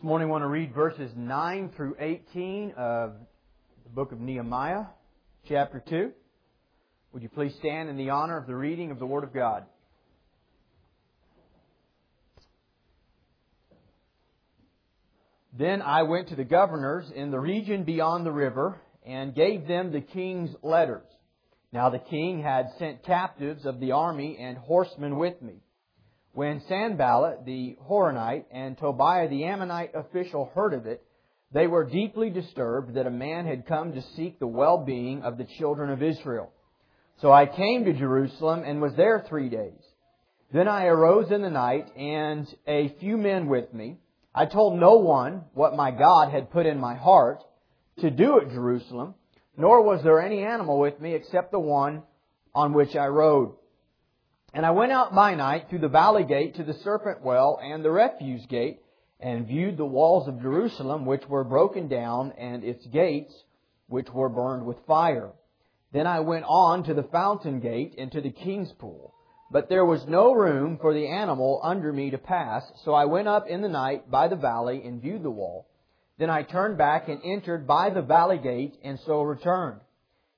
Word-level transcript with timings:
This 0.00 0.06
morning 0.06 0.28
I 0.28 0.30
want 0.30 0.44
to 0.44 0.48
read 0.48 0.72
verses 0.72 1.12
9 1.14 1.72
through 1.76 1.94
18 2.00 2.72
of 2.74 3.12
the 3.84 3.90
book 3.90 4.12
of 4.12 4.18
Nehemiah, 4.18 4.84
chapter 5.46 5.84
2. 5.86 6.10
Would 7.12 7.22
you 7.22 7.28
please 7.28 7.52
stand 7.58 7.90
in 7.90 7.98
the 7.98 8.08
honor 8.08 8.38
of 8.38 8.46
the 8.46 8.56
reading 8.56 8.92
of 8.92 8.98
the 8.98 9.04
Word 9.04 9.24
of 9.24 9.34
God? 9.34 9.66
Then 15.58 15.82
I 15.82 16.04
went 16.04 16.28
to 16.28 16.34
the 16.34 16.44
governors 16.44 17.04
in 17.14 17.30
the 17.30 17.38
region 17.38 17.84
beyond 17.84 18.24
the 18.24 18.32
river 18.32 18.80
and 19.04 19.34
gave 19.34 19.68
them 19.68 19.92
the 19.92 20.00
king's 20.00 20.48
letters. 20.62 21.04
Now 21.74 21.90
the 21.90 21.98
king 21.98 22.42
had 22.42 22.70
sent 22.78 23.04
captives 23.04 23.66
of 23.66 23.80
the 23.80 23.92
army 23.92 24.38
and 24.40 24.56
horsemen 24.56 25.18
with 25.18 25.42
me. 25.42 25.56
When 26.32 26.62
Sanballat 26.68 27.44
the 27.44 27.76
Horonite 27.88 28.44
and 28.52 28.78
Tobiah 28.78 29.28
the 29.28 29.44
Ammonite 29.44 29.94
official 29.94 30.50
heard 30.54 30.74
of 30.74 30.86
it, 30.86 31.02
they 31.52 31.66
were 31.66 31.84
deeply 31.84 32.30
disturbed 32.30 32.94
that 32.94 33.06
a 33.06 33.10
man 33.10 33.46
had 33.46 33.66
come 33.66 33.92
to 33.92 34.02
seek 34.14 34.38
the 34.38 34.46
well-being 34.46 35.22
of 35.22 35.38
the 35.38 35.46
children 35.58 35.90
of 35.90 36.02
Israel. 36.02 36.52
So 37.20 37.32
I 37.32 37.46
came 37.46 37.84
to 37.84 37.92
Jerusalem 37.92 38.62
and 38.64 38.80
was 38.80 38.94
there 38.96 39.24
three 39.28 39.48
days. 39.48 39.80
Then 40.52 40.68
I 40.68 40.86
arose 40.86 41.30
in 41.32 41.42
the 41.42 41.50
night 41.50 41.90
and 41.96 42.46
a 42.66 42.94
few 43.00 43.16
men 43.16 43.48
with 43.48 43.74
me. 43.74 43.98
I 44.32 44.46
told 44.46 44.78
no 44.78 44.96
one 44.98 45.42
what 45.54 45.74
my 45.74 45.90
God 45.90 46.30
had 46.30 46.52
put 46.52 46.66
in 46.66 46.78
my 46.78 46.94
heart 46.94 47.42
to 47.98 48.10
do 48.10 48.40
at 48.40 48.50
Jerusalem, 48.50 49.14
nor 49.56 49.82
was 49.82 50.02
there 50.04 50.20
any 50.20 50.44
animal 50.44 50.78
with 50.78 51.00
me 51.00 51.14
except 51.14 51.50
the 51.50 51.58
one 51.58 52.04
on 52.54 52.72
which 52.72 52.94
I 52.94 53.06
rode. 53.08 53.54
And 54.52 54.66
I 54.66 54.70
went 54.72 54.92
out 54.92 55.14
by 55.14 55.34
night 55.34 55.68
through 55.68 55.78
the 55.78 55.88
valley 55.88 56.24
gate 56.24 56.56
to 56.56 56.64
the 56.64 56.74
serpent 56.74 57.22
well 57.22 57.60
and 57.62 57.84
the 57.84 57.90
refuse 57.90 58.44
gate, 58.46 58.80
and 59.20 59.46
viewed 59.46 59.76
the 59.76 59.84
walls 59.84 60.26
of 60.26 60.40
Jerusalem, 60.40 61.06
which 61.06 61.28
were 61.28 61.44
broken 61.44 61.88
down, 61.88 62.32
and 62.32 62.64
its 62.64 62.84
gates, 62.86 63.32
which 63.88 64.10
were 64.10 64.28
burned 64.28 64.66
with 64.66 64.84
fire. 64.86 65.30
Then 65.92 66.06
I 66.06 66.20
went 66.20 66.46
on 66.48 66.84
to 66.84 66.94
the 66.94 67.02
fountain 67.04 67.60
gate 67.60 67.94
and 67.98 68.10
to 68.12 68.20
the 68.20 68.30
king's 68.30 68.72
pool. 68.72 69.14
But 69.52 69.68
there 69.68 69.84
was 69.84 70.06
no 70.06 70.32
room 70.32 70.78
for 70.80 70.94
the 70.94 71.08
animal 71.08 71.60
under 71.62 71.92
me 71.92 72.10
to 72.10 72.18
pass, 72.18 72.62
so 72.84 72.94
I 72.94 73.06
went 73.06 73.28
up 73.28 73.48
in 73.48 73.62
the 73.62 73.68
night 73.68 74.10
by 74.10 74.28
the 74.28 74.36
valley 74.36 74.82
and 74.84 75.02
viewed 75.02 75.22
the 75.22 75.30
wall. 75.30 75.66
Then 76.18 76.30
I 76.30 76.42
turned 76.42 76.78
back 76.78 77.08
and 77.08 77.20
entered 77.24 77.66
by 77.66 77.90
the 77.90 78.02
valley 78.02 78.38
gate, 78.38 78.78
and 78.84 78.98
so 79.00 79.22
returned. 79.22 79.80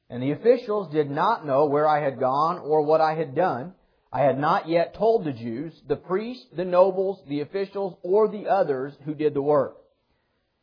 And 0.08 0.22
the 0.22 0.32
officials 0.32 0.92
did 0.92 1.10
not 1.10 1.46
know 1.46 1.66
where 1.66 1.88
I 1.88 2.02
had 2.02 2.20
gone 2.20 2.58
or 2.58 2.82
what 2.82 3.00
I 3.00 3.14
had 3.14 3.34
done. 3.34 3.74
I 4.12 4.20
had 4.20 4.38
not 4.38 4.68
yet 4.68 4.94
told 4.94 5.24
the 5.24 5.32
Jews, 5.32 5.72
the 5.88 5.96
priests, 5.96 6.46
the 6.54 6.66
nobles, 6.66 7.22
the 7.28 7.40
officials, 7.40 7.96
or 8.02 8.28
the 8.28 8.46
others 8.46 8.92
who 9.04 9.14
did 9.14 9.32
the 9.32 9.40
work. 9.40 9.78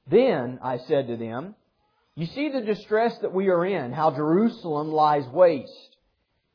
Then 0.07 0.59
I 0.61 0.77
said 0.77 1.07
to 1.07 1.17
them, 1.17 1.55
You 2.15 2.27
see 2.27 2.49
the 2.49 2.61
distress 2.61 3.17
that 3.21 3.33
we 3.33 3.49
are 3.49 3.65
in, 3.65 3.91
how 3.91 4.11
Jerusalem 4.11 4.91
lies 4.91 5.25
waste, 5.27 5.95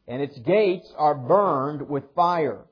and 0.07 0.23
its 0.23 0.39
gates 0.39 0.93
are 0.97 1.17
burned 1.17 1.89
with 1.89 2.15
fire. 2.15 2.65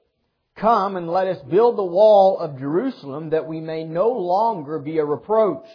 Come 0.56 0.96
and 0.96 1.10
let 1.10 1.26
us 1.26 1.42
build 1.50 1.76
the 1.76 1.84
wall 1.84 2.38
of 2.38 2.58
Jerusalem 2.58 3.30
that 3.30 3.48
we 3.48 3.60
may 3.60 3.84
no 3.84 4.10
longer 4.10 4.78
be 4.78 4.98
a 4.98 5.04
reproach. 5.04 5.66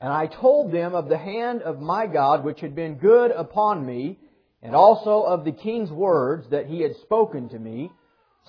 And 0.00 0.12
I 0.12 0.26
told 0.26 0.72
them 0.72 0.94
of 0.94 1.08
the 1.08 1.18
hand 1.18 1.62
of 1.62 1.80
my 1.80 2.06
God 2.06 2.44
which 2.44 2.60
had 2.60 2.74
been 2.74 2.94
good 2.94 3.32
upon 3.32 3.84
me, 3.84 4.18
and 4.66 4.74
also 4.74 5.22
of 5.22 5.44
the 5.44 5.52
king's 5.52 5.92
words 5.92 6.48
that 6.50 6.66
he 6.66 6.80
had 6.80 6.96
spoken 6.96 7.48
to 7.50 7.58
me. 7.58 7.88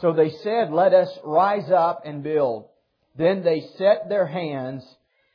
So 0.02 0.14
they 0.14 0.32
said, 0.32 0.72
Let 0.72 0.92
us 0.92 1.10
rise 1.24 1.70
up 1.70 2.02
and 2.06 2.24
build. 2.24 2.70
Then 3.16 3.44
they 3.44 3.62
set 3.78 4.10
their 4.10 4.26
hands 4.26 4.84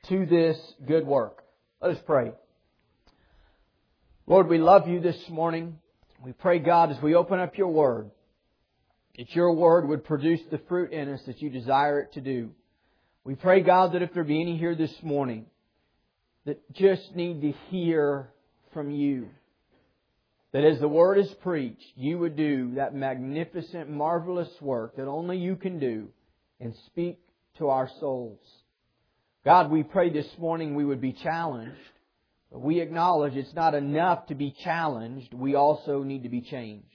to 0.08 0.26
this 0.26 0.58
good 0.84 1.06
work. 1.06 1.44
Let 1.80 1.92
us 1.92 2.02
pray. 2.04 2.32
Lord, 4.26 4.48
we 4.48 4.58
love 4.58 4.88
you 4.88 4.98
this 4.98 5.28
morning. 5.28 5.78
We 6.20 6.32
pray, 6.32 6.58
God, 6.58 6.90
as 6.90 7.00
we 7.00 7.14
open 7.14 7.38
up 7.38 7.56
your 7.56 7.68
word, 7.68 8.10
that 9.16 9.32
your 9.36 9.52
word 9.52 9.86
would 9.86 10.04
produce 10.04 10.40
the 10.50 10.60
fruit 10.68 10.92
in 10.92 11.12
us 11.12 11.22
that 11.26 11.40
you 11.40 11.48
desire 11.48 12.00
it 12.00 12.14
to 12.14 12.20
do. 12.20 12.50
We 13.22 13.36
pray, 13.36 13.60
God, 13.60 13.92
that 13.92 14.02
if 14.02 14.12
there 14.14 14.24
be 14.24 14.40
any 14.40 14.56
here 14.56 14.74
this 14.74 14.94
morning 15.00 15.46
that 16.44 16.60
just 16.72 17.14
need 17.14 17.40
to 17.42 17.52
hear 17.70 18.30
from 18.72 18.90
you, 18.90 19.28
that 20.52 20.64
as 20.64 20.78
the 20.80 20.88
Word 20.88 21.18
is 21.18 21.32
preached, 21.42 21.96
you 21.96 22.18
would 22.18 22.36
do 22.36 22.74
that 22.74 22.94
magnificent, 22.94 23.88
marvelous 23.88 24.50
work 24.60 24.96
that 24.96 25.08
only 25.08 25.38
you 25.38 25.56
can 25.56 25.78
do 25.78 26.08
and 26.60 26.74
speak 26.86 27.18
to 27.58 27.68
our 27.68 27.88
souls. 28.00 28.40
God, 29.44 29.70
we 29.70 29.82
pray 29.82 30.10
this 30.10 30.28
morning 30.38 30.74
we 30.74 30.84
would 30.84 31.00
be 31.00 31.14
challenged, 31.14 31.76
but 32.50 32.60
we 32.60 32.80
acknowledge 32.80 33.34
it's 33.34 33.54
not 33.54 33.74
enough 33.74 34.26
to 34.26 34.34
be 34.34 34.54
challenged. 34.62 35.32
We 35.32 35.54
also 35.54 36.02
need 36.02 36.22
to 36.24 36.28
be 36.28 36.42
changed. 36.42 36.86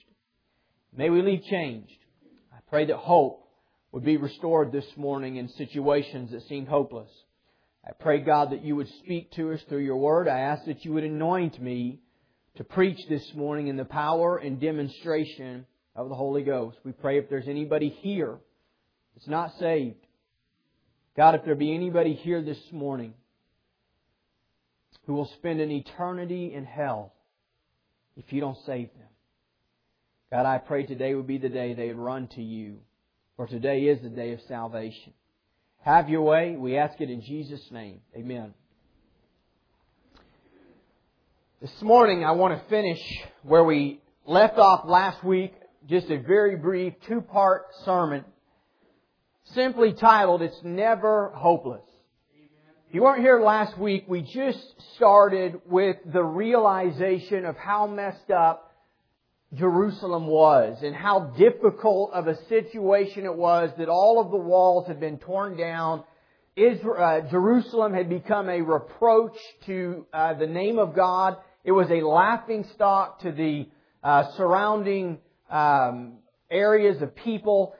May 0.96 1.10
we 1.10 1.20
leave 1.20 1.42
changed. 1.44 1.92
I 2.52 2.58
pray 2.70 2.86
that 2.86 2.96
hope 2.96 3.44
would 3.92 4.04
be 4.04 4.16
restored 4.16 4.72
this 4.72 4.86
morning 4.96 5.36
in 5.36 5.48
situations 5.48 6.30
that 6.30 6.46
seemed 6.48 6.68
hopeless. 6.68 7.10
I 7.84 7.90
pray, 7.92 8.20
God, 8.20 8.52
that 8.52 8.64
you 8.64 8.76
would 8.76 8.88
speak 9.00 9.32
to 9.32 9.52
us 9.52 9.60
through 9.68 9.84
your 9.84 9.96
word. 9.96 10.28
I 10.28 10.40
ask 10.40 10.64
that 10.66 10.84
you 10.84 10.92
would 10.92 11.04
anoint 11.04 11.60
me 11.60 12.00
to 12.56 12.64
preach 12.64 12.98
this 13.08 13.32
morning 13.34 13.68
in 13.68 13.76
the 13.76 13.84
power 13.84 14.36
and 14.36 14.60
demonstration 14.60 15.66
of 15.94 16.08
the 16.08 16.14
Holy 16.14 16.42
Ghost. 16.42 16.78
We 16.84 16.92
pray 16.92 17.18
if 17.18 17.28
there's 17.28 17.48
anybody 17.48 17.88
here 17.88 18.38
that's 19.14 19.28
not 19.28 19.52
saved, 19.58 20.04
God, 21.16 21.34
if 21.34 21.44
there 21.44 21.54
be 21.54 21.74
anybody 21.74 22.14
here 22.14 22.42
this 22.42 22.60
morning 22.72 23.14
who 25.06 25.14
will 25.14 25.30
spend 25.38 25.60
an 25.60 25.70
eternity 25.70 26.52
in 26.54 26.64
hell 26.64 27.12
if 28.16 28.32
you 28.32 28.40
don't 28.40 28.58
save 28.66 28.88
them, 28.94 29.08
God, 30.30 30.46
I 30.46 30.58
pray 30.58 30.84
today 30.84 31.14
would 31.14 31.26
be 31.26 31.38
the 31.38 31.48
day 31.48 31.74
they 31.74 31.88
would 31.88 31.98
run 31.98 32.28
to 32.28 32.42
you, 32.42 32.78
for 33.36 33.46
today 33.46 33.84
is 33.84 34.02
the 34.02 34.08
day 34.08 34.32
of 34.32 34.40
salvation. 34.46 35.14
Have 35.80 36.08
your 36.08 36.22
way. 36.22 36.56
We 36.56 36.76
ask 36.76 37.00
it 37.00 37.08
in 37.08 37.22
Jesus' 37.22 37.66
name. 37.70 38.00
Amen. 38.14 38.52
This 41.60 41.82
morning 41.82 42.24
I 42.24 42.30
want 42.30 42.56
to 42.56 42.68
finish 42.68 43.00
where 43.42 43.64
we 43.64 44.00
left 44.24 44.58
off 44.58 44.88
last 44.88 45.24
week, 45.24 45.52
just 45.88 46.08
a 46.08 46.16
very 46.16 46.54
brief 46.54 46.92
two-part 47.08 47.66
sermon, 47.84 48.24
simply 49.54 49.92
titled, 49.92 50.40
It's 50.40 50.60
Never 50.62 51.32
Hopeless. 51.34 51.82
If 52.88 52.94
you 52.94 53.02
weren't 53.02 53.22
here 53.22 53.42
last 53.42 53.76
week, 53.76 54.04
we 54.06 54.22
just 54.22 54.60
started 54.94 55.60
with 55.66 55.96
the 56.06 56.22
realization 56.22 57.44
of 57.44 57.56
how 57.56 57.88
messed 57.88 58.30
up 58.30 58.72
Jerusalem 59.52 60.28
was 60.28 60.78
and 60.84 60.94
how 60.94 61.34
difficult 61.36 62.12
of 62.12 62.28
a 62.28 62.36
situation 62.44 63.24
it 63.24 63.34
was 63.34 63.70
that 63.78 63.88
all 63.88 64.20
of 64.20 64.30
the 64.30 64.36
walls 64.36 64.86
had 64.86 65.00
been 65.00 65.18
torn 65.18 65.56
down. 65.56 66.04
Israel, 66.54 67.02
uh, 67.02 67.28
Jerusalem 67.28 67.94
had 67.94 68.08
become 68.08 68.48
a 68.48 68.62
reproach 68.62 69.36
to 69.66 70.06
uh, 70.12 70.34
the 70.34 70.46
name 70.46 70.78
of 70.78 70.94
God 70.94 71.36
it 71.68 71.72
was 71.72 71.90
a 71.90 72.00
laughing 72.00 72.64
stock 72.74 73.20
to 73.20 73.30
the 73.30 73.68
uh, 74.02 74.32
surrounding 74.38 75.18
um, 75.50 76.14
areas 76.50 77.02
of 77.02 77.14
people. 77.14 77.74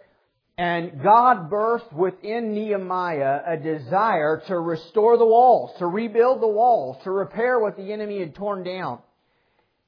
And 0.58 1.02
God 1.02 1.50
birthed 1.50 1.94
within 1.94 2.52
Nehemiah 2.52 3.40
a 3.46 3.56
desire 3.56 4.42
to 4.48 4.58
restore 4.58 5.16
the 5.16 5.24
walls, 5.24 5.70
to 5.78 5.86
rebuild 5.86 6.42
the 6.42 6.48
walls, 6.48 7.02
to 7.04 7.10
repair 7.10 7.58
what 7.58 7.78
the 7.78 7.90
enemy 7.90 8.20
had 8.20 8.34
torn 8.34 8.62
down. 8.62 8.98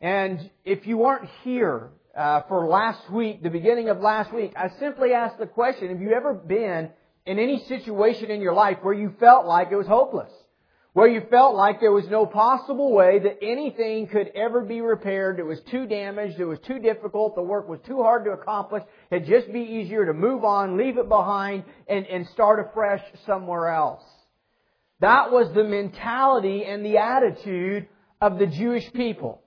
And 0.00 0.50
if 0.64 0.86
you 0.86 0.96
weren't 0.96 1.28
here 1.44 1.90
uh, 2.16 2.40
for 2.48 2.68
last 2.68 3.10
week, 3.12 3.42
the 3.42 3.50
beginning 3.50 3.90
of 3.90 3.98
last 3.98 4.32
week, 4.32 4.54
I 4.56 4.70
simply 4.78 5.12
asked 5.12 5.38
the 5.38 5.46
question, 5.46 5.90
have 5.90 6.00
you 6.00 6.14
ever 6.14 6.32
been 6.32 6.88
in 7.26 7.38
any 7.38 7.62
situation 7.68 8.30
in 8.30 8.40
your 8.40 8.54
life 8.54 8.78
where 8.80 8.94
you 8.94 9.12
felt 9.20 9.44
like 9.44 9.68
it 9.70 9.76
was 9.76 9.86
hopeless? 9.86 10.32
Where 10.92 11.06
you 11.06 11.22
felt 11.30 11.54
like 11.54 11.80
there 11.80 11.92
was 11.92 12.08
no 12.08 12.26
possible 12.26 12.92
way 12.92 13.20
that 13.20 13.38
anything 13.42 14.08
could 14.08 14.28
ever 14.34 14.62
be 14.62 14.80
repaired. 14.80 15.38
It 15.38 15.46
was 15.46 15.60
too 15.70 15.86
damaged. 15.86 16.40
It 16.40 16.44
was 16.44 16.58
too 16.66 16.80
difficult. 16.80 17.36
The 17.36 17.42
work 17.42 17.68
was 17.68 17.78
too 17.86 18.02
hard 18.02 18.24
to 18.24 18.32
accomplish. 18.32 18.82
It'd 19.10 19.28
just 19.28 19.52
be 19.52 19.60
easier 19.60 20.06
to 20.06 20.12
move 20.12 20.44
on, 20.44 20.76
leave 20.76 20.98
it 20.98 21.08
behind, 21.08 21.64
and, 21.88 22.06
and 22.06 22.26
start 22.28 22.68
afresh 22.68 23.02
somewhere 23.24 23.68
else. 23.68 24.02
That 24.98 25.30
was 25.30 25.52
the 25.54 25.64
mentality 25.64 26.64
and 26.64 26.84
the 26.84 26.98
attitude 26.98 27.86
of 28.20 28.38
the 28.38 28.46
Jewish 28.46 28.92
people. 28.92 29.42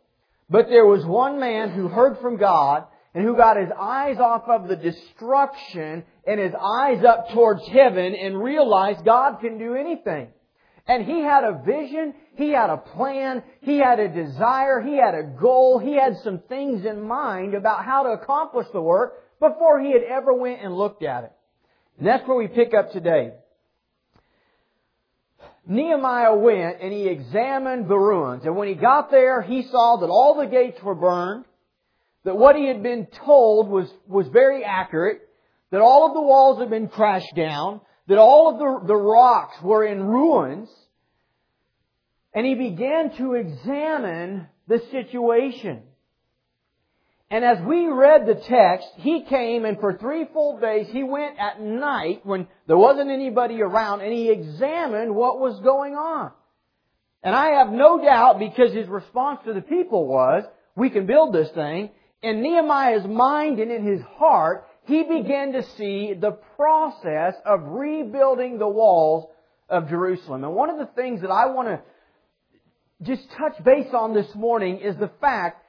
But 0.49 0.69
there 0.69 0.85
was 0.85 1.05
one 1.05 1.39
man 1.39 1.71
who 1.71 1.89
heard 1.89 2.19
from 2.19 2.37
God 2.37 2.85
and 3.13 3.23
who 3.23 3.35
got 3.35 3.57
his 3.57 3.69
eyes 3.77 4.17
off 4.17 4.43
of 4.47 4.67
the 4.67 4.75
destruction 4.75 6.03
and 6.25 6.39
his 6.39 6.53
eyes 6.59 7.03
up 7.03 7.29
towards 7.29 7.67
heaven 7.67 8.15
and 8.15 8.41
realized 8.41 9.05
God 9.05 9.39
can 9.41 9.59
do 9.59 9.75
anything. 9.75 10.29
And 10.85 11.05
he 11.05 11.21
had 11.21 11.43
a 11.45 11.61
vision, 11.65 12.13
he 12.35 12.49
had 12.49 12.69
a 12.69 12.77
plan, 12.77 13.41
he 13.61 13.77
had 13.77 13.99
a 13.99 14.09
desire, 14.09 14.81
he 14.81 14.97
had 14.97 15.15
a 15.15 15.23
goal, 15.23 15.79
he 15.79 15.95
had 15.95 16.17
some 16.23 16.39
things 16.49 16.85
in 16.85 17.07
mind 17.07 17.53
about 17.53 17.85
how 17.85 18.03
to 18.03 18.09
accomplish 18.09 18.67
the 18.73 18.81
work 18.81 19.13
before 19.39 19.79
he 19.79 19.93
had 19.93 20.03
ever 20.03 20.33
went 20.33 20.61
and 20.61 20.75
looked 20.75 21.03
at 21.03 21.23
it. 21.23 21.31
And 21.97 22.07
that's 22.07 22.27
where 22.27 22.37
we 22.37 22.47
pick 22.47 22.73
up 22.73 22.91
today. 22.91 23.31
Nehemiah 25.65 26.35
went 26.35 26.81
and 26.81 26.91
he 26.91 27.07
examined 27.07 27.87
the 27.87 27.97
ruins. 27.97 28.43
And 28.43 28.57
when 28.57 28.67
he 28.67 28.73
got 28.73 29.09
there, 29.09 29.41
he 29.41 29.63
saw 29.63 29.97
that 30.01 30.09
all 30.09 30.35
the 30.37 30.47
gates 30.47 30.81
were 30.83 30.95
burned, 30.95 31.45
that 32.25 32.35
what 32.35 32.57
he 32.57 32.67
had 32.67 32.83
been 32.83 33.07
told 33.25 33.69
was, 33.69 33.89
was 34.07 34.27
very 34.27 34.65
accurate, 34.65 35.21
that 35.71 35.81
all 35.81 36.07
of 36.07 36.13
the 36.13 36.21
walls 36.21 36.59
had 36.59 36.69
been 36.69 36.89
crashed 36.89 37.33
down, 37.35 37.79
that 38.07 38.17
all 38.17 38.51
of 38.51 38.59
the, 38.59 38.87
the 38.87 38.95
rocks 38.95 39.55
were 39.61 39.85
in 39.85 40.03
ruins, 40.03 40.69
and 42.33 42.45
he 42.45 42.55
began 42.55 43.15
to 43.17 43.33
examine 43.33 44.47
the 44.67 44.81
situation. 44.91 45.83
And 47.29 47.43
as 47.43 47.59
we 47.61 47.87
read 47.87 48.27
the 48.27 48.35
text, 48.35 48.87
he 48.97 49.23
came 49.23 49.65
and 49.65 49.79
for 49.79 49.97
three 49.97 50.25
full 50.31 50.59
days 50.59 50.87
he 50.91 51.03
went 51.03 51.39
at 51.39 51.59
night 51.59 52.23
when 52.23 52.47
there 52.67 52.77
wasn't 52.77 53.09
anybody 53.09 53.59
around 53.59 54.01
and 54.01 54.13
he 54.13 54.29
examined 54.29 55.15
what 55.15 55.39
was 55.39 55.59
going 55.61 55.95
on. 55.95 56.31
And 57.23 57.33
I 57.33 57.57
have 57.57 57.71
no 57.71 57.99
doubt 57.99 58.37
because 58.37 58.73
his 58.73 58.87
response 58.87 59.39
to 59.45 59.53
the 59.53 59.61
people 59.61 60.05
was, 60.05 60.43
we 60.75 60.91
can 60.91 61.07
build 61.07 61.33
this 61.33 61.49
thing. 61.55 61.89
In 62.21 62.43
Nehemiah's 62.43 63.07
mind 63.07 63.59
and 63.59 63.71
in 63.71 63.83
his 63.83 64.01
heart, 64.17 64.67
he 64.85 65.03
began 65.03 65.53
to 65.53 65.63
see 65.77 66.13
the 66.13 66.31
process 66.55 67.35
of 67.45 67.61
rebuilding 67.63 68.57
the 68.57 68.67
walls 68.67 69.29
of 69.69 69.89
Jerusalem. 69.89 70.43
And 70.43 70.53
one 70.53 70.69
of 70.69 70.77
the 70.77 70.89
things 70.93 71.21
that 71.21 71.31
I 71.31 71.47
want 71.47 71.69
to 71.69 71.81
just 73.01 73.29
touch 73.37 73.63
base 73.63 73.93
on 73.93 74.13
this 74.13 74.33
morning 74.35 74.79
is 74.79 74.95
the 74.97 75.11
fact 75.21 75.63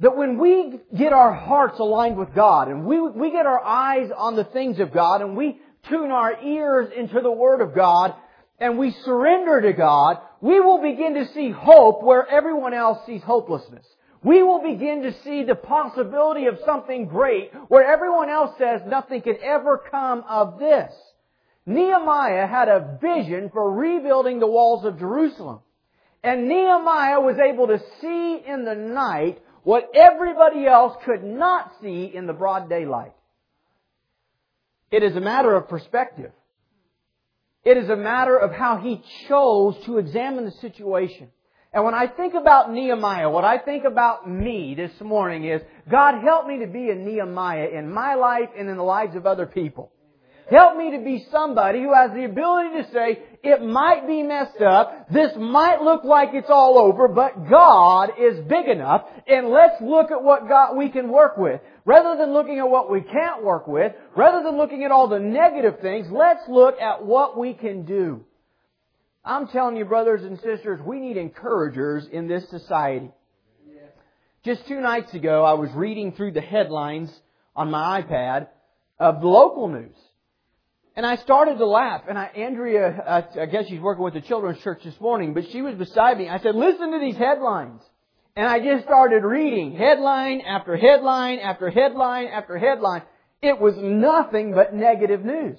that 0.00 0.16
when 0.16 0.38
we 0.38 0.78
get 0.96 1.12
our 1.12 1.32
hearts 1.32 1.78
aligned 1.78 2.18
with 2.18 2.34
God 2.34 2.68
and 2.68 2.84
we, 2.84 3.00
we 3.00 3.30
get 3.30 3.46
our 3.46 3.62
eyes 3.62 4.10
on 4.14 4.36
the 4.36 4.44
things 4.44 4.78
of 4.80 4.92
God 4.92 5.22
and 5.22 5.36
we 5.36 5.58
tune 5.88 6.10
our 6.10 6.42
ears 6.42 6.92
into 6.96 7.20
the 7.20 7.30
Word 7.30 7.62
of 7.62 7.74
God 7.74 8.14
and 8.58 8.78
we 8.78 8.90
surrender 9.04 9.60
to 9.62 9.72
God, 9.72 10.18
we 10.40 10.60
will 10.60 10.82
begin 10.82 11.14
to 11.14 11.32
see 11.32 11.50
hope 11.50 12.02
where 12.02 12.28
everyone 12.28 12.74
else 12.74 12.98
sees 13.06 13.22
hopelessness. 13.22 13.86
We 14.22 14.42
will 14.42 14.62
begin 14.62 15.02
to 15.02 15.14
see 15.22 15.44
the 15.44 15.54
possibility 15.54 16.46
of 16.46 16.58
something 16.64 17.06
great 17.06 17.52
where 17.68 17.84
everyone 17.84 18.30
else 18.30 18.56
says 18.58 18.82
nothing 18.86 19.22
could 19.22 19.38
ever 19.38 19.82
come 19.90 20.24
of 20.28 20.58
this. 20.58 20.92
Nehemiah 21.66 22.46
had 22.46 22.68
a 22.68 22.98
vision 23.00 23.50
for 23.52 23.72
rebuilding 23.72 24.38
the 24.38 24.46
walls 24.46 24.84
of 24.84 24.98
Jerusalem. 24.98 25.60
And 26.22 26.48
Nehemiah 26.48 27.20
was 27.20 27.38
able 27.38 27.66
to 27.68 27.80
see 28.00 28.42
in 28.46 28.64
the 28.64 28.74
night 28.74 29.42
what 29.64 29.90
everybody 29.94 30.66
else 30.66 30.96
could 31.04 31.24
not 31.24 31.72
see 31.82 32.04
in 32.04 32.26
the 32.26 32.32
broad 32.32 32.68
daylight. 32.68 33.12
It 34.90 35.02
is 35.02 35.16
a 35.16 35.20
matter 35.20 35.54
of 35.54 35.68
perspective. 35.68 36.30
It 37.64 37.76
is 37.76 37.88
a 37.88 37.96
matter 37.96 38.36
of 38.36 38.52
how 38.52 38.78
he 38.78 39.02
chose 39.28 39.76
to 39.86 39.98
examine 39.98 40.44
the 40.44 40.52
situation. 40.52 41.30
And 41.76 41.84
when 41.84 41.92
I 41.92 42.06
think 42.06 42.32
about 42.32 42.72
Nehemiah, 42.72 43.28
what 43.28 43.44
I 43.44 43.58
think 43.58 43.84
about 43.84 44.26
me 44.26 44.74
this 44.74 44.98
morning 44.98 45.44
is, 45.44 45.60
God 45.90 46.22
help 46.24 46.46
me 46.46 46.60
to 46.60 46.66
be 46.66 46.88
a 46.88 46.94
Nehemiah 46.94 47.68
in 47.68 47.92
my 47.92 48.14
life 48.14 48.48
and 48.58 48.70
in 48.70 48.78
the 48.78 48.82
lives 48.82 49.14
of 49.14 49.26
other 49.26 49.44
people. 49.44 49.92
Help 50.50 50.78
me 50.78 50.92
to 50.92 51.04
be 51.04 51.26
somebody 51.30 51.82
who 51.82 51.92
has 51.92 52.12
the 52.12 52.24
ability 52.24 52.82
to 52.82 52.90
say, 52.94 53.18
it 53.44 53.62
might 53.62 54.06
be 54.06 54.22
messed 54.22 54.62
up, 54.62 55.10
this 55.10 55.32
might 55.36 55.82
look 55.82 56.02
like 56.02 56.30
it's 56.32 56.48
all 56.48 56.78
over, 56.78 57.08
but 57.08 57.46
God 57.46 58.12
is 58.18 58.38
big 58.48 58.68
enough, 58.68 59.02
and 59.26 59.50
let's 59.50 59.78
look 59.82 60.10
at 60.10 60.22
what 60.22 60.48
God 60.48 60.78
we 60.78 60.88
can 60.88 61.10
work 61.10 61.36
with. 61.36 61.60
Rather 61.84 62.16
than 62.16 62.32
looking 62.32 62.58
at 62.58 62.70
what 62.70 62.90
we 62.90 63.02
can't 63.02 63.44
work 63.44 63.66
with, 63.66 63.92
rather 64.16 64.42
than 64.42 64.56
looking 64.56 64.84
at 64.84 64.92
all 64.92 65.08
the 65.08 65.18
negative 65.18 65.80
things, 65.82 66.06
let's 66.10 66.48
look 66.48 66.80
at 66.80 67.04
what 67.04 67.38
we 67.38 67.52
can 67.52 67.84
do. 67.84 68.24
I'm 69.26 69.48
telling 69.48 69.76
you, 69.76 69.84
brothers 69.84 70.22
and 70.22 70.38
sisters, 70.38 70.80
we 70.86 71.00
need 71.00 71.16
encouragers 71.16 72.06
in 72.10 72.28
this 72.28 72.48
society. 72.48 73.10
Just 74.44 74.68
two 74.68 74.80
nights 74.80 75.12
ago, 75.12 75.44
I 75.44 75.54
was 75.54 75.68
reading 75.72 76.12
through 76.12 76.30
the 76.30 76.40
headlines 76.40 77.10
on 77.56 77.68
my 77.72 78.00
iPad 78.00 78.46
of 79.00 79.20
the 79.20 79.26
local 79.26 79.66
news. 79.66 79.96
And 80.94 81.04
I 81.04 81.16
started 81.16 81.58
to 81.58 81.66
laugh, 81.66 82.02
and 82.08 82.16
I, 82.16 82.26
Andrea, 82.26 82.88
uh, 82.88 83.22
I 83.40 83.46
guess 83.46 83.66
she's 83.68 83.80
working 83.80 84.04
with 84.04 84.14
the 84.14 84.20
children's 84.20 84.62
church 84.62 84.82
this 84.84 84.98
morning, 85.00 85.34
but 85.34 85.50
she 85.50 85.60
was 85.60 85.74
beside 85.74 86.16
me. 86.18 86.28
I 86.28 86.38
said, 86.38 86.54
listen 86.54 86.92
to 86.92 87.00
these 87.00 87.16
headlines. 87.16 87.82
And 88.36 88.46
I 88.46 88.60
just 88.60 88.84
started 88.84 89.24
reading 89.24 89.76
headline 89.76 90.40
after 90.42 90.76
headline 90.76 91.40
after 91.40 91.68
headline 91.68 92.28
after 92.28 92.56
headline. 92.56 93.02
It 93.42 93.60
was 93.60 93.74
nothing 93.76 94.54
but 94.54 94.72
negative 94.72 95.24
news. 95.24 95.58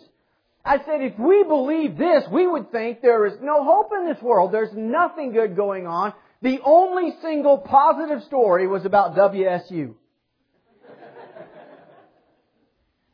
I 0.67 0.79
said, 0.85 1.01
if 1.01 1.17
we 1.17 1.43
believe 1.43 1.97
this, 1.97 2.25
we 2.29 2.45
would 2.45 2.71
think 2.71 3.01
there 3.01 3.25
is 3.25 3.35
no 3.41 3.63
hope 3.63 3.91
in 3.97 4.05
this 4.05 4.21
world. 4.21 4.51
There's 4.51 4.73
nothing 4.75 5.31
good 5.31 5.55
going 5.55 5.87
on. 5.87 6.13
The 6.41 6.59
only 6.63 7.13
single 7.21 7.57
positive 7.57 8.23
story 8.23 8.67
was 8.67 8.85
about 8.85 9.15
WSU. 9.15 9.93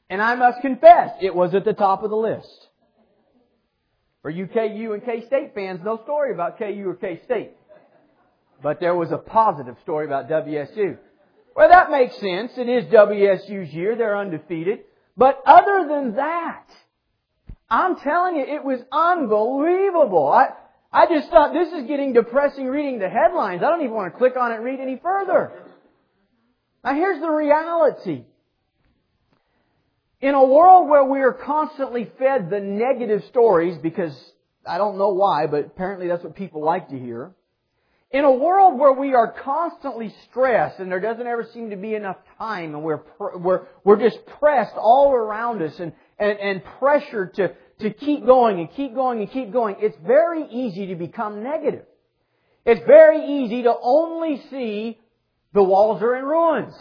And 0.09 0.21
I 0.21 0.35
must 0.35 0.61
confess, 0.61 1.11
it 1.21 1.33
was 1.33 1.53
at 1.53 1.63
the 1.63 1.73
top 1.73 2.03
of 2.03 2.09
the 2.09 2.15
list. 2.15 2.67
For 4.21 4.29
you 4.29 4.47
KU 4.47 4.93
and 4.93 5.03
K-State 5.03 5.53
fans, 5.53 5.81
no 5.83 6.01
story 6.03 6.33
about 6.33 6.57
KU 6.57 6.83
or 6.87 6.95
K-State. 6.95 7.51
But 8.61 8.79
there 8.79 8.95
was 8.95 9.11
a 9.11 9.17
positive 9.17 9.75
story 9.83 10.05
about 10.05 10.29
WSU. 10.29 10.97
Well, 11.55 11.69
that 11.69 11.91
makes 11.91 12.15
sense. 12.17 12.51
It 12.57 12.69
is 12.69 12.85
WSU's 12.85 13.73
year. 13.73 13.95
They're 13.95 14.17
undefeated. 14.17 14.79
But 15.15 15.39
other 15.45 15.87
than 15.87 16.15
that, 16.15 16.65
I'm 17.73 17.95
telling 17.97 18.35
you, 18.35 18.43
it 18.43 18.63
was 18.63 18.79
unbelievable. 18.91 20.27
I, 20.27 20.49
I 20.91 21.07
just 21.07 21.31
thought 21.31 21.53
this 21.53 21.73
is 21.73 21.87
getting 21.87 22.13
depressing 22.13 22.67
reading 22.67 22.99
the 22.99 23.09
headlines. 23.09 23.63
I 23.63 23.69
don't 23.71 23.81
even 23.81 23.95
want 23.95 24.13
to 24.13 24.17
click 24.19 24.33
on 24.39 24.51
it 24.51 24.57
and 24.57 24.63
read 24.63 24.79
any 24.79 24.99
further. 25.01 25.51
Now 26.83 26.93
here's 26.93 27.19
the 27.19 27.31
reality. 27.31 28.25
In 30.21 30.35
a 30.35 30.45
world 30.45 30.87
where 30.87 31.03
we 31.03 31.21
are 31.21 31.33
constantly 31.33 32.11
fed 32.19 32.51
the 32.51 32.59
negative 32.59 33.23
stories, 33.29 33.75
because 33.81 34.13
I 34.67 34.77
don't 34.77 34.99
know 34.99 35.09
why, 35.09 35.47
but 35.47 35.65
apparently 35.65 36.09
that's 36.09 36.23
what 36.23 36.35
people 36.35 36.63
like 36.63 36.89
to 36.89 36.99
hear. 36.99 37.31
In 38.13 38.25
a 38.25 38.31
world 38.31 38.79
where 38.79 38.93
we 38.93 39.15
are 39.15 39.31
constantly 39.43 40.13
stressed 40.29 40.79
and 40.79 40.91
there 40.91 40.99
doesn't 40.99 41.25
ever 41.25 41.47
seem 41.51 41.71
to 41.71 41.75
be 41.75 41.95
enough 41.95 42.17
time 42.37 42.75
and 42.75 42.83
we're, 42.83 43.01
we're, 43.39 43.63
we're 43.83 43.99
just 43.99 44.23
pressed 44.39 44.75
all 44.77 45.13
around 45.13 45.63
us 45.63 45.79
and, 45.79 45.93
and, 46.19 46.37
and 46.37 46.61
pressured 46.77 47.33
to, 47.33 47.55
to 47.79 47.89
keep 47.89 48.23
going 48.23 48.59
and 48.59 48.71
keep 48.73 48.93
going 48.93 49.19
and 49.19 49.31
keep 49.31 49.51
going, 49.51 49.77
it's 49.79 49.97
very 50.05 50.47
easy 50.47 50.85
to 50.87 50.95
become 50.95 51.41
negative. 51.41 51.85
It's 52.67 52.85
very 52.85 53.43
easy 53.43 53.63
to 53.63 53.73
only 53.81 54.43
see 54.51 54.99
the 55.53 55.63
walls 55.63 56.03
are 56.03 56.15
in 56.15 56.23
ruins. 56.23 56.75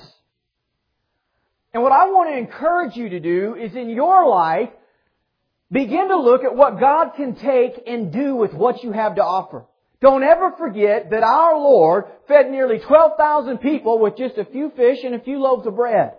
And 1.73 1.83
what 1.83 1.93
I 1.93 2.11
want 2.11 2.29
to 2.29 2.37
encourage 2.37 2.95
you 2.95 3.09
to 3.09 3.21
do 3.21 3.55
is 3.55 3.75
in 3.75 3.89
your 3.89 4.29
life, 4.29 4.69
begin 5.71 6.09
to 6.09 6.17
look 6.21 6.45
at 6.45 6.55
what 6.55 6.79
God 6.79 7.13
can 7.17 7.37
take 7.37 7.83
and 7.87 8.13
do 8.13 8.37
with 8.37 8.53
what 8.53 8.85
you 8.85 8.93
have 8.93 9.15
to 9.15 9.25
offer. 9.25 9.65
Don't 10.03 10.25
ever 10.25 10.53
forget 10.59 11.11
that 11.11 11.23
our 11.23 11.57
Lord 11.57 12.07
fed 12.27 12.51
nearly 12.51 12.81
12,000 12.81 13.59
people 13.59 14.01
with 14.01 14.17
just 14.17 14.37
a 14.37 14.45
few 14.45 14.73
fish 14.77 14.99
and 15.05 15.15
a 15.15 15.21
few 15.21 15.41
loaves 15.41 15.65
of 15.65 15.77
bread. 15.77 16.15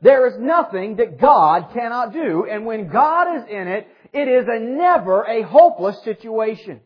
There 0.00 0.28
is 0.28 0.34
nothing 0.38 0.96
that 0.96 1.20
God 1.20 1.72
cannot 1.74 2.12
do, 2.12 2.46
and 2.48 2.64
when 2.64 2.88
God 2.88 3.38
is 3.38 3.42
in 3.50 3.66
it, 3.66 3.88
it 4.12 4.28
is 4.28 4.46
a 4.48 4.60
never 4.60 5.24
a 5.24 5.42
hopeless 5.42 6.00
situation. 6.04 6.80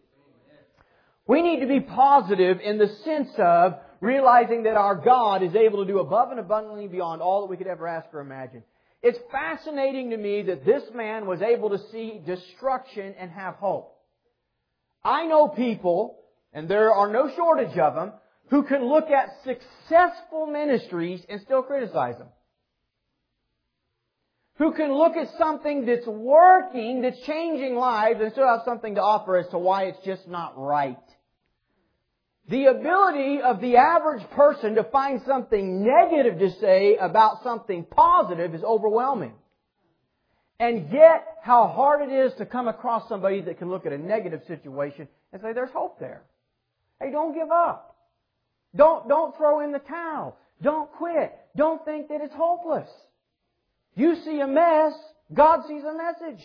We 1.26 1.42
need 1.42 1.60
to 1.60 1.66
be 1.66 1.80
positive 1.80 2.60
in 2.64 2.78
the 2.78 2.88
sense 3.04 3.28
of 3.36 3.74
realizing 4.00 4.62
that 4.62 4.76
our 4.76 4.94
God 4.94 5.42
is 5.42 5.54
able 5.54 5.84
to 5.84 5.92
do 5.92 5.98
above 5.98 6.30
and 6.30 6.40
abundantly 6.40 6.88
beyond 6.88 7.20
all 7.20 7.42
that 7.42 7.50
we 7.50 7.58
could 7.58 7.66
ever 7.66 7.86
ask 7.86 8.06
or 8.14 8.20
imagine. 8.20 8.62
It's 9.02 9.18
fascinating 9.30 10.10
to 10.10 10.16
me 10.16 10.42
that 10.44 10.64
this 10.64 10.84
man 10.94 11.26
was 11.26 11.42
able 11.42 11.70
to 11.70 11.78
see 11.92 12.22
destruction 12.24 13.14
and 13.18 13.30
have 13.30 13.56
hope. 13.56 13.94
I 15.04 15.26
know 15.26 15.48
people, 15.48 16.17
and 16.52 16.68
there 16.68 16.92
are 16.92 17.12
no 17.12 17.30
shortage 17.34 17.76
of 17.78 17.94
them, 17.94 18.12
who 18.50 18.62
can 18.62 18.84
look 18.84 19.10
at 19.10 19.28
successful 19.44 20.46
ministries 20.46 21.20
and 21.28 21.40
still 21.42 21.62
criticize 21.62 22.16
them. 22.18 22.28
Who 24.56 24.72
can 24.72 24.92
look 24.92 25.16
at 25.16 25.28
something 25.38 25.86
that's 25.86 26.06
working, 26.06 27.02
that's 27.02 27.20
changing 27.20 27.76
lives, 27.76 28.20
and 28.20 28.32
still 28.32 28.48
have 28.48 28.62
something 28.64 28.96
to 28.96 29.02
offer 29.02 29.36
as 29.36 29.46
to 29.50 29.58
why 29.58 29.84
it's 29.84 30.04
just 30.04 30.26
not 30.26 30.58
right. 30.58 30.96
The 32.48 32.64
ability 32.64 33.40
of 33.42 33.60
the 33.60 33.76
average 33.76 34.28
person 34.30 34.76
to 34.76 34.84
find 34.84 35.20
something 35.26 35.84
negative 35.84 36.38
to 36.38 36.50
say 36.60 36.96
about 36.96 37.42
something 37.44 37.84
positive 37.84 38.54
is 38.54 38.64
overwhelming. 38.64 39.34
And 40.58 40.90
yet, 40.90 41.24
how 41.42 41.68
hard 41.68 42.08
it 42.08 42.12
is 42.12 42.32
to 42.38 42.46
come 42.46 42.66
across 42.66 43.08
somebody 43.08 43.42
that 43.42 43.58
can 43.58 43.68
look 43.68 43.86
at 43.86 43.92
a 43.92 43.98
negative 43.98 44.40
situation 44.48 45.06
and 45.32 45.40
say, 45.40 45.52
there's 45.52 45.70
hope 45.70 46.00
there. 46.00 46.22
Hey, 47.00 47.10
don't 47.10 47.34
give 47.34 47.50
up. 47.50 47.96
Don't, 48.74 49.08
don't 49.08 49.36
throw 49.36 49.60
in 49.60 49.72
the 49.72 49.78
towel. 49.78 50.36
Don't 50.62 50.90
quit. 50.92 51.32
Don't 51.56 51.84
think 51.84 52.08
that 52.08 52.20
it's 52.20 52.34
hopeless. 52.34 52.88
You 53.94 54.16
see 54.24 54.40
a 54.40 54.46
mess, 54.46 54.92
God 55.32 55.60
sees 55.66 55.82
a 55.84 55.96
message. 55.96 56.44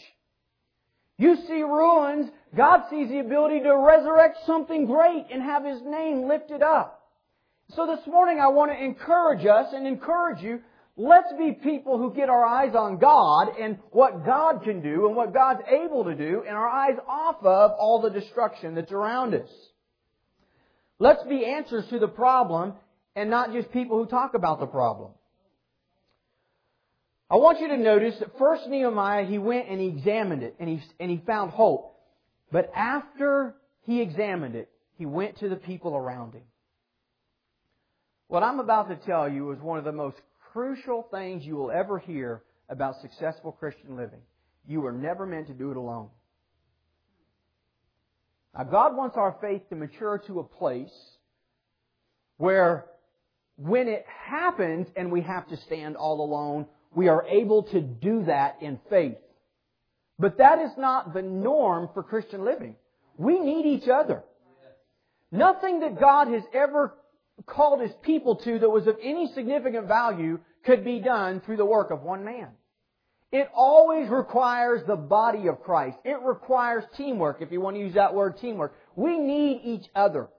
You 1.17 1.35
see 1.47 1.61
ruins, 1.61 2.31
God 2.55 2.81
sees 2.89 3.09
the 3.09 3.19
ability 3.19 3.59
to 3.61 3.77
resurrect 3.77 4.39
something 4.45 4.85
great 4.85 5.27
and 5.31 5.41
have 5.41 5.63
His 5.63 5.79
name 5.83 6.27
lifted 6.27 6.61
up. 6.63 7.01
So 7.75 7.85
this 7.85 8.05
morning 8.07 8.39
I 8.39 8.47
want 8.47 8.71
to 8.71 8.83
encourage 8.83 9.45
us 9.45 9.73
and 9.73 9.87
encourage 9.87 10.41
you, 10.41 10.59
let's 10.97 11.31
be 11.37 11.51
people 11.51 11.97
who 11.97 12.13
get 12.13 12.29
our 12.29 12.45
eyes 12.45 12.75
on 12.75 12.97
God 12.97 13.49
and 13.59 13.77
what 13.91 14.25
God 14.25 14.63
can 14.63 14.81
do 14.81 15.07
and 15.07 15.15
what 15.15 15.33
God's 15.33 15.61
able 15.67 16.03
to 16.05 16.15
do 16.15 16.43
and 16.47 16.55
our 16.55 16.67
eyes 16.67 16.97
off 17.07 17.37
of 17.43 17.71
all 17.79 18.01
the 18.01 18.09
destruction 18.09 18.75
that's 18.75 18.91
around 18.91 19.33
us. 19.33 19.49
Let's 21.03 21.23
be 21.23 21.43
answers 21.45 21.83
to 21.89 21.99
the 21.99 22.07
problem 22.07 22.75
and 23.13 23.29
not 23.29 23.51
just 23.51 23.73
people 23.73 24.01
who 24.01 24.09
talk 24.09 24.35
about 24.35 24.61
the 24.61 24.65
problem. 24.65 25.11
I 27.29 27.35
want 27.35 27.59
you 27.59 27.67
to 27.67 27.77
notice 27.77 28.15
that 28.19 28.37
first 28.39 28.69
Nehemiah, 28.69 29.25
he 29.25 29.37
went 29.37 29.67
and 29.67 29.81
he 29.81 29.87
examined 29.87 30.43
it 30.43 30.55
and 30.61 30.69
he, 30.69 30.81
and 31.01 31.11
he 31.11 31.21
found 31.27 31.51
hope. 31.51 31.99
But 32.53 32.71
after 32.73 33.53
he 33.81 33.99
examined 33.99 34.55
it, 34.55 34.69
he 34.97 35.05
went 35.05 35.39
to 35.39 35.49
the 35.49 35.57
people 35.57 35.93
around 35.93 36.35
him. 36.35 36.43
What 38.29 38.43
I'm 38.43 38.61
about 38.61 38.87
to 38.87 38.95
tell 38.95 39.27
you 39.27 39.51
is 39.51 39.59
one 39.59 39.79
of 39.79 39.83
the 39.83 39.91
most 39.91 40.15
crucial 40.53 41.05
things 41.11 41.43
you 41.43 41.57
will 41.57 41.69
ever 41.69 41.99
hear 41.99 42.43
about 42.69 43.01
successful 43.01 43.51
Christian 43.51 43.97
living. 43.97 44.21
You 44.69 44.79
were 44.79 44.93
never 44.93 45.25
meant 45.25 45.47
to 45.47 45.53
do 45.53 45.69
it 45.69 45.75
alone. 45.75 46.07
Now, 48.55 48.63
God 48.63 48.95
wants 48.95 49.17
our 49.17 49.37
faith 49.41 49.67
to 49.69 49.75
mature 49.75 50.21
to 50.27 50.39
a 50.39 50.43
place 50.43 50.93
where 52.37 52.85
when 53.57 53.87
it 53.87 54.05
happens 54.07 54.87
and 54.95 55.11
we 55.11 55.21
have 55.21 55.47
to 55.49 55.57
stand 55.57 55.95
all 55.95 56.21
alone, 56.21 56.67
we 56.95 57.07
are 57.07 57.25
able 57.27 57.63
to 57.63 57.81
do 57.81 58.25
that 58.25 58.57
in 58.61 58.79
faith. 58.89 59.17
But 60.19 60.37
that 60.37 60.59
is 60.59 60.71
not 60.77 61.13
the 61.13 61.21
norm 61.21 61.89
for 61.93 62.03
Christian 62.03 62.45
living. 62.45 62.75
We 63.17 63.39
need 63.39 63.65
each 63.65 63.87
other. 63.87 64.23
Nothing 65.31 65.79
that 65.79 65.99
God 65.99 66.27
has 66.27 66.43
ever 66.53 66.93
called 67.47 67.81
His 67.81 67.91
people 68.03 68.35
to 68.37 68.59
that 68.59 68.69
was 68.69 68.85
of 68.85 68.97
any 69.01 69.31
significant 69.33 69.87
value 69.87 70.39
could 70.63 70.85
be 70.85 70.99
done 70.99 71.41
through 71.41 71.57
the 71.57 71.65
work 71.65 71.89
of 71.89 72.03
one 72.03 72.23
man. 72.23 72.49
It 73.33 73.49
always 73.53 74.09
requires 74.09 74.81
the 74.87 74.95
body 74.95 75.47
of 75.47 75.61
Christ. 75.61 75.97
It 76.05 76.21
requires 76.23 76.85
teamwork, 76.95 77.41
if 77.41 77.51
you 77.51 77.59
want 77.59 77.75
to 77.75 77.81
use 77.81 77.95
that 77.95 78.13
word 78.13 78.37
teamwork. 78.39 78.73
We 78.95 79.17
need 79.17 79.61
each 79.65 79.89
other. 79.93 80.29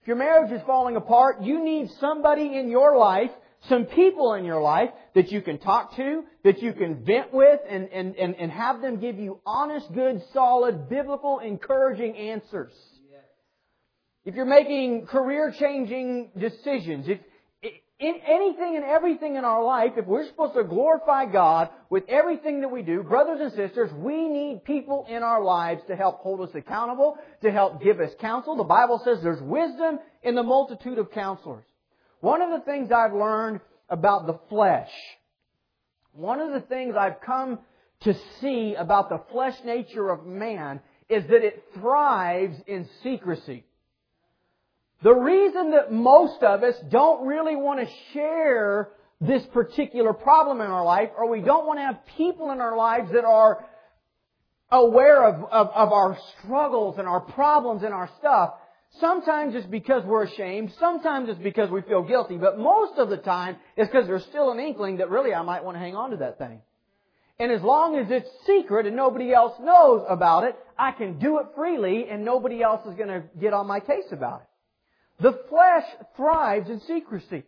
If 0.00 0.08
your 0.08 0.16
marriage 0.16 0.50
is 0.50 0.62
falling 0.66 0.96
apart, 0.96 1.42
you 1.42 1.62
need 1.62 1.90
somebody 2.00 2.58
in 2.58 2.68
your 2.68 2.96
life 2.96 3.30
some 3.68 3.84
people 3.84 4.34
in 4.34 4.44
your 4.44 4.60
life 4.60 4.90
that 5.14 5.30
you 5.30 5.40
can 5.40 5.58
talk 5.58 5.94
to, 5.96 6.24
that 6.42 6.60
you 6.62 6.72
can 6.72 7.04
vent 7.04 7.32
with, 7.32 7.60
and, 7.68 7.88
and, 7.90 8.16
and, 8.16 8.34
and 8.34 8.50
have 8.50 8.80
them 8.80 8.98
give 8.98 9.18
you 9.18 9.40
honest, 9.46 9.92
good, 9.92 10.20
solid, 10.32 10.88
biblical, 10.88 11.38
encouraging 11.38 12.16
answers. 12.16 12.72
If 14.24 14.34
you're 14.34 14.44
making 14.44 15.06
career 15.06 15.52
changing 15.58 16.30
decisions, 16.38 17.08
if, 17.08 17.18
in 18.02 18.16
anything 18.26 18.74
and 18.74 18.84
everything 18.84 19.36
in 19.36 19.44
our 19.44 19.62
life, 19.62 19.92
if 19.96 20.06
we're 20.06 20.26
supposed 20.26 20.54
to 20.54 20.64
glorify 20.64 21.24
God 21.24 21.68
with 21.88 22.02
everything 22.08 22.60
that 22.62 22.68
we 22.68 22.82
do, 22.82 23.04
brothers 23.04 23.38
and 23.40 23.52
sisters, 23.52 23.92
we 23.92 24.28
need 24.28 24.64
people 24.64 25.06
in 25.08 25.22
our 25.22 25.40
lives 25.40 25.82
to 25.86 25.94
help 25.94 26.18
hold 26.18 26.40
us 26.40 26.52
accountable, 26.52 27.16
to 27.42 27.52
help 27.52 27.80
give 27.80 28.00
us 28.00 28.10
counsel. 28.20 28.56
The 28.56 28.64
Bible 28.64 29.00
says 29.04 29.22
there's 29.22 29.40
wisdom 29.40 30.00
in 30.24 30.34
the 30.34 30.42
multitude 30.42 30.98
of 30.98 31.12
counselors. 31.12 31.64
One 32.18 32.42
of 32.42 32.50
the 32.50 32.64
things 32.66 32.90
I've 32.90 33.14
learned 33.14 33.60
about 33.88 34.26
the 34.26 34.40
flesh, 34.48 34.90
one 36.12 36.40
of 36.40 36.52
the 36.52 36.66
things 36.66 36.96
I've 36.98 37.20
come 37.20 37.60
to 38.00 38.16
see 38.40 38.74
about 38.76 39.10
the 39.10 39.22
flesh 39.30 39.54
nature 39.64 40.10
of 40.10 40.26
man 40.26 40.80
is 41.08 41.22
that 41.28 41.44
it 41.44 41.62
thrives 41.74 42.56
in 42.66 42.88
secrecy. 43.04 43.64
The 45.02 45.14
reason 45.14 45.72
that 45.72 45.92
most 45.92 46.42
of 46.42 46.62
us 46.62 46.74
don't 46.90 47.26
really 47.26 47.56
want 47.56 47.80
to 47.80 47.94
share 48.12 48.90
this 49.20 49.42
particular 49.52 50.12
problem 50.12 50.60
in 50.60 50.66
our 50.66 50.84
life, 50.84 51.10
or 51.16 51.28
we 51.28 51.40
don't 51.40 51.66
want 51.66 51.78
to 51.78 51.84
have 51.84 51.98
people 52.16 52.50
in 52.50 52.60
our 52.60 52.76
lives 52.76 53.10
that 53.12 53.24
are 53.24 53.64
aware 54.70 55.24
of, 55.24 55.44
of, 55.44 55.68
of 55.68 55.92
our 55.92 56.18
struggles 56.38 56.98
and 56.98 57.06
our 57.06 57.20
problems 57.20 57.82
and 57.82 57.92
our 57.92 58.10
stuff, 58.18 58.54
Sometimes 59.00 59.54
it's 59.54 59.66
because 59.66 60.04
we're 60.04 60.24
ashamed. 60.24 60.72
Sometimes 60.78 61.28
it's 61.28 61.38
because 61.38 61.70
we 61.70 61.80
feel 61.82 62.02
guilty. 62.02 62.36
But 62.36 62.58
most 62.58 62.98
of 62.98 63.08
the 63.08 63.16
time, 63.16 63.56
it's 63.76 63.90
because 63.90 64.06
there's 64.06 64.24
still 64.26 64.50
an 64.50 64.60
inkling 64.60 64.98
that 64.98 65.08
really 65.08 65.32
I 65.32 65.42
might 65.42 65.64
want 65.64 65.76
to 65.76 65.78
hang 65.78 65.96
on 65.96 66.10
to 66.10 66.18
that 66.18 66.38
thing. 66.38 66.60
And 67.38 67.50
as 67.50 67.62
long 67.62 67.96
as 67.96 68.10
it's 68.10 68.28
secret 68.46 68.86
and 68.86 68.94
nobody 68.94 69.32
else 69.32 69.54
knows 69.58 70.04
about 70.08 70.44
it, 70.44 70.56
I 70.78 70.92
can 70.92 71.18
do 71.18 71.38
it 71.40 71.46
freely 71.56 72.06
and 72.10 72.24
nobody 72.24 72.62
else 72.62 72.86
is 72.86 72.94
going 72.94 73.08
to 73.08 73.22
get 73.40 73.54
on 73.54 73.66
my 73.66 73.80
case 73.80 74.12
about 74.12 74.42
it. 74.42 74.48
The 75.20 75.38
flesh 75.48 75.84
thrives 76.16 76.68
in 76.68 76.80
secrecy. 76.80 77.44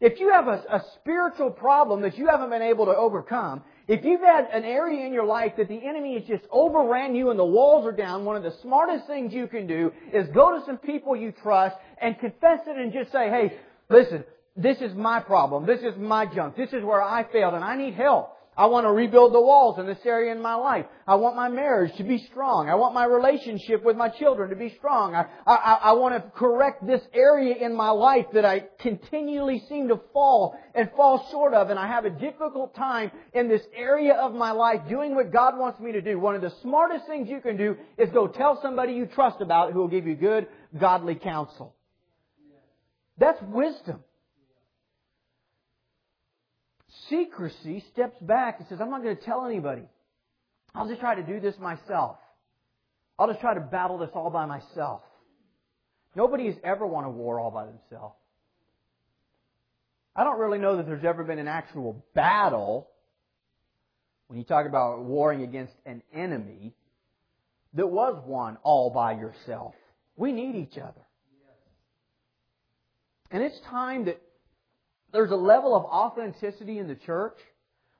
If 0.00 0.18
you 0.18 0.32
have 0.32 0.48
a, 0.48 0.64
a, 0.70 0.82
spiritual 0.94 1.50
problem 1.50 2.00
that 2.02 2.16
you 2.16 2.26
haven't 2.26 2.48
been 2.48 2.62
able 2.62 2.86
to 2.86 2.96
overcome, 2.96 3.62
if 3.86 4.02
you've 4.02 4.22
had 4.22 4.48
an 4.50 4.64
area 4.64 5.04
in 5.04 5.12
your 5.12 5.26
life 5.26 5.52
that 5.58 5.68
the 5.68 5.86
enemy 5.86 6.18
has 6.18 6.26
just 6.26 6.44
overran 6.50 7.14
you 7.14 7.28
and 7.28 7.38
the 7.38 7.44
walls 7.44 7.84
are 7.84 7.92
down, 7.92 8.24
one 8.24 8.36
of 8.36 8.42
the 8.42 8.54
smartest 8.62 9.06
things 9.06 9.34
you 9.34 9.46
can 9.46 9.66
do 9.66 9.92
is 10.14 10.26
go 10.28 10.58
to 10.58 10.64
some 10.64 10.78
people 10.78 11.14
you 11.14 11.32
trust 11.42 11.76
and 12.00 12.18
confess 12.18 12.60
it 12.66 12.78
and 12.78 12.94
just 12.94 13.12
say, 13.12 13.28
hey, 13.28 13.58
listen, 13.90 14.24
this 14.56 14.78
is 14.80 14.94
my 14.94 15.20
problem. 15.20 15.66
This 15.66 15.80
is 15.80 15.94
my 15.98 16.24
junk. 16.24 16.56
This 16.56 16.72
is 16.72 16.82
where 16.82 17.02
I 17.02 17.30
failed 17.30 17.52
and 17.52 17.64
I 17.64 17.76
need 17.76 17.92
help. 17.92 18.36
I 18.60 18.66
want 18.66 18.84
to 18.84 18.92
rebuild 18.92 19.32
the 19.32 19.40
walls 19.40 19.78
in 19.78 19.86
this 19.86 20.04
area 20.04 20.30
in 20.32 20.42
my 20.42 20.54
life. 20.54 20.84
I 21.06 21.14
want 21.14 21.34
my 21.34 21.48
marriage 21.48 21.96
to 21.96 22.04
be 22.04 22.18
strong. 22.30 22.68
I 22.68 22.74
want 22.74 22.92
my 22.92 23.06
relationship 23.06 23.82
with 23.82 23.96
my 23.96 24.10
children 24.10 24.50
to 24.50 24.54
be 24.54 24.74
strong. 24.76 25.14
I, 25.14 25.24
I, 25.46 25.78
I 25.82 25.92
want 25.92 26.14
to 26.14 26.30
correct 26.32 26.86
this 26.86 27.00
area 27.14 27.54
in 27.54 27.74
my 27.74 27.88
life 27.88 28.26
that 28.34 28.44
I 28.44 28.66
continually 28.78 29.62
seem 29.66 29.88
to 29.88 29.98
fall 30.12 30.60
and 30.74 30.90
fall 30.94 31.26
short 31.30 31.54
of 31.54 31.70
and 31.70 31.78
I 31.78 31.86
have 31.86 32.04
a 32.04 32.10
difficult 32.10 32.76
time 32.76 33.10
in 33.32 33.48
this 33.48 33.62
area 33.74 34.12
of 34.12 34.34
my 34.34 34.50
life 34.50 34.82
doing 34.90 35.14
what 35.14 35.32
God 35.32 35.56
wants 35.56 35.80
me 35.80 35.92
to 35.92 36.02
do. 36.02 36.20
One 36.20 36.34
of 36.34 36.42
the 36.42 36.52
smartest 36.60 37.06
things 37.06 37.30
you 37.30 37.40
can 37.40 37.56
do 37.56 37.78
is 37.96 38.10
go 38.10 38.28
tell 38.28 38.60
somebody 38.60 38.92
you 38.92 39.06
trust 39.06 39.40
about 39.40 39.72
who 39.72 39.78
will 39.78 39.88
give 39.88 40.06
you 40.06 40.16
good, 40.16 40.46
godly 40.78 41.14
counsel. 41.14 41.74
That's 43.16 43.40
wisdom 43.40 44.04
secrecy 47.10 47.84
steps 47.92 48.16
back 48.22 48.60
and 48.60 48.68
says, 48.68 48.78
I'm 48.80 48.90
not 48.90 49.02
going 49.02 49.16
to 49.16 49.22
tell 49.22 49.44
anybody. 49.44 49.82
I'll 50.74 50.88
just 50.88 51.00
try 51.00 51.16
to 51.16 51.22
do 51.22 51.40
this 51.40 51.56
myself. 51.58 52.16
I'll 53.18 53.28
just 53.28 53.40
try 53.40 53.52
to 53.54 53.60
battle 53.60 53.98
this 53.98 54.10
all 54.14 54.30
by 54.30 54.46
myself. 54.46 55.02
Nobody 56.16 56.46
has 56.46 56.54
ever 56.64 56.86
won 56.86 57.04
a 57.04 57.10
war 57.10 57.38
all 57.38 57.50
by 57.50 57.66
themselves. 57.66 58.14
I 60.16 60.24
don't 60.24 60.38
really 60.38 60.58
know 60.58 60.76
that 60.76 60.86
there's 60.86 61.04
ever 61.04 61.22
been 61.22 61.38
an 61.38 61.48
actual 61.48 62.04
battle 62.14 62.88
when 64.26 64.38
you 64.38 64.44
talk 64.44 64.66
about 64.66 65.04
warring 65.04 65.42
against 65.42 65.74
an 65.84 66.02
enemy 66.14 66.72
that 67.74 67.86
was 67.86 68.22
won 68.26 68.56
all 68.62 68.90
by 68.90 69.12
yourself. 69.12 69.74
We 70.16 70.32
need 70.32 70.56
each 70.56 70.78
other. 70.78 71.00
And 73.30 73.42
it's 73.42 73.58
time 73.70 74.06
that 74.06 74.20
there's 75.12 75.30
a 75.30 75.36
level 75.36 75.74
of 75.74 75.84
authenticity 75.84 76.78
in 76.78 76.88
the 76.88 76.94
church 76.94 77.36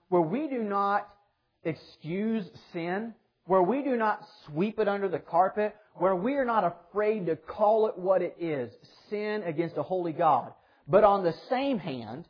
where 0.09 0.23
we 0.23 0.49
do 0.49 0.63
not 0.63 1.09
excuse 1.65 2.45
sin, 2.73 3.15
where 3.47 3.63
we 3.63 3.83
do 3.83 3.97
not 3.97 4.27
sweep 4.47 4.79
it 4.79 4.89
under 4.89 5.09
the 5.09 5.19
carpet, 5.19 5.75
where 5.95 6.17
we 6.17 6.35
are 6.35 6.45
not 6.45 6.65
afraid 6.65 7.27
to 7.27 7.37
call 7.37 7.87
it 7.89 7.99
what 7.99 8.23
it 8.23 8.37
is, 8.41 8.73
sin 9.09 9.43
against 9.45 9.77
a 9.77 9.83
holy 9.83 10.13
God. 10.13 10.53
But 10.89 11.05
on 11.05 11.23
the 11.23 11.35
same 11.49 11.79
hand, 11.79 12.27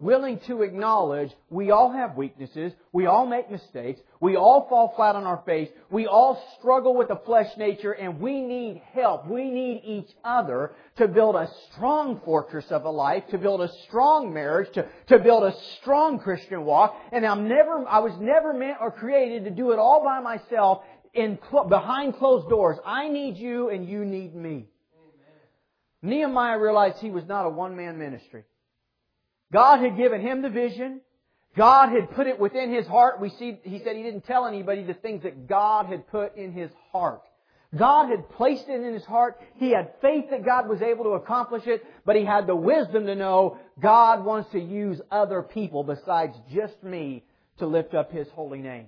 willing 0.00 0.38
to 0.46 0.62
acknowledge 0.62 1.30
we 1.50 1.70
all 1.70 1.90
have 1.90 2.16
weaknesses, 2.16 2.72
we 2.92 3.06
all 3.06 3.26
make 3.26 3.50
mistakes, 3.50 4.00
we 4.20 4.36
all 4.36 4.66
fall 4.68 4.92
flat 4.94 5.16
on 5.16 5.24
our 5.24 5.42
face, 5.44 5.68
we 5.90 6.06
all 6.06 6.42
struggle 6.58 6.96
with 6.96 7.08
the 7.08 7.20
flesh 7.26 7.48
nature, 7.56 7.92
and 7.92 8.20
we 8.20 8.40
need 8.40 8.80
help. 8.92 9.26
We 9.26 9.50
need 9.50 9.82
each 9.84 10.10
other 10.24 10.72
to 10.96 11.08
build 11.08 11.34
a 11.34 11.50
strong 11.72 12.20
fortress 12.24 12.66
of 12.70 12.84
a 12.84 12.90
life, 12.90 13.24
to 13.30 13.38
build 13.38 13.60
a 13.60 13.70
strong 13.86 14.32
marriage, 14.32 14.72
to, 14.74 14.86
to 15.08 15.18
build 15.18 15.44
a 15.44 15.54
strong 15.80 16.18
Christian 16.18 16.64
walk. 16.64 16.96
And 17.12 17.26
I'm 17.26 17.48
never, 17.48 17.86
I 17.88 17.98
was 17.98 18.12
never 18.20 18.52
meant 18.52 18.78
or 18.80 18.90
created 18.90 19.44
to 19.44 19.50
do 19.50 19.72
it 19.72 19.78
all 19.78 20.04
by 20.04 20.20
myself 20.20 20.82
in, 21.12 21.38
behind 21.68 22.16
closed 22.16 22.48
doors. 22.48 22.78
I 22.86 23.08
need 23.08 23.36
you 23.36 23.70
and 23.70 23.88
you 23.88 24.04
need 24.04 24.34
me. 24.34 24.68
Amen. 24.94 26.02
Nehemiah 26.02 26.58
realized 26.58 26.98
he 26.98 27.10
was 27.10 27.24
not 27.26 27.46
a 27.46 27.50
one-man 27.50 27.98
ministry. 27.98 28.44
God 29.52 29.80
had 29.80 29.96
given 29.96 30.20
him 30.20 30.42
the 30.42 30.50
vision. 30.50 31.00
God 31.56 31.88
had 31.88 32.10
put 32.12 32.26
it 32.26 32.38
within 32.38 32.72
his 32.72 32.86
heart. 32.86 33.20
We 33.20 33.30
see, 33.30 33.58
he 33.64 33.80
said 33.82 33.96
he 33.96 34.02
didn't 34.02 34.26
tell 34.26 34.46
anybody 34.46 34.84
the 34.84 34.94
things 34.94 35.22
that 35.22 35.48
God 35.48 35.86
had 35.86 36.06
put 36.08 36.36
in 36.36 36.52
his 36.52 36.70
heart. 36.92 37.22
God 37.76 38.08
had 38.08 38.30
placed 38.30 38.68
it 38.68 38.80
in 38.80 38.94
his 38.94 39.04
heart. 39.04 39.38
He 39.56 39.70
had 39.70 39.92
faith 40.00 40.26
that 40.30 40.44
God 40.44 40.68
was 40.68 40.80
able 40.80 41.04
to 41.04 41.10
accomplish 41.10 41.66
it, 41.66 41.84
but 42.06 42.16
he 42.16 42.24
had 42.24 42.46
the 42.46 42.56
wisdom 42.56 43.06
to 43.06 43.14
know 43.14 43.58
God 43.80 44.24
wants 44.24 44.50
to 44.52 44.60
use 44.60 45.00
other 45.10 45.42
people 45.42 45.84
besides 45.84 46.34
just 46.52 46.82
me 46.82 47.24
to 47.58 47.66
lift 47.66 47.92
up 47.94 48.10
his 48.10 48.28
holy 48.30 48.60
name. 48.60 48.86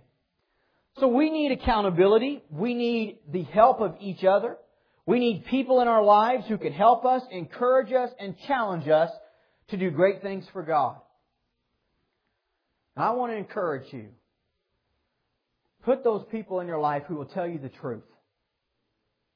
So 0.98 1.08
we 1.08 1.30
need 1.30 1.52
accountability. 1.52 2.42
We 2.50 2.74
need 2.74 3.18
the 3.30 3.42
help 3.42 3.80
of 3.80 3.96
each 4.00 4.24
other. 4.24 4.56
We 5.06 5.18
need 5.18 5.44
people 5.46 5.80
in 5.80 5.88
our 5.88 6.02
lives 6.02 6.46
who 6.46 6.56
can 6.56 6.72
help 6.72 7.04
us, 7.04 7.22
encourage 7.30 7.92
us, 7.92 8.10
and 8.18 8.36
challenge 8.46 8.88
us 8.88 9.10
to 9.70 9.76
do 9.76 9.90
great 9.90 10.22
things 10.22 10.44
for 10.52 10.62
God. 10.62 10.96
And 12.96 13.04
I 13.04 13.10
want 13.12 13.32
to 13.32 13.36
encourage 13.36 13.92
you. 13.92 14.08
Put 15.84 16.04
those 16.04 16.24
people 16.30 16.60
in 16.60 16.66
your 16.66 16.80
life 16.80 17.04
who 17.08 17.16
will 17.16 17.26
tell 17.26 17.46
you 17.46 17.58
the 17.58 17.70
truth. 17.70 18.04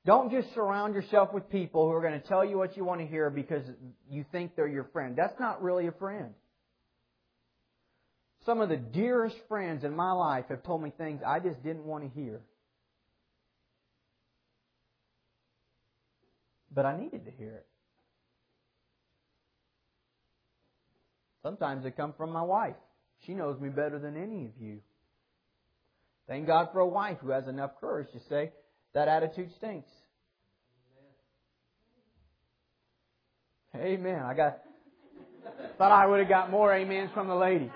Don't 0.05 0.31
just 0.31 0.53
surround 0.55 0.95
yourself 0.95 1.33
with 1.33 1.49
people 1.49 1.87
who 1.89 1.93
are 1.95 2.03
going 2.03 2.21
to 2.21 2.29
tell 2.29 2.45
you 2.45 2.59
what 2.59 2.77
you 2.77 2.85
want 2.85 3.01
to 3.01 3.07
hear 3.07 3.31
because 3.31 3.63
you 4.11 4.27
think 4.31 4.55
they're 4.55 4.69
your 4.69 4.89
friend. 4.93 5.17
That's 5.17 5.39
not 5.41 5.63
really 5.63 5.87
a 5.87 5.93
friend. 5.93 6.35
Some 8.45 8.61
of 8.61 8.69
the 8.69 8.77
dearest 8.77 9.37
friends 9.49 9.85
in 9.85 9.97
my 9.97 10.13
life 10.13 10.45
have 10.51 10.63
told 10.63 10.83
me 10.83 10.93
things 10.99 11.23
I 11.27 11.41
just 11.41 11.63
didn't 11.63 11.85
want 11.85 12.05
to 12.05 12.21
hear. 12.21 12.43
But 16.71 16.85
I 16.85 16.99
needed 16.99 17.25
to 17.25 17.31
hear 17.31 17.55
it. 17.55 17.67
Sometimes 21.45 21.85
they 21.85 21.91
come 21.91 22.15
from 22.17 22.33
my 22.33 22.43
wife. 22.43 22.75
She 23.27 23.35
knows 23.35 23.61
me 23.61 23.69
better 23.69 23.99
than 23.99 24.17
any 24.17 24.47
of 24.47 24.53
you. 24.59 24.81
Thank 26.27 26.47
God 26.47 26.71
for 26.73 26.81
a 26.81 26.89
wife 26.89 27.19
who 27.21 27.31
has 27.31 27.47
enough 27.47 27.73
courage 27.81 28.09
to 28.13 28.21
say, 28.31 28.51
that 28.95 29.09
attitude 29.09 29.51
stinks. 29.59 29.91
Amen. 33.77 34.21
I 34.25 34.35
got 34.35 34.61
thought 35.77 35.93
I 35.93 36.07
would 36.07 36.21
have 36.21 36.29
got 36.29 36.51
more 36.51 36.75
amens 36.75 37.11
from 37.13 37.29
the 37.29 37.35
lady. 37.35 37.71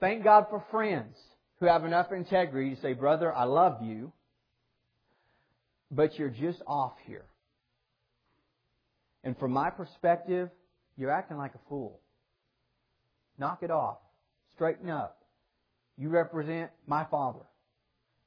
Thank 0.00 0.22
God 0.22 0.46
for 0.50 0.62
friends 0.70 1.16
who 1.60 1.66
have 1.66 1.84
enough 1.86 2.12
integrity 2.12 2.74
to 2.74 2.80
say, 2.82 2.92
Brother, 2.92 3.32
I 3.32 3.44
love 3.44 3.82
you, 3.82 4.12
but 5.90 6.18
you're 6.18 6.28
just 6.28 6.60
off 6.66 6.92
here. 7.06 7.24
And 9.24 9.36
from 9.38 9.52
my 9.52 9.70
perspective, 9.70 10.50
you're 10.96 11.10
acting 11.10 11.38
like 11.38 11.54
a 11.54 11.68
fool. 11.68 12.00
Knock 13.38 13.62
it 13.62 13.70
off. 13.70 13.98
Straighten 14.54 14.90
up. 14.90 15.18
You 15.96 16.10
represent 16.10 16.70
my 16.86 17.04
father. 17.10 17.40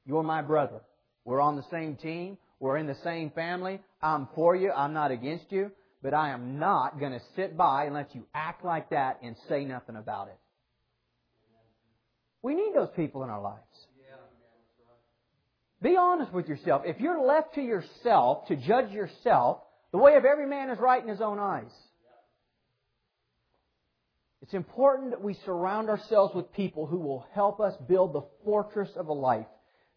You're 0.04 0.22
my 0.22 0.42
brother. 0.42 0.80
We're 1.24 1.40
on 1.40 1.56
the 1.56 1.64
same 1.70 1.96
team. 1.96 2.36
We're 2.60 2.76
in 2.76 2.86
the 2.86 2.96
same 3.04 3.30
family. 3.30 3.80
I'm 4.02 4.28
for 4.34 4.56
you. 4.56 4.72
I'm 4.72 4.92
not 4.92 5.10
against 5.10 5.50
you. 5.50 5.70
But 6.02 6.14
I 6.14 6.30
am 6.30 6.58
not 6.58 7.00
going 7.00 7.12
to 7.12 7.20
sit 7.36 7.56
by 7.56 7.84
and 7.84 7.94
let 7.94 8.14
you 8.14 8.24
act 8.34 8.64
like 8.64 8.90
that 8.90 9.18
and 9.22 9.36
say 9.48 9.64
nothing 9.64 9.96
about 9.96 10.28
it. 10.28 10.38
We 12.42 12.54
need 12.54 12.72
those 12.74 12.90
people 12.94 13.24
in 13.24 13.30
our 13.30 13.40
lives. 13.40 13.62
Be 15.80 15.96
honest 15.96 16.32
with 16.32 16.48
yourself. 16.48 16.82
If 16.84 16.98
you're 16.98 17.24
left 17.24 17.54
to 17.54 17.60
yourself 17.60 18.48
to 18.48 18.56
judge 18.56 18.90
yourself, 18.90 19.58
the 19.92 19.98
way 19.98 20.16
of 20.16 20.24
every 20.24 20.46
man 20.46 20.70
is 20.70 20.78
right 20.78 21.02
in 21.02 21.08
his 21.08 21.20
own 21.20 21.38
eyes. 21.38 21.72
It's 24.42 24.54
important 24.54 25.10
that 25.10 25.22
we 25.22 25.34
surround 25.44 25.90
ourselves 25.90 26.34
with 26.34 26.52
people 26.52 26.86
who 26.86 26.98
will 26.98 27.26
help 27.34 27.60
us 27.60 27.74
build 27.88 28.12
the 28.12 28.22
fortress 28.44 28.90
of 28.96 29.08
a 29.08 29.12
life 29.12 29.46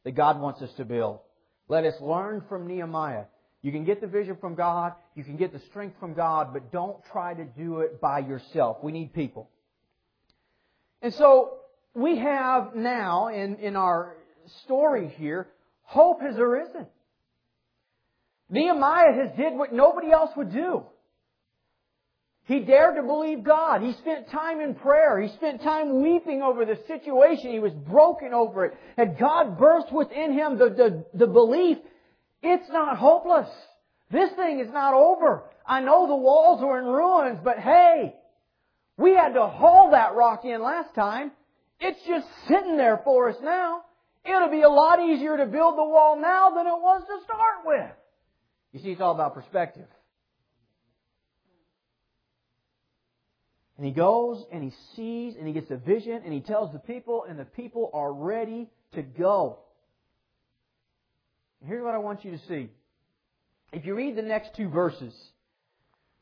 that 0.04 0.12
God 0.12 0.40
wants 0.40 0.62
us 0.62 0.72
to 0.78 0.86
build. 0.86 1.20
Let 1.68 1.86
us 1.86 1.94
learn 2.02 2.44
from 2.50 2.68
Nehemiah. 2.68 3.26
You 3.62 3.72
can 3.72 3.86
get 3.86 4.02
the 4.02 4.08
vision 4.08 4.38
from 4.42 4.56
God, 4.56 4.94
you 5.16 5.24
can 5.24 5.38
get 5.38 5.54
the 5.54 5.62
strength 5.70 5.98
from 6.00 6.14
God, 6.16 6.52
but 6.52 6.72
don't 6.72 6.98
try 7.12 7.34
to 7.34 7.46
do 7.46 7.82
it 7.82 8.02
by 8.02 8.20
yourself. 8.20 8.78
We 8.82 8.92
need 8.92 9.14
people. 9.14 9.50
And 11.02 11.14
so, 11.14 11.60
we 11.94 12.18
have 12.18 12.76
now 12.76 13.28
in, 13.28 13.58
in 13.58 13.76
our 13.76 14.16
story 14.64 15.14
here, 15.18 15.48
hope 15.84 16.22
has 16.22 16.36
arisen. 16.38 16.88
Nehemiah 18.52 19.14
has 19.14 19.38
did 19.38 19.54
what 19.54 19.74
nobody 19.74 20.12
else 20.12 20.32
would 20.36 20.52
do. 20.52 20.84
He 22.46 22.60
dared 22.60 22.96
to 22.98 23.04
believe 23.04 23.44
God. 23.44 23.82
He 23.82 23.94
spent 23.94 24.30
time 24.30 24.60
in 24.60 24.76
prayer. 24.76 25.22
He 25.22 25.30
spent 25.36 25.62
time 25.62 26.04
weeping 26.04 26.42
over 26.42 26.66
the 26.66 26.78
situation. 26.86 27.52
He 27.52 27.60
was 27.60 27.72
broken 27.72 28.34
over 28.34 28.66
it. 28.66 28.74
And 28.98 29.18
God 29.18 29.58
burst 29.58 29.92
within 29.94 30.34
him 30.34 30.58
the, 30.58 30.70
the, 30.70 31.06
the 31.18 31.28
belief, 31.28 31.78
it's 32.44 32.70
not 32.70 32.98
hopeless. 32.98 33.48
This 34.12 34.32
thing 34.34 34.60
is 34.60 34.72
not 34.74 34.94
over. 34.94 35.44
I 35.66 35.80
know 35.80 36.08
the 36.08 36.16
walls 36.16 36.62
are 36.62 36.80
in 36.80 36.86
ruins, 36.86 37.40
but 37.42 37.58
hey, 37.58 38.16
we 38.98 39.12
had 39.12 39.34
to 39.36 39.48
haul 39.48 39.92
that 39.92 40.16
rock 40.16 40.44
in 40.44 40.62
last 40.62 40.94
time. 40.94 41.32
It's 41.80 42.00
just 42.06 42.28
sitting 42.50 42.76
there 42.76 43.00
for 43.06 43.30
us 43.30 43.38
now. 43.42 43.84
It'll 44.26 44.52
be 44.52 44.64
a 44.64 44.70
lot 44.70 45.00
easier 45.00 45.38
to 45.38 45.46
build 45.46 45.78
the 45.78 45.84
wall 45.84 46.20
now 46.20 46.50
than 46.50 46.68
it 46.68 46.70
was 46.70 47.02
to 47.08 47.24
start 47.24 47.66
with. 47.66 47.92
You 48.72 48.80
see, 48.80 48.90
it's 48.90 49.02
all 49.02 49.14
about 49.14 49.34
perspective. 49.34 49.88
And 53.78 53.86
he 53.86 53.92
goes 53.92 54.44
and 54.52 54.64
he 54.64 54.72
sees 54.96 55.36
and 55.38 55.48
he 55.48 55.54
gets 55.54 55.72
a 55.72 55.78
vision 55.78 56.22
and 56.24 56.32
he 56.32 56.42
tells 56.42 56.72
the 56.72 56.80
people 56.80 57.26
and 57.28 57.40
the 57.40 57.46
people 57.46 57.90
are 57.94 58.14
ready 58.14 58.70
to 58.94 59.02
go. 59.02 59.60
And 61.60 61.70
here's 61.70 61.84
what 61.84 61.96
I 61.96 61.98
want 61.98 62.24
you 62.24 62.32
to 62.32 62.40
see. 62.48 62.70
If 63.74 63.86
you 63.86 63.96
read 63.96 64.16
the 64.16 64.22
next 64.22 64.56
two 64.56 64.70
verses, 64.70 65.14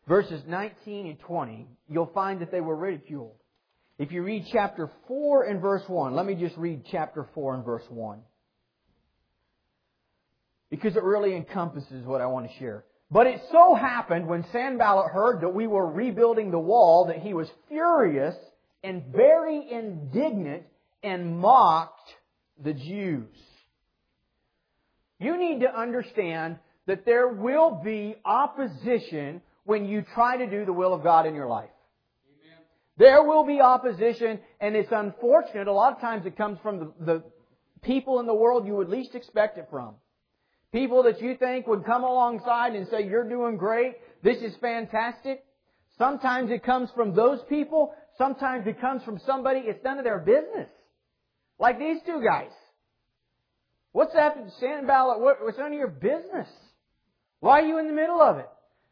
verses 0.07 0.41
19 0.47 1.07
and 1.07 1.19
20, 1.19 1.67
you'll 1.89 2.12
find 2.13 2.41
that 2.41 2.51
they 2.51 2.62
were 2.62 2.75
ridiculed. 2.75 3.35
If 3.97 4.13
you 4.13 4.23
read 4.23 4.45
chapter 4.51 4.89
4 5.07 5.43
and 5.43 5.62
verse 5.62 5.83
1, 5.88 6.15
let 6.15 6.25
me 6.25 6.35
just 6.35 6.55
read 6.55 6.83
chapter 6.89 7.27
4 7.33 7.55
and 7.55 7.65
verse 7.65 7.83
1. 7.89 8.21
Because 10.69 10.95
it 10.95 11.03
really 11.03 11.36
encompasses 11.36 12.05
what 12.05 12.21
I 12.21 12.27
want 12.27 12.49
to 12.49 12.58
share. 12.58 12.86
But 13.12 13.25
it 13.25 13.41
so 13.51 13.73
happened 13.73 14.27
when 14.27 14.45
Sanballat 14.51 15.12
heard 15.12 15.41
that 15.41 15.53
we 15.53 15.65
were 15.65 15.89
rebuilding 15.89 16.51
the 16.51 16.60
wall 16.60 17.05
that 17.05 17.17
he 17.17 17.34
was 17.34 17.49
furious 17.67 18.36
and 18.84 19.03
very 19.12 19.67
indignant 19.71 20.63
and 21.01 21.39
mocked 21.39 22.13
the 22.63 22.73
Jews. 22.73 23.36
You 25.19 25.38
need 25.38 25.62
to 25.62 25.75
understand 25.75 26.58
that 26.86 27.05
there 27.05 27.27
will 27.27 27.82
be 27.84 28.15
opposition 28.23 29.41
when 29.65 29.86
you 29.86 30.03
try 30.13 30.38
to 30.38 30.49
do 30.49 30.65
the 30.65 30.73
will 30.73 30.93
of 30.93 31.03
God 31.03 31.25
in 31.25 31.36
your 31.36 31.47
life. 31.47 31.69
There 32.97 33.23
will 33.23 33.45
be 33.45 33.62
opposition, 33.62 34.39
and 34.60 34.75
it's 34.75 34.91
unfortunate. 34.91 35.67
A 35.67 35.73
lot 35.73 35.93
of 35.93 36.01
times 36.01 36.25
it 36.25 36.36
comes 36.36 36.60
from 36.62 36.79
the, 36.79 36.93
the 37.05 37.23
people 37.82 38.19
in 38.19 38.25
the 38.25 38.34
world 38.34 38.67
you 38.67 38.75
would 38.75 38.89
least 38.89 39.15
expect 39.15 39.58
it 39.58 39.67
from. 39.69 39.95
People 40.71 41.03
that 41.03 41.21
you 41.21 41.36
think 41.36 41.65
would 41.67 41.86
come 41.86 42.03
alongside 42.03 42.75
and 42.75 42.88
say, 42.89 43.08
you're 43.08 43.27
doing 43.27 43.58
great, 43.58 43.95
this 44.23 44.38
is 44.38 44.53
fantastic. 44.62 45.43
Sometimes 45.97 46.51
it 46.51 46.63
comes 46.63 46.89
from 46.95 47.15
those 47.15 47.39
people, 47.49 47.93
sometimes 48.17 48.67
it 48.67 48.79
comes 48.79 49.03
from 49.03 49.19
somebody, 49.25 49.62
it's 49.62 49.84
none 49.84 49.97
of 49.97 50.03
their 50.03 50.19
business. 50.19 50.69
Like 51.58 51.79
these 51.79 51.97
two 52.05 52.21
guys. 52.23 52.51
What's 53.91 54.13
that 54.13 54.38
Sanballat? 54.60 55.19
What's 55.19 55.58
none 55.58 55.73
of 55.73 55.77
your 55.77 55.88
business? 55.88 56.47
Why 57.39 57.62
are 57.62 57.65
you 57.65 57.79
in 57.79 57.88
the 57.88 57.93
middle 57.93 58.21
of 58.21 58.38
it? 58.38 58.47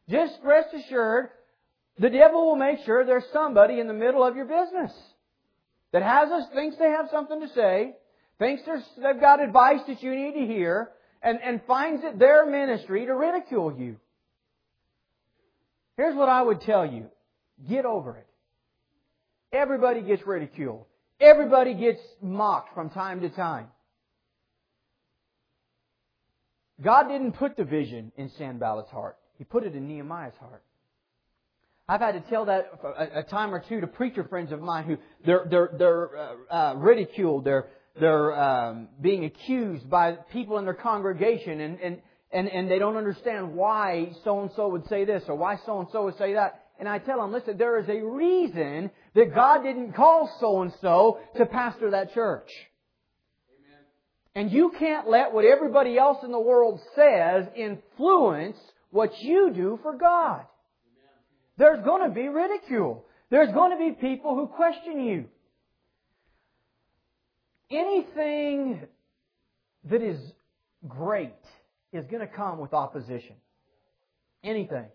Just 0.09 0.33
rest 0.43 0.73
assured, 0.73 1.29
the 1.99 2.09
devil 2.09 2.47
will 2.47 2.55
make 2.55 2.79
sure 2.85 3.05
there's 3.05 3.23
somebody 3.31 3.79
in 3.79 3.87
the 3.87 3.93
middle 3.93 4.23
of 4.23 4.35
your 4.35 4.45
business 4.45 4.91
that 5.93 6.01
has 6.01 6.29
us, 6.31 6.43
thinks 6.53 6.77
they 6.77 6.89
have 6.89 7.09
something 7.11 7.41
to 7.41 7.49
say, 7.53 7.95
thinks 8.39 8.63
they've 8.65 9.19
got 9.19 9.41
advice 9.41 9.81
that 9.87 10.01
you 10.01 10.15
need 10.15 10.33
to 10.33 10.45
hear, 10.45 10.91
and, 11.21 11.39
and 11.43 11.61
finds 11.67 12.03
it 12.03 12.19
their 12.19 12.45
ministry 12.45 13.05
to 13.05 13.13
ridicule 13.13 13.75
you. 13.77 13.97
Here's 15.95 16.15
what 16.15 16.29
I 16.29 16.41
would 16.41 16.61
tell 16.61 16.85
you. 16.85 17.07
Get 17.67 17.85
over 17.85 18.17
it. 18.17 18.27
Everybody 19.51 20.01
gets 20.01 20.25
ridiculed. 20.27 20.85
Everybody 21.19 21.73
gets 21.73 22.01
mocked 22.21 22.73
from 22.75 22.89
time 22.91 23.21
to 23.21 23.29
time. 23.29 23.67
God 26.81 27.07
didn't 27.07 27.31
put 27.31 27.57
the 27.57 27.63
vision 27.63 28.11
in 28.17 28.29
Sanballat's 28.39 28.91
heart. 28.91 29.17
He 29.39 29.43
put 29.43 29.63
it 29.63 29.75
in 29.75 29.87
Nehemiah's 29.87 30.35
heart. 30.39 30.61
I've 31.89 32.01
had 32.01 32.11
to 32.23 32.29
tell 32.29 32.45
that 32.45 32.69
a, 33.15 33.23
time 33.23 33.53
or 33.53 33.63
two 33.67 33.79
to 33.79 33.87
preacher 33.87 34.25
friends 34.25 34.51
of 34.51 34.61
mine 34.61 34.83
who 34.83 34.97
they're 35.25 35.45
they're 35.49 35.69
they're 35.77 36.17
uh, 36.17 36.33
uh, 36.51 36.73
ridiculed, 36.75 37.45
they're 37.45 37.67
they're 37.99 38.39
um, 38.39 38.87
being 39.01 39.25
accused 39.25 39.89
by 39.89 40.13
people 40.31 40.57
in 40.57 40.65
their 40.65 40.73
congregation, 40.73 41.59
and, 41.61 41.79
and, 41.79 42.01
and, 42.31 42.47
and 42.49 42.69
they 42.69 42.79
don't 42.79 42.97
understand 42.97 43.53
why 43.53 44.11
so 44.23 44.41
and 44.41 44.51
so 44.55 44.69
would 44.69 44.87
say 44.87 45.05
this 45.05 45.23
or 45.27 45.35
why 45.35 45.57
so 45.65 45.79
and 45.79 45.87
so 45.91 46.05
would 46.05 46.17
say 46.17 46.33
that. 46.33 46.63
And 46.79 46.87
I 46.87 46.99
tell 46.99 47.19
them, 47.19 47.31
listen, 47.31 47.57
there 47.57 47.79
is 47.79 47.89
a 47.89 48.05
reason 48.05 48.91
that 49.15 49.33
God 49.33 49.63
didn't 49.63 49.93
call 49.93 50.29
so 50.39 50.61
and 50.61 50.71
so 50.81 51.19
to 51.35 51.45
pastor 51.45 51.91
that 51.91 52.13
church. 52.13 52.49
Amen. 53.57 53.79
And 54.35 54.51
you 54.51 54.71
can't 54.77 55.09
let 55.09 55.33
what 55.33 55.43
everybody 55.43 55.97
else 55.97 56.23
in 56.23 56.31
the 56.31 56.39
world 56.39 56.79
says 56.95 57.47
influence 57.55 58.57
what 58.91 59.19
you 59.21 59.51
do 59.55 59.79
for 59.81 59.97
God. 59.97 60.41
Amen. 60.41 60.47
There's 61.57 61.83
going 61.83 62.07
to 62.07 62.13
be 62.13 62.27
ridicule. 62.27 63.05
There's 63.31 63.51
going 63.53 63.71
to 63.71 63.77
be 63.77 63.99
people 63.99 64.35
who 64.35 64.47
question 64.47 65.03
you. 65.03 65.25
Anything 67.69 68.81
that 69.89 70.01
is 70.01 70.19
great 70.87 71.33
is 71.93 72.05
going 72.07 72.21
to 72.21 72.27
come 72.27 72.59
with 72.59 72.73
opposition. 72.73 73.35
Anything. 74.43 74.85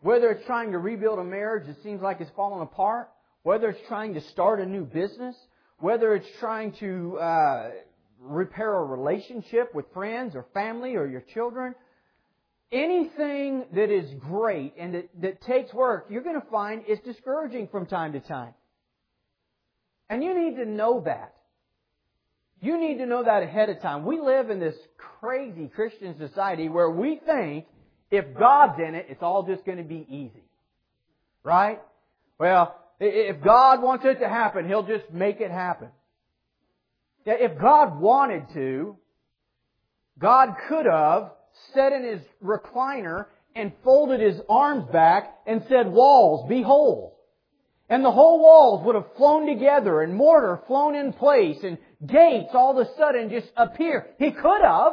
Whether 0.00 0.30
it's 0.30 0.46
trying 0.46 0.72
to 0.72 0.78
rebuild 0.78 1.18
a 1.18 1.24
marriage 1.24 1.66
that 1.66 1.82
seems 1.82 2.00
like 2.00 2.20
it's 2.20 2.30
falling 2.34 2.62
apart, 2.62 3.10
whether 3.42 3.68
it's 3.68 3.86
trying 3.88 4.14
to 4.14 4.20
start 4.20 4.60
a 4.60 4.66
new 4.66 4.84
business, 4.84 5.36
whether 5.78 6.14
it's 6.14 6.28
trying 6.38 6.72
to 6.80 7.18
uh, 7.18 7.70
repair 8.18 8.74
a 8.74 8.84
relationship 8.84 9.74
with 9.74 9.86
friends 9.92 10.34
or 10.34 10.46
family 10.54 10.94
or 10.94 11.06
your 11.06 11.22
children, 11.34 11.74
anything 12.72 13.64
that 13.74 13.90
is 13.90 14.10
great 14.20 14.74
and 14.78 14.94
that, 14.94 15.08
that 15.20 15.42
takes 15.42 15.72
work, 15.74 16.06
you're 16.10 16.22
going 16.22 16.40
to 16.40 16.46
find 16.48 16.84
is 16.86 16.98
discouraging 17.00 17.68
from 17.68 17.86
time 17.86 18.12
to 18.12 18.20
time. 18.20 18.54
And 20.10 20.22
you 20.24 20.34
need 20.34 20.56
to 20.56 20.66
know 20.66 21.02
that. 21.06 21.34
You 22.60 22.78
need 22.78 22.98
to 22.98 23.06
know 23.06 23.24
that 23.24 23.42
ahead 23.42 23.70
of 23.70 23.80
time. 23.80 24.04
We 24.04 24.20
live 24.20 24.50
in 24.50 24.60
this 24.60 24.74
crazy 25.20 25.68
Christian 25.68 26.18
society 26.18 26.68
where 26.68 26.90
we 26.90 27.20
think 27.24 27.64
if 28.10 28.36
God's 28.36 28.78
in 28.80 28.94
it, 28.96 29.06
it's 29.08 29.22
all 29.22 29.44
just 29.44 29.64
going 29.64 29.78
to 29.78 29.84
be 29.84 30.04
easy. 30.10 30.44
Right? 31.44 31.80
Well, 32.38 32.76
if 32.98 33.42
God 33.42 33.80
wants 33.82 34.04
it 34.04 34.18
to 34.18 34.28
happen, 34.28 34.66
He'll 34.68 34.82
just 34.82 35.10
make 35.12 35.40
it 35.40 35.50
happen. 35.50 35.88
If 37.24 37.58
God 37.58 38.00
wanted 38.00 38.52
to, 38.54 38.96
God 40.18 40.54
could 40.68 40.86
have 40.86 41.30
sat 41.72 41.92
in 41.92 42.02
His 42.02 42.20
recliner 42.44 43.26
and 43.54 43.72
folded 43.84 44.20
His 44.20 44.40
arms 44.48 44.86
back 44.92 45.38
and 45.46 45.62
said, 45.68 45.90
walls, 45.90 46.48
be 46.48 46.62
whole. 46.62 47.19
And 47.90 48.04
the 48.04 48.12
whole 48.12 48.40
walls 48.40 48.86
would 48.86 48.94
have 48.94 49.16
flown 49.16 49.46
together 49.46 50.02
and 50.02 50.14
mortar 50.14 50.60
flown 50.68 50.94
in 50.94 51.12
place 51.12 51.58
and 51.64 51.76
gates 52.06 52.50
all 52.54 52.78
of 52.78 52.86
a 52.86 52.90
sudden 52.96 53.28
just 53.30 53.48
appear. 53.56 54.06
He 54.16 54.30
could 54.30 54.62
have. 54.62 54.92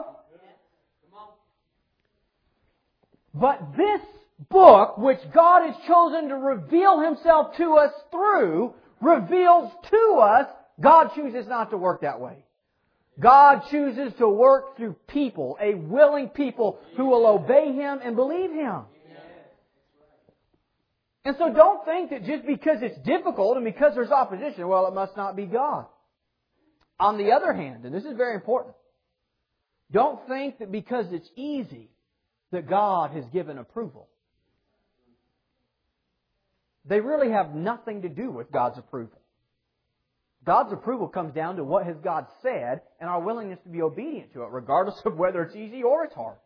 But 3.36 3.78
this 3.78 4.02
book, 4.50 4.98
which 4.98 5.20
God 5.32 5.68
has 5.68 5.76
chosen 5.88 6.30
to 6.30 6.36
reveal 6.36 7.00
Himself 7.02 7.56
to 7.58 7.76
us 7.76 7.92
through, 8.10 8.74
reveals 9.00 9.72
to 9.92 10.20
us 10.20 10.48
God 10.82 11.12
chooses 11.16 11.48
not 11.48 11.70
to 11.70 11.78
work 11.78 12.02
that 12.02 12.20
way. 12.20 12.46
God 13.20 13.62
chooses 13.70 14.14
to 14.20 14.28
work 14.28 14.78
through 14.78 14.96
people, 15.08 15.58
a 15.62 15.76
willing 15.76 16.30
people 16.30 16.80
who 16.96 17.06
will 17.06 17.28
obey 17.28 17.74
Him 17.74 18.00
and 18.04 18.16
believe 18.16 18.52
Him. 18.52 18.82
And 21.28 21.36
so 21.38 21.52
don't 21.52 21.84
think 21.84 22.12
that 22.12 22.24
just 22.24 22.46
because 22.46 22.78
it's 22.82 22.98
difficult 23.00 23.58
and 23.58 23.66
because 23.66 23.94
there's 23.96 24.12
opposition, 24.12 24.66
well, 24.66 24.88
it 24.88 24.94
must 24.94 25.18
not 25.18 25.36
be 25.36 25.46
God. 25.46 25.86
On 27.02 27.18
the 27.18 27.34
other 27.34 27.52
hand, 27.52 27.84
and 27.84 27.94
this 27.94 28.06
is 28.06 28.16
very 28.16 28.34
important, 28.34 28.74
don't 29.92 30.26
think 30.30 30.60
that 30.60 30.72
because 30.72 31.08
it's 31.12 31.30
easy 31.36 31.90
that 32.54 32.70
God 32.70 33.12
has 33.12 33.26
given 33.34 33.58
approval. 33.58 34.08
They 36.86 37.02
really 37.02 37.30
have 37.30 37.54
nothing 37.54 38.04
to 38.04 38.10
do 38.10 38.32
with 38.32 38.50
God's 38.50 38.78
approval. 38.78 39.20
God's 40.46 40.72
approval 40.72 41.10
comes 41.10 41.34
down 41.34 41.58
to 41.58 41.64
what 41.66 41.86
has 41.86 41.98
God 42.02 42.28
said 42.42 42.80
and 43.02 43.10
our 43.10 43.20
willingness 43.20 43.60
to 43.64 43.70
be 43.70 43.82
obedient 43.82 44.32
to 44.32 44.44
it, 44.44 44.50
regardless 44.52 45.02
of 45.04 45.18
whether 45.18 45.42
it's 45.44 45.58
easy 45.58 45.84
or 45.84 46.06
it's 46.06 46.16
hard. 46.16 46.38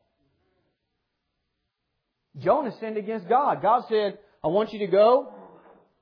Jonah 2.40 2.72
sinned 2.80 2.98
against 2.98 3.30
God. 3.30 3.62
God 3.62 3.84
said, 3.88 4.18
I 4.44 4.48
want 4.48 4.74
you 4.74 4.80
to 4.80 4.88
go, 4.88 5.34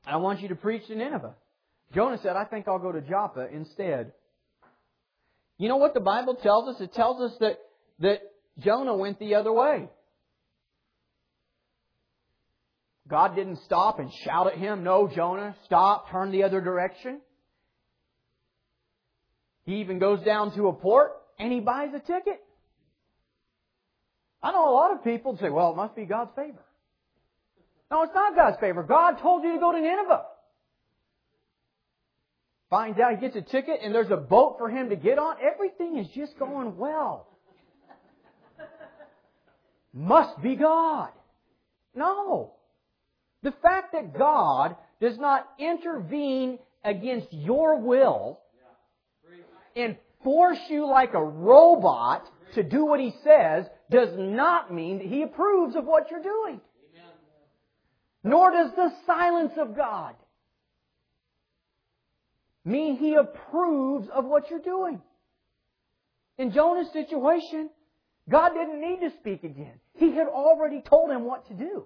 I 0.05 0.17
want 0.17 0.41
you 0.41 0.49
to 0.49 0.55
preach 0.55 0.87
to 0.87 0.95
Nineveh. 0.95 1.35
Jonah 1.93 2.19
said, 2.21 2.35
I 2.35 2.45
think 2.45 2.67
I'll 2.67 2.79
go 2.79 2.91
to 2.91 3.01
Joppa 3.01 3.47
instead. 3.51 4.13
You 5.57 5.67
know 5.67 5.77
what 5.77 5.93
the 5.93 5.99
Bible 5.99 6.35
tells 6.35 6.73
us? 6.73 6.81
It 6.81 6.93
tells 6.93 7.21
us 7.21 7.37
that, 7.39 7.57
that 7.99 8.21
Jonah 8.59 8.95
went 8.95 9.19
the 9.19 9.35
other 9.35 9.51
way. 9.51 9.89
God 13.09 13.35
didn't 13.35 13.59
stop 13.65 13.99
and 13.99 14.11
shout 14.23 14.47
at 14.47 14.57
him, 14.57 14.83
No, 14.83 15.09
Jonah, 15.13 15.55
stop, 15.65 16.11
turn 16.11 16.31
the 16.31 16.43
other 16.43 16.61
direction. 16.61 17.19
He 19.65 19.81
even 19.81 19.99
goes 19.99 20.23
down 20.23 20.55
to 20.55 20.67
a 20.67 20.73
port 20.73 21.11
and 21.37 21.51
he 21.51 21.59
buys 21.59 21.89
a 21.95 21.99
ticket. 21.99 22.41
I 24.41 24.51
know 24.51 24.69
a 24.69 24.73
lot 24.73 24.93
of 24.93 25.03
people 25.03 25.37
say, 25.41 25.49
well, 25.49 25.71
it 25.71 25.75
must 25.75 25.95
be 25.95 26.05
God's 26.05 26.31
favor. 26.35 26.63
No, 27.91 28.03
it's 28.03 28.13
not 28.13 28.35
God's 28.35 28.59
favor. 28.59 28.83
God 28.83 29.19
told 29.19 29.43
you 29.43 29.53
to 29.53 29.59
go 29.59 29.71
to 29.71 29.79
Nineveh. 29.79 30.23
Finds 32.69 32.99
out 32.99 33.15
he 33.15 33.17
gets 33.17 33.35
a 33.35 33.41
ticket 33.41 33.79
and 33.83 33.93
there's 33.93 34.11
a 34.11 34.17
boat 34.17 34.57
for 34.59 34.69
him 34.69 34.89
to 34.89 34.95
get 34.95 35.17
on. 35.17 35.37
Everything 35.41 35.97
is 35.97 36.07
just 36.13 36.37
going 36.37 36.77
well. 36.77 37.27
Must 39.91 40.39
be 40.41 40.55
God. 40.55 41.09
No. 41.95 42.53
The 43.41 43.53
fact 43.63 43.93
that 43.93 44.17
God 44.17 44.75
does 45.01 45.17
not 45.17 45.47
intervene 45.57 46.59
against 46.83 47.27
your 47.31 47.79
will 47.79 48.39
and 49.75 49.97
force 50.23 50.59
you 50.69 50.87
like 50.87 51.13
a 51.13 51.23
robot 51.23 52.23
to 52.53 52.63
do 52.63 52.85
what 52.85 52.99
He 52.99 53.13
says 53.23 53.65
does 53.89 54.09
not 54.15 54.73
mean 54.73 54.99
that 54.99 55.07
He 55.07 55.23
approves 55.23 55.75
of 55.75 55.85
what 55.85 56.11
you're 56.11 56.21
doing. 56.21 56.61
Nor 58.23 58.51
does 58.51 58.71
the 58.75 58.91
silence 59.05 59.53
of 59.57 59.75
God 59.75 60.15
mean 62.65 62.97
He 62.97 63.15
approves 63.15 64.07
of 64.13 64.25
what 64.25 64.49
you're 64.49 64.59
doing. 64.59 65.01
In 66.37 66.51
Jonah's 66.51 66.91
situation, 66.91 67.69
God 68.29 68.49
didn't 68.49 68.81
need 68.81 68.99
to 69.01 69.11
speak 69.19 69.43
again. 69.43 69.79
He 69.95 70.11
had 70.11 70.27
already 70.27 70.81
told 70.81 71.11
him 71.11 71.25
what 71.25 71.47
to 71.47 71.53
do. 71.53 71.85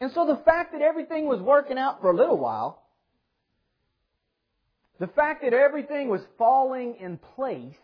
And 0.00 0.10
so 0.12 0.26
the 0.26 0.42
fact 0.44 0.72
that 0.72 0.82
everything 0.82 1.26
was 1.26 1.40
working 1.40 1.78
out 1.78 2.00
for 2.00 2.10
a 2.10 2.16
little 2.16 2.38
while 2.38 2.84
the 5.00 5.06
fact 5.08 5.42
that 5.42 5.52
everything 5.52 6.08
was 6.08 6.22
falling 6.38 6.96
in 7.00 7.18
place 7.18 7.74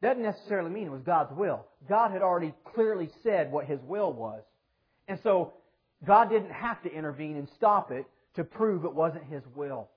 doesn't 0.00 0.22
necessarily 0.22 0.70
mean 0.70 0.86
it 0.86 0.92
was 0.92 1.02
God's 1.02 1.32
will. 1.32 1.66
God 1.88 2.12
had 2.12 2.22
already 2.22 2.54
clearly 2.74 3.10
said 3.24 3.50
what 3.50 3.66
His 3.66 3.80
will 3.82 4.12
was. 4.12 4.42
And 5.08 5.18
so 5.22 5.54
God 6.06 6.30
didn't 6.30 6.52
have 6.52 6.82
to 6.82 6.92
intervene 6.92 7.36
and 7.36 7.48
stop 7.56 7.90
it 7.90 8.06
to 8.36 8.44
prove 8.44 8.84
it 8.84 8.94
wasn't 8.94 9.24
His 9.24 9.42
will. 9.56 9.88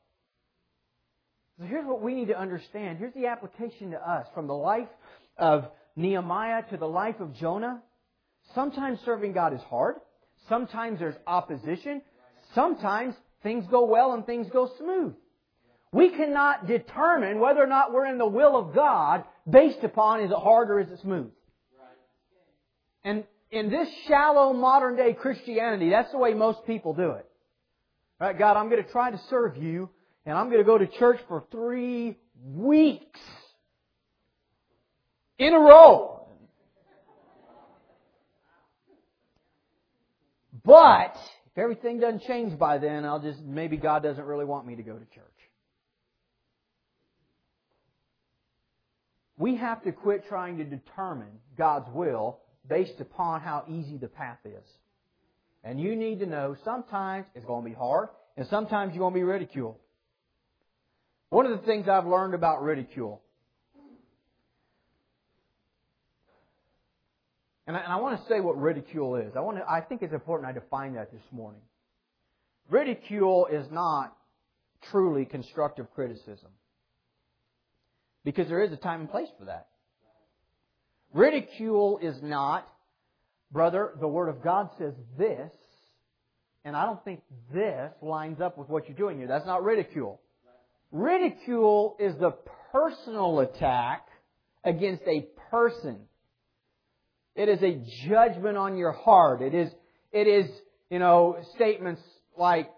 So 1.59 1.65
here's 1.65 1.85
what 1.85 2.01
we 2.01 2.15
need 2.15 2.29
to 2.29 2.39
understand. 2.39 2.97
Here's 2.97 3.13
the 3.13 3.27
application 3.27 3.91
to 3.91 4.09
us 4.09 4.25
from 4.33 4.47
the 4.47 4.55
life 4.55 4.87
of 5.37 5.67
Nehemiah 5.95 6.63
to 6.71 6.77
the 6.77 6.87
life 6.87 7.19
of 7.19 7.35
Jonah. 7.35 7.81
Sometimes 8.55 8.99
serving 9.05 9.33
God 9.33 9.53
is 9.53 9.61
hard. 9.61 9.97
Sometimes 10.49 10.99
there's 10.99 11.15
opposition. 11.27 12.01
Sometimes 12.55 13.13
things 13.43 13.65
go 13.69 13.85
well 13.85 14.13
and 14.13 14.25
things 14.25 14.47
go 14.51 14.71
smooth. 14.77 15.13
We 15.91 16.09
cannot 16.09 16.67
determine 16.67 17.39
whether 17.39 17.61
or 17.61 17.67
not 17.67 17.93
we're 17.93 18.05
in 18.05 18.17
the 18.17 18.25
will 18.25 18.55
of 18.55 18.73
God 18.73 19.25
based 19.49 19.83
upon 19.83 20.21
is 20.21 20.31
it 20.31 20.37
hard 20.37 20.71
or 20.71 20.79
is 20.79 20.89
it 20.89 20.99
smooth. 21.01 21.31
And 23.03 23.25
in 23.51 23.69
this 23.69 23.87
shallow 24.07 24.53
modern 24.53 24.95
day 24.95 25.13
Christianity, 25.13 25.89
that's 25.89 26.11
the 26.11 26.17
way 26.17 26.33
most 26.33 26.65
people 26.65 26.93
do 26.93 27.11
it. 27.11 27.25
Right, 28.19 28.37
God, 28.37 28.55
I'm 28.55 28.69
going 28.69 28.83
to 28.83 28.89
try 28.91 29.11
to 29.11 29.19
serve 29.29 29.57
you, 29.57 29.89
and 30.25 30.37
I'm 30.37 30.47
going 30.47 30.59
to 30.59 30.65
go 30.65 30.77
to 30.77 30.87
church 30.87 31.19
for 31.27 31.43
three 31.51 32.17
weeks 32.43 33.19
in 35.37 35.53
a 35.53 35.59
row. 35.59 36.19
But 40.63 41.17
if 41.47 41.57
everything 41.57 41.99
doesn't 41.99 42.23
change 42.23 42.57
by 42.57 42.77
then, 42.77 43.03
I'll 43.03 43.19
just 43.19 43.41
maybe 43.41 43.77
God 43.77 44.03
doesn't 44.03 44.23
really 44.23 44.45
want 44.45 44.67
me 44.67 44.75
to 44.75 44.83
go 44.83 44.93
to 44.93 45.05
church. 45.05 45.25
We 49.37 49.55
have 49.55 49.81
to 49.83 49.91
quit 49.91 50.27
trying 50.29 50.57
to 50.59 50.63
determine 50.63 51.39
God's 51.57 51.89
will 51.91 52.37
based 52.71 53.01
upon 53.01 53.41
how 53.41 53.65
easy 53.67 53.97
the 53.97 54.07
path 54.07 54.37
is. 54.45 54.63
And 55.61 55.79
you 55.79 55.93
need 55.93 56.21
to 56.21 56.25
know 56.25 56.55
sometimes 56.63 57.25
it's 57.35 57.45
going 57.45 57.65
to 57.65 57.69
be 57.69 57.75
hard, 57.75 58.07
and 58.37 58.47
sometimes 58.47 58.93
you're 58.93 59.01
going 59.01 59.13
to 59.13 59.19
be 59.19 59.23
ridiculed. 59.23 59.75
One 61.29 61.45
of 61.45 61.51
the 61.51 61.65
things 61.65 61.89
I've 61.89 62.07
learned 62.07 62.33
about 62.33 62.63
ridicule, 62.63 63.21
and 67.67 67.75
I, 67.75 67.81
and 67.81 67.91
I 67.91 67.97
want 67.97 68.21
to 68.21 68.27
say 68.29 68.39
what 68.39 68.59
ridicule 68.59 69.17
is. 69.17 69.33
I 69.35 69.41
want 69.41 69.57
to, 69.57 69.69
I 69.69 69.81
think 69.81 70.01
it's 70.01 70.13
important 70.13 70.49
I 70.49 70.53
define 70.53 70.93
that 70.93 71.11
this 71.11 71.21
morning. 71.29 71.61
Ridicule 72.69 73.47
is 73.51 73.65
not 73.69 74.15
truly 74.91 75.25
constructive 75.25 75.93
criticism. 75.93 76.51
Because 78.23 78.47
there 78.47 78.63
is 78.63 78.71
a 78.71 78.77
time 78.77 79.01
and 79.01 79.11
place 79.11 79.27
for 79.37 79.45
that. 79.45 79.67
Ridicule 81.13 81.99
is 82.01 82.15
not, 82.21 82.67
brother, 83.51 83.91
the 83.99 84.07
Word 84.07 84.29
of 84.29 84.43
God 84.43 84.69
says 84.77 84.93
this, 85.17 85.51
and 86.63 86.75
I 86.75 86.85
don't 86.85 87.03
think 87.03 87.21
this 87.53 87.91
lines 88.01 88.39
up 88.39 88.57
with 88.57 88.69
what 88.69 88.87
you're 88.87 88.97
doing 88.97 89.17
here. 89.17 89.27
That's 89.27 89.45
not 89.45 89.63
ridicule. 89.63 90.21
Ridicule 90.91 91.95
is 91.99 92.15
the 92.19 92.31
personal 92.71 93.39
attack 93.39 94.07
against 94.63 95.03
a 95.07 95.27
person. 95.49 96.01
It 97.35 97.49
is 97.49 97.61
a 97.63 97.81
judgment 98.07 98.57
on 98.57 98.77
your 98.77 98.91
heart. 98.91 99.41
It 99.41 99.53
is, 99.53 99.69
it 100.11 100.27
is, 100.27 100.49
you 100.89 100.99
know, 100.99 101.37
statements 101.55 102.01
like 102.37 102.69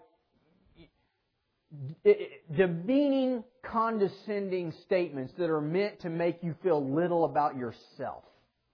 demeaning, 2.56 3.44
condescending 3.70 4.72
statements 4.84 5.32
that 5.38 5.50
are 5.50 5.60
meant 5.60 6.00
to 6.00 6.10
make 6.10 6.38
you 6.42 6.54
feel 6.62 6.84
little 6.94 7.24
about 7.24 7.56
yourself. 7.56 8.24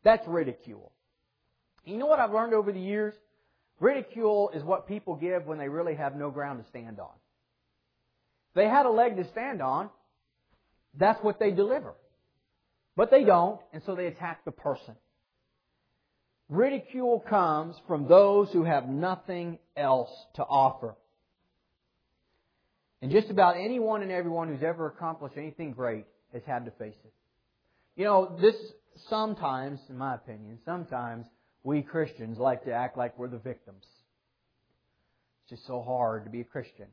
That's 0.04 0.26
ridicule. 0.26 0.92
You 1.84 1.98
know 1.98 2.06
what 2.06 2.20
I've 2.20 2.32
learned 2.32 2.54
over 2.54 2.72
the 2.72 2.80
years? 2.80 3.14
Ridicule 3.80 4.50
is 4.54 4.62
what 4.62 4.86
people 4.86 5.16
give 5.16 5.46
when 5.46 5.58
they 5.58 5.68
really 5.68 5.94
have 5.94 6.14
no 6.14 6.30
ground 6.30 6.62
to 6.62 6.68
stand 6.68 7.00
on. 7.00 7.12
They 8.54 8.68
had 8.68 8.86
a 8.86 8.90
leg 8.90 9.16
to 9.16 9.28
stand 9.30 9.62
on, 9.62 9.90
that's 10.98 11.22
what 11.22 11.38
they 11.38 11.50
deliver. 11.50 11.94
But 12.96 13.10
they 13.10 13.24
don't, 13.24 13.60
and 13.72 13.82
so 13.86 13.94
they 13.94 14.06
attack 14.06 14.44
the 14.44 14.50
person. 14.50 14.94
Ridicule 16.48 17.20
comes 17.20 17.76
from 17.86 18.08
those 18.08 18.50
who 18.50 18.64
have 18.64 18.88
nothing 18.88 19.58
else 19.76 20.10
to 20.34 20.42
offer. 20.42 20.96
And 23.02 23.10
just 23.10 23.30
about 23.30 23.56
anyone 23.56 24.02
and 24.02 24.12
everyone 24.12 24.48
who's 24.48 24.62
ever 24.62 24.86
accomplished 24.86 25.36
anything 25.36 25.72
great 25.72 26.04
has 26.32 26.42
had 26.46 26.66
to 26.66 26.70
face 26.72 26.96
it. 27.04 27.12
You 27.96 28.04
know, 28.04 28.36
this 28.40 28.54
sometimes, 29.08 29.80
in 29.88 29.96
my 29.96 30.14
opinion, 30.14 30.58
sometimes 30.64 31.26
we 31.62 31.82
Christians 31.82 32.38
like 32.38 32.64
to 32.64 32.72
act 32.72 32.96
like 32.96 33.18
we're 33.18 33.28
the 33.28 33.38
victims. 33.38 33.84
It's 35.42 35.50
just 35.50 35.66
so 35.66 35.82
hard 35.82 36.24
to 36.24 36.30
be 36.30 36.40
a 36.40 36.44
Christian. 36.44 36.86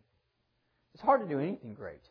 It's 0.93 1.03
hard 1.03 1.21
to 1.21 1.27
do 1.27 1.39
anything 1.39 1.73
great. 1.73 2.01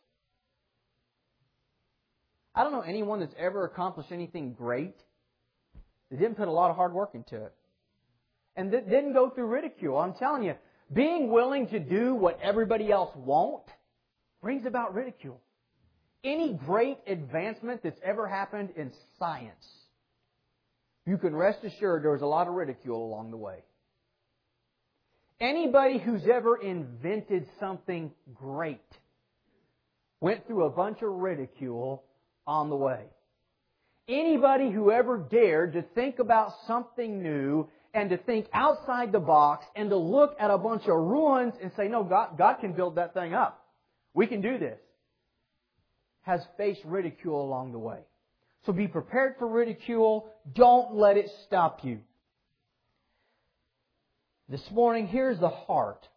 I 2.54 2.62
don't 2.62 2.72
know 2.72 2.80
anyone 2.80 3.20
that's 3.20 3.34
ever 3.38 3.64
accomplished 3.64 4.12
anything 4.12 4.52
great 4.52 4.96
that 6.10 6.18
didn't 6.18 6.36
put 6.36 6.48
a 6.48 6.52
lot 6.52 6.70
of 6.70 6.76
hard 6.76 6.92
work 6.92 7.10
into 7.14 7.36
it. 7.36 7.54
And 8.56 8.72
that 8.72 8.88
didn't 8.88 9.12
go 9.12 9.28
through 9.28 9.46
ridicule. 9.46 9.98
I'm 9.98 10.14
telling 10.14 10.42
you, 10.42 10.54
being 10.92 11.30
willing 11.30 11.66
to 11.68 11.80
do 11.80 12.14
what 12.14 12.38
everybody 12.42 12.90
else 12.90 13.10
won't 13.16 13.64
brings 14.42 14.66
about 14.66 14.94
ridicule. 14.94 15.40
Any 16.24 16.54
great 16.54 16.98
advancement 17.06 17.82
that's 17.82 18.00
ever 18.02 18.26
happened 18.26 18.70
in 18.76 18.92
science, 19.18 19.66
you 21.06 21.18
can 21.18 21.34
rest 21.34 21.58
assured 21.62 22.02
there 22.02 22.12
was 22.12 22.22
a 22.22 22.26
lot 22.26 22.48
of 22.48 22.54
ridicule 22.54 23.04
along 23.04 23.30
the 23.30 23.36
way. 23.36 23.62
Anybody 25.38 25.98
who's 25.98 26.26
ever 26.32 26.56
invented 26.56 27.46
something 27.60 28.10
great 28.34 28.80
went 30.20 30.46
through 30.46 30.64
a 30.64 30.70
bunch 30.70 31.02
of 31.02 31.10
ridicule 31.10 32.02
on 32.46 32.70
the 32.70 32.76
way. 32.76 33.04
Anybody 34.08 34.70
who 34.70 34.90
ever 34.90 35.18
dared 35.18 35.74
to 35.74 35.82
think 35.82 36.18
about 36.20 36.52
something 36.66 37.22
new 37.22 37.68
and 37.92 38.10
to 38.10 38.16
think 38.16 38.46
outside 38.52 39.12
the 39.12 39.20
box 39.20 39.66
and 39.74 39.90
to 39.90 39.96
look 39.96 40.36
at 40.38 40.50
a 40.50 40.58
bunch 40.58 40.82
of 40.82 40.96
ruins 40.96 41.54
and 41.62 41.70
say, 41.76 41.88
no, 41.88 42.04
God, 42.04 42.38
God 42.38 42.54
can 42.60 42.72
build 42.72 42.96
that 42.96 43.14
thing 43.14 43.34
up. 43.34 43.65
We 44.16 44.26
can 44.26 44.40
do 44.40 44.58
this. 44.58 44.80
Has 46.22 46.40
faced 46.56 46.80
ridicule 46.84 47.44
along 47.44 47.72
the 47.72 47.78
way. 47.78 47.98
So 48.64 48.72
be 48.72 48.88
prepared 48.88 49.36
for 49.38 49.46
ridicule. 49.46 50.30
Don't 50.54 50.94
let 50.94 51.18
it 51.18 51.30
stop 51.44 51.84
you. 51.84 52.00
This 54.48 54.62
morning, 54.72 55.06
here's 55.06 55.38
the 55.38 55.50
heart. 55.50 56.08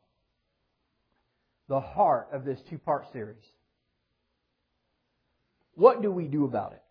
The 1.67 1.81
heart 1.81 2.29
of 2.31 2.45
this 2.45 2.57
two 2.69 2.77
part 2.77 3.03
series. 3.11 3.43
What 5.75 6.01
do 6.01 6.09
we 6.09 6.23
do 6.23 6.45
about 6.45 6.71
it? 6.71 6.81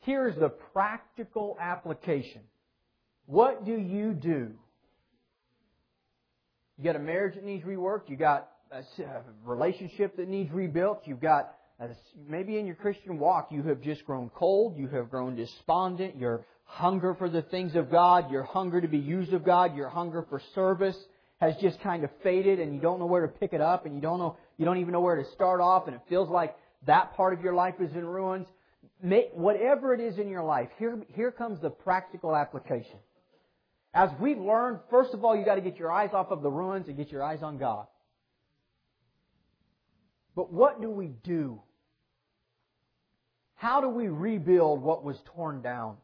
Here's 0.00 0.36
the 0.36 0.50
practical 0.50 1.56
application. 1.58 2.42
What 3.24 3.64
do 3.64 3.72
you 3.72 4.12
do? 4.12 4.50
You 6.82 6.92
got 6.92 6.96
a 6.96 7.04
marriage 7.04 7.36
that 7.36 7.44
needs 7.44 7.64
reworked. 7.64 8.08
You 8.08 8.16
got 8.16 8.48
a 8.72 8.82
relationship 9.44 10.16
that 10.16 10.26
needs 10.26 10.50
rebuilt. 10.50 11.02
You've 11.04 11.20
got 11.20 11.54
a, 11.78 11.90
maybe 12.28 12.58
in 12.58 12.66
your 12.66 12.74
Christian 12.74 13.20
walk 13.20 13.52
you 13.52 13.62
have 13.62 13.80
just 13.80 14.04
grown 14.04 14.30
cold. 14.30 14.76
You 14.76 14.88
have 14.88 15.08
grown 15.08 15.36
despondent. 15.36 16.16
Your 16.16 16.44
hunger 16.64 17.14
for 17.14 17.30
the 17.30 17.42
things 17.42 17.76
of 17.76 17.88
God, 17.88 18.32
your 18.32 18.42
hunger 18.42 18.80
to 18.80 18.88
be 18.88 18.98
used 18.98 19.32
of 19.32 19.44
God, 19.44 19.76
your 19.76 19.90
hunger 19.90 20.26
for 20.28 20.42
service 20.56 20.96
has 21.40 21.54
just 21.60 21.80
kind 21.82 22.02
of 22.02 22.10
faded, 22.24 22.58
and 22.58 22.74
you 22.74 22.80
don't 22.80 22.98
know 22.98 23.06
where 23.06 23.22
to 23.22 23.28
pick 23.28 23.52
it 23.52 23.60
up, 23.60 23.86
and 23.86 23.94
you 23.94 24.00
don't 24.00 24.18
know 24.18 24.36
you 24.56 24.64
don't 24.64 24.78
even 24.78 24.90
know 24.90 25.00
where 25.02 25.22
to 25.22 25.30
start 25.30 25.60
off, 25.60 25.86
and 25.86 25.94
it 25.94 26.02
feels 26.08 26.28
like 26.28 26.56
that 26.86 27.14
part 27.14 27.32
of 27.32 27.42
your 27.42 27.54
life 27.54 27.76
is 27.78 27.92
in 27.92 28.04
ruins. 28.04 28.48
whatever 29.34 29.94
it 29.94 30.00
is 30.00 30.18
in 30.18 30.28
your 30.28 30.42
life, 30.42 30.68
here, 30.80 30.98
here 31.14 31.30
comes 31.30 31.60
the 31.60 31.70
practical 31.70 32.34
application. 32.34 32.98
As 33.94 34.10
we've 34.18 34.38
learned, 34.38 34.80
first 34.90 35.12
of 35.12 35.24
all, 35.24 35.36
you 35.36 35.44
got 35.44 35.56
to 35.56 35.60
get 35.60 35.76
your 35.76 35.92
eyes 35.92 36.10
off 36.12 36.30
of 36.30 36.42
the 36.42 36.50
ruins 36.50 36.88
and 36.88 36.96
get 36.96 37.10
your 37.10 37.22
eyes 37.22 37.42
on 37.42 37.58
God. 37.58 37.86
But 40.34 40.52
what 40.52 40.80
do 40.80 40.90
we 40.90 41.08
do? 41.24 41.60
How 43.54 43.80
do 43.80 43.88
we 43.88 44.08
rebuild 44.08 44.82
what 44.82 45.04
was 45.04 45.16
torn 45.36 45.60
down? 45.60 45.96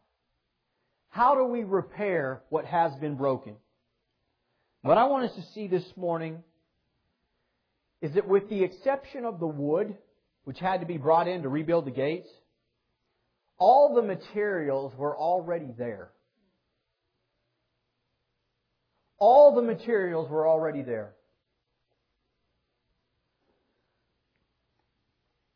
How 1.09 1.35
do 1.35 1.44
we 1.44 1.64
repair 1.64 2.42
what 2.51 2.66
has 2.66 2.94
been 2.96 3.16
broken? 3.16 3.57
What 4.83 4.98
I 4.98 5.07
want 5.07 5.31
us 5.31 5.37
to 5.37 5.53
see 5.55 5.66
this 5.66 5.85
morning 5.96 6.42
is 8.01 8.14
that 8.14 8.29
with 8.29 8.48
the 8.48 8.62
exception 8.62 9.24
of 9.24 9.40
the 9.40 9.46
wood, 9.46 9.96
which 10.44 10.59
had 10.59 10.81
to 10.81 10.87
be 10.87 10.98
brought 10.98 11.27
in 11.27 11.42
to 11.42 11.48
rebuild 11.48 11.87
the 11.87 11.90
gates, 11.90 12.29
all 13.59 13.94
the 13.94 14.03
materials 14.03 14.94
were 14.96 15.16
already 15.16 15.72
there. 15.77 16.11
All 19.19 19.55
the 19.55 19.63
materials 19.63 20.31
were 20.31 20.47
already 20.47 20.83
there. 20.83 21.13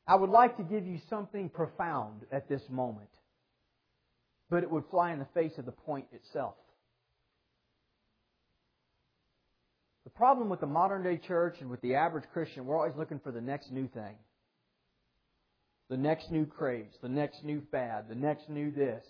I 0.06 0.16
would 0.16 0.30
like 0.30 0.56
to 0.56 0.64
give 0.64 0.86
you 0.86 0.98
something 1.08 1.48
profound 1.48 2.22
at 2.32 2.48
this 2.48 2.62
moment, 2.68 3.08
but 4.50 4.62
it 4.62 4.70
would 4.70 4.84
fly 4.90 5.12
in 5.12 5.20
the 5.20 5.28
face 5.32 5.52
of 5.58 5.64
the 5.64 5.72
point 5.72 6.06
itself. 6.12 6.54
The 10.04 10.10
problem 10.10 10.48
with 10.48 10.60
the 10.60 10.66
modern 10.66 11.04
day 11.04 11.16
church 11.16 11.56
and 11.60 11.70
with 11.70 11.80
the 11.80 11.94
average 11.94 12.24
Christian, 12.32 12.66
we're 12.66 12.76
always 12.76 12.96
looking 12.96 13.20
for 13.20 13.30
the 13.30 13.40
next 13.40 13.70
new 13.70 13.86
thing. 13.88 14.16
The 15.88 15.96
next 15.96 16.30
new 16.30 16.46
craze, 16.46 16.92
the 17.00 17.08
next 17.08 17.44
new 17.44 17.62
fad, 17.70 18.08
the 18.08 18.14
next 18.14 18.48
new 18.48 18.70
this. 18.70 19.04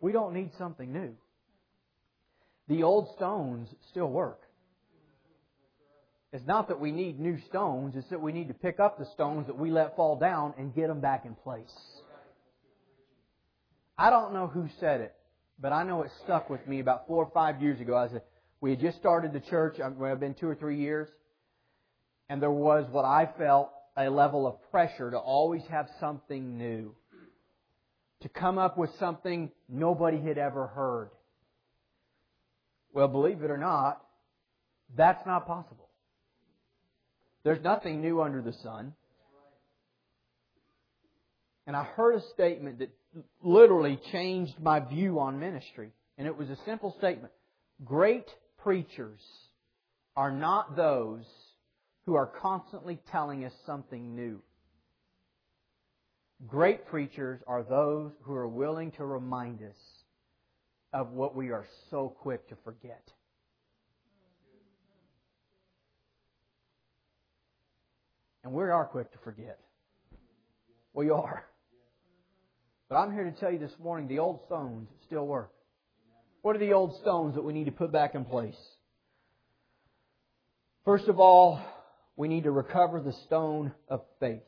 We 0.00 0.12
don't 0.12 0.32
need 0.32 0.50
something 0.58 0.92
new. 0.92 1.14
The 2.68 2.82
old 2.82 3.08
stones 3.16 3.68
still 3.90 4.08
work. 4.08 4.40
It's 6.32 6.46
not 6.46 6.68
that 6.68 6.80
we 6.80 6.92
need 6.92 7.18
new 7.18 7.38
stones, 7.48 7.94
it's 7.96 8.10
that 8.10 8.20
we 8.20 8.32
need 8.32 8.48
to 8.48 8.54
pick 8.54 8.80
up 8.80 8.98
the 8.98 9.06
stones 9.06 9.46
that 9.46 9.56
we 9.58 9.70
let 9.70 9.96
fall 9.96 10.16
down 10.16 10.54
and 10.58 10.74
get 10.74 10.88
them 10.88 11.00
back 11.00 11.24
in 11.24 11.34
place. 11.34 11.72
I 13.96 14.10
don't 14.10 14.34
know 14.34 14.46
who 14.46 14.68
said 14.78 15.00
it, 15.00 15.14
but 15.58 15.72
I 15.72 15.84
know 15.84 16.02
it 16.02 16.10
stuck 16.24 16.50
with 16.50 16.66
me 16.66 16.80
about 16.80 17.06
four 17.06 17.24
or 17.24 17.30
five 17.32 17.62
years 17.62 17.80
ago. 17.80 17.96
I 17.96 18.08
said, 18.08 18.22
we 18.60 18.70
had 18.70 18.80
just 18.80 18.98
started 18.98 19.32
the 19.32 19.40
church. 19.40 19.80
Um, 19.80 20.02
I've 20.02 20.20
been 20.20 20.34
two 20.34 20.48
or 20.48 20.54
three 20.54 20.78
years. 20.78 21.08
And 22.28 22.42
there 22.42 22.50
was 22.50 22.86
what 22.90 23.04
I 23.04 23.28
felt 23.38 23.70
a 23.96 24.10
level 24.10 24.46
of 24.46 24.60
pressure 24.70 25.10
to 25.10 25.18
always 25.18 25.62
have 25.70 25.88
something 26.00 26.58
new. 26.58 26.94
To 28.22 28.28
come 28.28 28.58
up 28.58 28.76
with 28.76 28.90
something 28.98 29.50
nobody 29.68 30.20
had 30.20 30.36
ever 30.36 30.66
heard. 30.66 31.10
Well, 32.96 33.08
believe 33.08 33.42
it 33.42 33.50
or 33.50 33.58
not, 33.58 34.02
that's 34.96 35.26
not 35.26 35.46
possible. 35.46 35.90
There's 37.44 37.62
nothing 37.62 38.00
new 38.00 38.22
under 38.22 38.40
the 38.40 38.54
sun. 38.62 38.94
And 41.66 41.76
I 41.76 41.82
heard 41.82 42.14
a 42.14 42.22
statement 42.32 42.78
that 42.78 42.88
literally 43.42 44.00
changed 44.10 44.54
my 44.58 44.80
view 44.80 45.20
on 45.20 45.38
ministry. 45.38 45.90
And 46.16 46.26
it 46.26 46.38
was 46.38 46.48
a 46.48 46.56
simple 46.64 46.94
statement. 46.96 47.34
Great 47.84 48.30
preachers 48.62 49.20
are 50.16 50.32
not 50.32 50.74
those 50.74 51.26
who 52.06 52.14
are 52.14 52.32
constantly 52.40 52.98
telling 53.12 53.44
us 53.44 53.52
something 53.66 54.16
new. 54.16 54.40
Great 56.46 56.86
preachers 56.86 57.42
are 57.46 57.62
those 57.62 58.12
who 58.22 58.32
are 58.32 58.48
willing 58.48 58.92
to 58.92 59.04
remind 59.04 59.60
us 59.60 59.76
of 61.00 61.12
what 61.12 61.36
we 61.36 61.50
are 61.50 61.66
so 61.90 62.08
quick 62.08 62.48
to 62.48 62.56
forget. 62.64 63.02
And 68.42 68.54
we 68.54 68.62
are 68.64 68.86
quick 68.86 69.12
to 69.12 69.18
forget. 69.18 69.58
We 70.94 71.10
are. 71.10 71.44
But 72.88 72.96
I'm 72.96 73.12
here 73.12 73.24
to 73.24 73.32
tell 73.32 73.52
you 73.52 73.58
this 73.58 73.74
morning 73.82 74.08
the 74.08 74.20
old 74.20 74.40
stones 74.46 74.88
still 75.06 75.26
work. 75.26 75.52
What 76.40 76.56
are 76.56 76.60
the 76.60 76.72
old 76.72 76.96
stones 77.00 77.34
that 77.34 77.42
we 77.42 77.52
need 77.52 77.66
to 77.66 77.72
put 77.72 77.92
back 77.92 78.14
in 78.14 78.24
place? 78.24 78.56
First 80.86 81.08
of 81.08 81.20
all, 81.20 81.60
we 82.16 82.28
need 82.28 82.44
to 82.44 82.52
recover 82.52 83.00
the 83.00 83.12
stone 83.26 83.72
of 83.88 84.00
faith. 84.20 84.40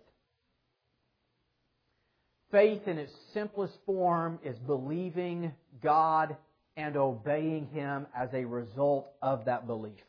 Faith 2.51 2.87
in 2.87 2.99
its 2.99 3.13
simplest 3.35 3.75
form 3.85 4.39
is 4.43 4.57
believing 4.59 5.53
God 5.83 6.37
and 6.77 6.97
obeying 6.97 7.67
Him 7.73 8.07
as 8.17 8.31
a 8.33 8.45
result 8.45 9.09
of 9.21 9.45
that 9.45 9.67
belief. 9.67 10.01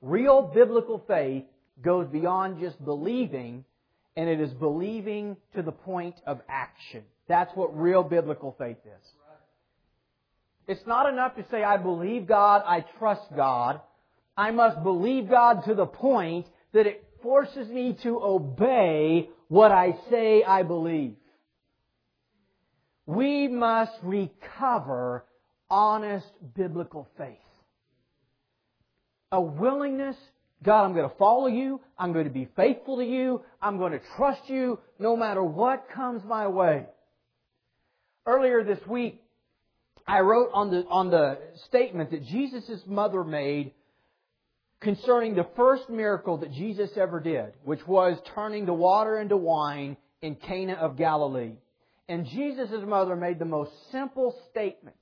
Real 0.00 0.42
biblical 0.42 1.02
faith 1.06 1.44
goes 1.82 2.08
beyond 2.08 2.60
just 2.60 2.82
believing, 2.84 3.64
and 4.16 4.28
it 4.28 4.40
is 4.40 4.52
believing 4.54 5.36
to 5.54 5.62
the 5.62 5.72
point 5.72 6.16
of 6.26 6.40
action. 6.48 7.02
That's 7.28 7.54
what 7.54 7.78
real 7.78 8.02
biblical 8.02 8.56
faith 8.58 8.78
is. 8.84 9.08
It's 10.66 10.86
not 10.86 11.08
enough 11.08 11.36
to 11.36 11.44
say, 11.50 11.62
I 11.62 11.76
believe 11.76 12.26
God, 12.26 12.62
I 12.66 12.84
trust 12.98 13.22
God. 13.34 13.80
I 14.36 14.50
must 14.50 14.82
believe 14.82 15.30
God 15.30 15.64
to 15.66 15.74
the 15.74 15.86
point 15.86 16.46
that 16.72 16.86
it 16.86 17.04
forces 17.22 17.68
me 17.68 17.96
to 18.02 18.20
obey 18.22 19.30
what 19.48 19.72
I 19.72 19.98
say 20.10 20.44
I 20.44 20.62
believe. 20.62 21.16
We 23.06 23.48
must 23.48 23.92
recover 24.02 25.24
honest 25.70 26.26
biblical 26.54 27.08
faith. 27.16 27.38
A 29.32 29.40
willingness, 29.40 30.16
God, 30.62 30.84
I'm 30.84 30.94
going 30.94 31.08
to 31.08 31.16
follow 31.16 31.46
you. 31.46 31.80
I'm 31.98 32.12
going 32.12 32.24
to 32.24 32.30
be 32.30 32.48
faithful 32.56 32.98
to 32.98 33.04
you. 33.04 33.42
I'm 33.60 33.78
going 33.78 33.92
to 33.92 34.00
trust 34.16 34.42
you 34.48 34.78
no 34.98 35.16
matter 35.16 35.42
what 35.42 35.88
comes 35.94 36.22
my 36.24 36.48
way. 36.48 36.86
Earlier 38.26 38.62
this 38.64 38.84
week, 38.86 39.22
I 40.06 40.20
wrote 40.20 40.50
on 40.52 40.70
the, 40.70 40.84
on 40.88 41.10
the 41.10 41.38
statement 41.66 42.10
that 42.10 42.24
Jesus' 42.26 42.80
mother 42.86 43.24
made 43.24 43.72
concerning 44.80 45.34
the 45.34 45.46
first 45.56 45.88
miracle 45.88 46.38
that 46.38 46.52
Jesus 46.52 46.90
ever 46.96 47.20
did, 47.20 47.52
which 47.64 47.86
was 47.86 48.18
turning 48.34 48.66
the 48.66 48.74
water 48.74 49.18
into 49.18 49.36
wine 49.36 49.96
in 50.22 50.36
Cana 50.36 50.74
of 50.74 50.96
Galilee. 50.96 51.54
And 52.08 52.26
Jesus' 52.26 52.70
mother 52.86 53.16
made 53.16 53.38
the 53.38 53.44
most 53.44 53.72
simple 53.90 54.34
statement 54.50 54.96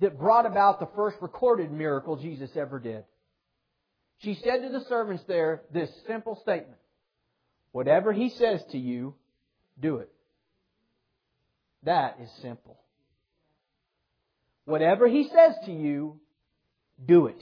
that 0.00 0.18
brought 0.18 0.46
about 0.46 0.80
the 0.80 0.88
first 0.96 1.16
recorded 1.20 1.70
miracle 1.70 2.16
Jesus 2.16 2.50
ever 2.56 2.78
did. 2.78 3.04
She 4.18 4.34
said 4.34 4.62
to 4.62 4.68
the 4.70 4.84
servants 4.88 5.22
there 5.28 5.62
this 5.72 5.90
simple 6.06 6.38
statement 6.42 6.78
Whatever 7.72 8.12
he 8.12 8.30
says 8.30 8.62
to 8.72 8.78
you, 8.78 9.14
do 9.78 9.96
it. 9.96 10.10
That 11.82 12.16
is 12.22 12.30
simple. 12.40 12.78
Whatever 14.64 15.06
he 15.06 15.28
says 15.28 15.54
to 15.66 15.72
you, 15.72 16.18
do 17.04 17.26
it. 17.26 17.40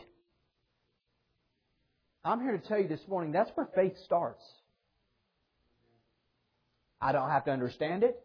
I'm 2.25 2.41
here 2.41 2.57
to 2.57 2.69
tell 2.69 2.79
you 2.79 2.89
this 2.89 3.07
morning 3.07 3.33
that's 3.33 3.51
where 3.55 3.69
faith 3.75 3.95
starts. 4.05 4.43
I 7.01 7.13
don't 7.13 7.29
have 7.29 7.45
to 7.45 7.51
understand 7.51 8.03
it. 8.03 8.19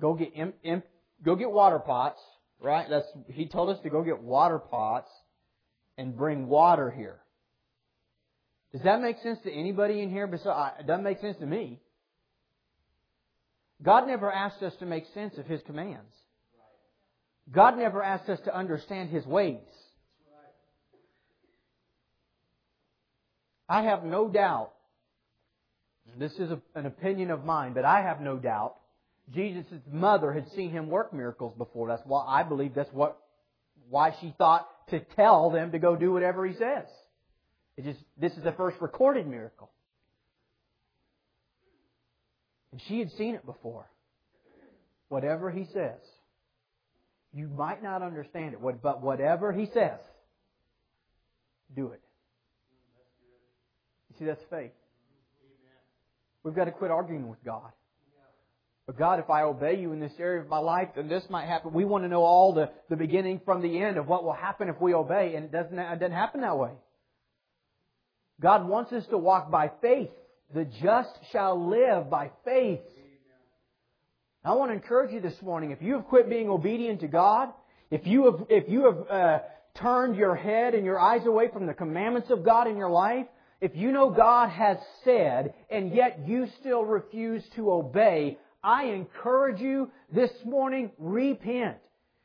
Go 0.00 0.14
get 0.14 0.34
go 1.22 1.36
get 1.36 1.50
water 1.50 1.78
pots, 1.78 2.20
right? 2.58 2.86
That's 2.90 3.06
he 3.28 3.46
told 3.46 3.70
us 3.70 3.78
to 3.84 3.90
go 3.90 4.02
get 4.02 4.20
water 4.20 4.58
pots 4.58 5.10
and 5.96 6.16
bring 6.16 6.48
water 6.48 6.90
here. 6.90 7.20
Does 8.72 8.82
that 8.82 9.00
make 9.00 9.18
sense 9.22 9.38
to 9.44 9.52
anybody 9.52 10.00
in 10.00 10.10
here? 10.10 10.28
Uh, 10.44 10.70
it 10.80 10.86
doesn't 10.86 11.04
make 11.04 11.20
sense 11.20 11.36
to 11.38 11.46
me. 11.46 11.80
God 13.82 14.06
never 14.06 14.30
asked 14.30 14.62
us 14.62 14.72
to 14.80 14.86
make 14.86 15.04
sense 15.14 15.38
of 15.38 15.46
His 15.46 15.60
commands. 15.66 16.14
God 17.52 17.76
never 17.78 18.02
asked 18.02 18.28
us 18.28 18.38
to 18.44 18.56
understand 18.56 19.10
His 19.10 19.26
ways. 19.26 19.58
I 23.70 23.82
have 23.82 24.02
no 24.02 24.28
doubt, 24.28 24.72
this 26.18 26.32
is 26.32 26.50
a, 26.50 26.60
an 26.74 26.86
opinion 26.86 27.30
of 27.30 27.44
mine, 27.44 27.72
but 27.72 27.84
I 27.84 28.02
have 28.02 28.20
no 28.20 28.36
doubt 28.36 28.74
Jesus' 29.32 29.66
mother 29.88 30.32
had 30.32 30.50
seen 30.50 30.72
him 30.72 30.88
work 30.88 31.12
miracles 31.12 31.54
before. 31.56 31.86
That's 31.86 32.02
why 32.04 32.24
I 32.26 32.42
believe 32.42 32.74
that's 32.74 32.92
what 32.92 33.16
why 33.88 34.14
she 34.20 34.34
thought 34.36 34.68
to 34.88 34.98
tell 35.14 35.50
them 35.50 35.70
to 35.70 35.78
go 35.78 35.94
do 35.94 36.12
whatever 36.12 36.44
he 36.44 36.54
says. 36.54 36.86
It 37.76 37.84
just 37.84 38.00
this 38.18 38.32
is 38.32 38.42
the 38.42 38.52
first 38.52 38.80
recorded 38.80 39.28
miracle. 39.28 39.70
And 42.72 42.82
she 42.88 42.98
had 42.98 43.12
seen 43.12 43.36
it 43.36 43.46
before. 43.46 43.88
Whatever 45.08 45.48
he 45.48 45.66
says. 45.72 46.00
You 47.32 47.46
might 47.48 47.84
not 47.84 48.02
understand 48.02 48.54
it, 48.54 48.82
but 48.82 49.00
whatever 49.00 49.52
he 49.52 49.66
says, 49.66 50.00
do 51.76 51.92
it. 51.92 52.00
See, 54.20 54.26
that's 54.26 54.42
faith. 54.50 54.72
We've 56.44 56.54
got 56.54 56.66
to 56.66 56.72
quit 56.72 56.90
arguing 56.90 57.30
with 57.30 57.42
God. 57.42 57.72
But 58.86 58.98
God, 58.98 59.18
if 59.18 59.30
I 59.30 59.42
obey 59.42 59.80
you 59.80 59.92
in 59.92 60.00
this 60.00 60.12
area 60.18 60.42
of 60.42 60.48
my 60.48 60.58
life, 60.58 60.88
then 60.94 61.08
this 61.08 61.22
might 61.30 61.46
happen. 61.46 61.72
We 61.72 61.86
want 61.86 62.04
to 62.04 62.08
know 62.08 62.22
all 62.22 62.52
the, 62.52 62.70
the 62.90 62.96
beginning 62.96 63.40
from 63.46 63.62
the 63.62 63.80
end 63.80 63.96
of 63.96 64.08
what 64.08 64.22
will 64.22 64.34
happen 64.34 64.68
if 64.68 64.78
we 64.78 64.92
obey, 64.92 65.36
and 65.36 65.46
it 65.46 65.52
doesn't, 65.52 65.78
it 65.78 66.00
doesn't 66.00 66.12
happen 66.12 66.42
that 66.42 66.58
way. 66.58 66.72
God 68.42 68.68
wants 68.68 68.92
us 68.92 69.06
to 69.10 69.16
walk 69.16 69.50
by 69.50 69.70
faith. 69.80 70.10
The 70.52 70.66
just 70.82 71.10
shall 71.32 71.70
live 71.70 72.10
by 72.10 72.30
faith. 72.44 72.80
I 74.44 74.54
want 74.54 74.70
to 74.70 74.74
encourage 74.74 75.12
you 75.12 75.20
this 75.20 75.40
morning, 75.40 75.70
if 75.70 75.80
you 75.80 75.94
have 75.94 76.06
quit 76.08 76.28
being 76.28 76.50
obedient 76.50 77.00
to 77.00 77.08
God, 77.08 77.50
if 77.90 78.06
you 78.06 78.26
have, 78.26 78.46
if 78.50 78.68
you 78.68 78.84
have 78.84 79.10
uh, 79.10 79.38
turned 79.76 80.16
your 80.16 80.34
head 80.34 80.74
and 80.74 80.84
your 80.84 80.98
eyes 80.98 81.24
away 81.26 81.48
from 81.50 81.66
the 81.66 81.74
commandments 81.74 82.30
of 82.30 82.44
God 82.44 82.66
in 82.66 82.76
your 82.76 82.90
life, 82.90 83.26
if 83.60 83.72
you 83.74 83.92
know 83.92 84.10
God 84.10 84.48
has 84.48 84.78
said 85.04 85.54
and 85.68 85.94
yet 85.94 86.20
you 86.26 86.48
still 86.60 86.84
refuse 86.84 87.42
to 87.56 87.70
obey, 87.70 88.38
I 88.62 88.84
encourage 88.84 89.60
you 89.60 89.90
this 90.12 90.30
morning, 90.44 90.90
repent. 90.98 91.76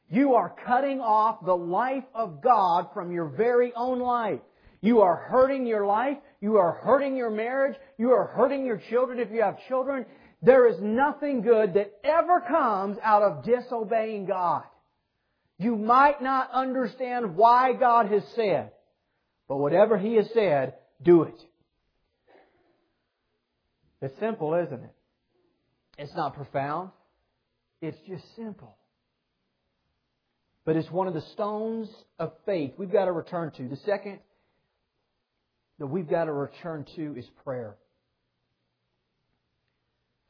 You 0.09 0.35
are 0.35 0.55
cutting 0.65 0.99
off 1.01 1.43
the 1.45 1.55
life 1.55 2.03
of 2.13 2.41
God 2.41 2.87
from 2.93 3.11
your 3.11 3.25
very 3.25 3.73
own 3.75 3.99
life. 3.99 4.39
You 4.81 5.01
are 5.01 5.15
hurting 5.15 5.65
your 5.65 5.85
life. 5.85 6.17
You 6.41 6.57
are 6.57 6.73
hurting 6.73 7.17
your 7.17 7.31
marriage. 7.31 7.75
You 7.97 8.11
are 8.11 8.27
hurting 8.27 8.65
your 8.65 8.81
children 8.89 9.19
if 9.19 9.31
you 9.31 9.41
have 9.41 9.57
children. 9.67 10.05
There 10.41 10.67
is 10.67 10.79
nothing 10.79 11.41
good 11.41 11.73
that 11.73 11.91
ever 12.03 12.41
comes 12.41 12.97
out 13.01 13.23
of 13.23 13.43
disobeying 13.43 14.27
God. 14.27 14.63
You 15.57 15.75
might 15.75 16.21
not 16.21 16.51
understand 16.51 17.35
why 17.35 17.73
God 17.73 18.11
has 18.11 18.23
said, 18.35 18.71
but 19.47 19.57
whatever 19.57 19.97
He 19.97 20.15
has 20.15 20.29
said, 20.33 20.75
do 21.03 21.23
it. 21.23 21.41
It's 24.01 24.17
simple, 24.19 24.53
isn't 24.53 24.83
it? 24.83 24.93
It's 25.97 26.13
not 26.15 26.35
profound. 26.35 26.91
It's 27.81 27.97
just 28.07 28.23
simple. 28.35 28.75
But 30.65 30.75
it's 30.75 30.89
one 30.89 31.07
of 31.07 31.13
the 31.13 31.23
stones 31.33 31.89
of 32.19 32.33
faith 32.45 32.71
we've 32.77 32.91
got 32.91 33.05
to 33.05 33.11
return 33.11 33.51
to. 33.57 33.67
The 33.67 33.77
second 33.85 34.19
that 35.79 35.87
we've 35.87 36.09
got 36.09 36.25
to 36.25 36.33
return 36.33 36.85
to 36.95 37.15
is 37.17 37.25
prayer. 37.43 37.75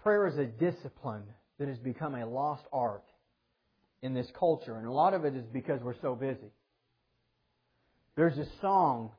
Prayer 0.03 0.27
is 0.27 0.37
a 0.37 0.45
discipline 0.45 1.23
that 1.57 1.67
has 1.67 1.77
become 1.79 2.15
a 2.15 2.25
lost 2.25 2.63
art 2.71 3.05
in 4.01 4.13
this 4.13 4.27
culture, 4.37 4.77
and 4.77 4.85
a 4.85 4.91
lot 4.91 5.13
of 5.13 5.25
it 5.25 5.35
is 5.35 5.45
because 5.51 5.81
we're 5.81 5.99
so 6.01 6.15
busy. 6.15 6.51
There's 8.15 8.37
a 8.37 8.45
song 8.61 9.11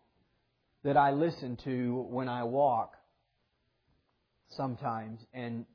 that 0.87 0.97
I 0.97 1.11
listen 1.11 1.59
to 1.65 2.07
when 2.11 2.29
I 2.29 2.45
walk 2.45 2.95
sometimes. 4.51 5.19
And 5.35 5.67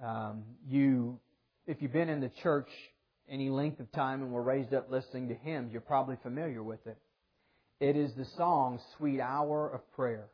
um, 0.00 0.44
you, 0.64 1.18
if 1.66 1.82
you've 1.82 1.92
been 1.92 2.08
in 2.08 2.20
the 2.20 2.30
church 2.40 2.68
any 3.28 3.50
length 3.50 3.80
of 3.80 3.90
time 3.90 4.22
and 4.22 4.30
were 4.30 4.42
raised 4.42 4.72
up 4.74 4.92
listening 4.92 5.28
to 5.30 5.34
hymns, 5.34 5.72
you're 5.72 5.80
probably 5.80 6.16
familiar 6.22 6.62
with 6.62 6.86
it. 6.86 6.96
It 7.80 7.96
is 7.96 8.12
the 8.16 8.24
song 8.36 8.78
Sweet 8.96 9.20
Hour 9.20 9.68
of 9.74 9.80
Prayer. 9.90 10.28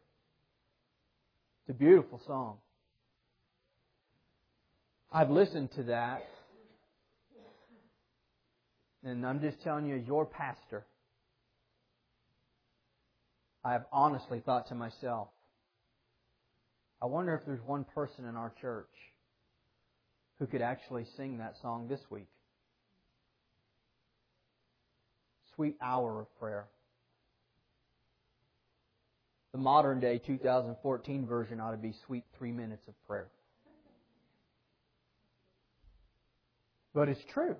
It's 1.63 1.75
a 1.75 1.79
beautiful 1.79 2.21
song. 2.27 2.59
I've 5.11 5.31
listened 5.31 5.71
to 5.77 5.85
that. 5.85 6.29
And 9.03 9.27
I'm 9.27 9.41
just 9.41 9.63
telling 9.63 9.87
you, 9.87 9.95
your 9.95 10.27
pastor, 10.27 10.85
I 13.69 13.73
have 13.73 13.85
honestly 13.93 14.41
thought 14.41 14.69
to 14.69 14.75
myself, 14.75 15.29
I 17.03 17.07
wonder 17.07 17.35
if 17.35 17.45
there's 17.45 17.61
one 17.67 17.85
person 17.85 18.25
in 18.25 18.35
our 18.35 18.51
church 18.63 18.89
who 20.39 20.47
could 20.47 20.63
actually 20.63 21.05
sing 21.19 21.37
that 21.37 21.53
song 21.61 21.87
this 21.87 22.01
week. 22.09 22.31
Sweet 25.55 25.77
hour 25.83 26.23
of 26.23 26.39
prayer. 26.39 26.65
The 29.53 29.59
modern 29.59 30.01
day 30.01 30.19
2014 30.27 31.27
version 31.27 31.61
ought 31.61 31.73
to 31.73 31.77
be 31.77 31.93
sweet 32.07 32.25
three 32.39 32.53
minutes 32.53 32.89
of 32.89 32.95
prayer. 33.07 33.29
But 36.95 37.11
it's 37.11 37.21
true. 37.35 37.57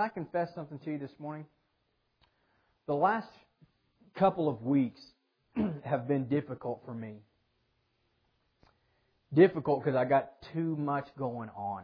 Can 0.00 0.06
I 0.06 0.14
confess 0.14 0.48
something 0.54 0.78
to 0.78 0.92
you 0.92 0.98
this 0.98 1.12
morning? 1.18 1.44
The 2.86 2.94
last 2.94 3.28
couple 4.18 4.48
of 4.48 4.62
weeks 4.62 4.98
have 5.84 6.08
been 6.08 6.26
difficult 6.26 6.80
for 6.86 6.94
me. 6.94 7.16
Difficult 9.34 9.84
because 9.84 9.98
I 9.98 10.06
got 10.06 10.30
too 10.54 10.74
much 10.76 11.06
going 11.18 11.50
on. 11.50 11.82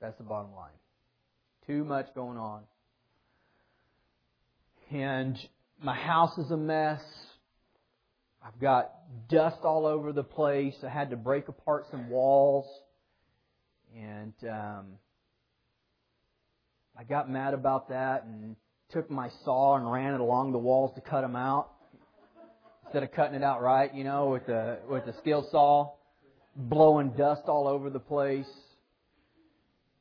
That's 0.00 0.16
the 0.16 0.24
bottom 0.24 0.54
line. 0.54 0.72
Too 1.66 1.84
much 1.84 2.06
going 2.14 2.38
on. 2.38 2.62
And 4.90 5.36
my 5.82 5.94
house 5.94 6.38
is 6.38 6.50
a 6.50 6.56
mess. 6.56 7.02
I've 8.42 8.58
got 8.58 8.90
dust 9.28 9.58
all 9.64 9.84
over 9.84 10.14
the 10.14 10.24
place. 10.24 10.76
I 10.82 10.88
had 10.88 11.10
to 11.10 11.16
break 11.16 11.48
apart 11.48 11.88
some 11.90 12.08
walls. 12.08 12.64
And 13.94 14.32
um, 14.50 14.86
I 16.96 17.04
got 17.04 17.30
mad 17.30 17.54
about 17.54 17.88
that 17.88 18.24
and 18.24 18.56
took 18.92 19.10
my 19.10 19.28
saw 19.44 19.76
and 19.76 19.90
ran 19.90 20.14
it 20.14 20.20
along 20.20 20.52
the 20.52 20.58
walls 20.58 20.92
to 20.94 21.00
cut 21.00 21.22
them 21.22 21.36
out 21.36 21.70
instead 22.86 23.02
of 23.02 23.12
cutting 23.12 23.34
it 23.34 23.42
out 23.42 23.60
right, 23.62 23.92
you 23.94 24.04
know, 24.04 24.28
with 24.28 24.46
the 24.46 24.78
with 24.88 25.04
the 25.04 25.12
skill 25.14 25.46
saw, 25.50 25.90
blowing 26.54 27.10
dust 27.16 27.42
all 27.48 27.66
over 27.66 27.90
the 27.90 27.98
place. 27.98 28.46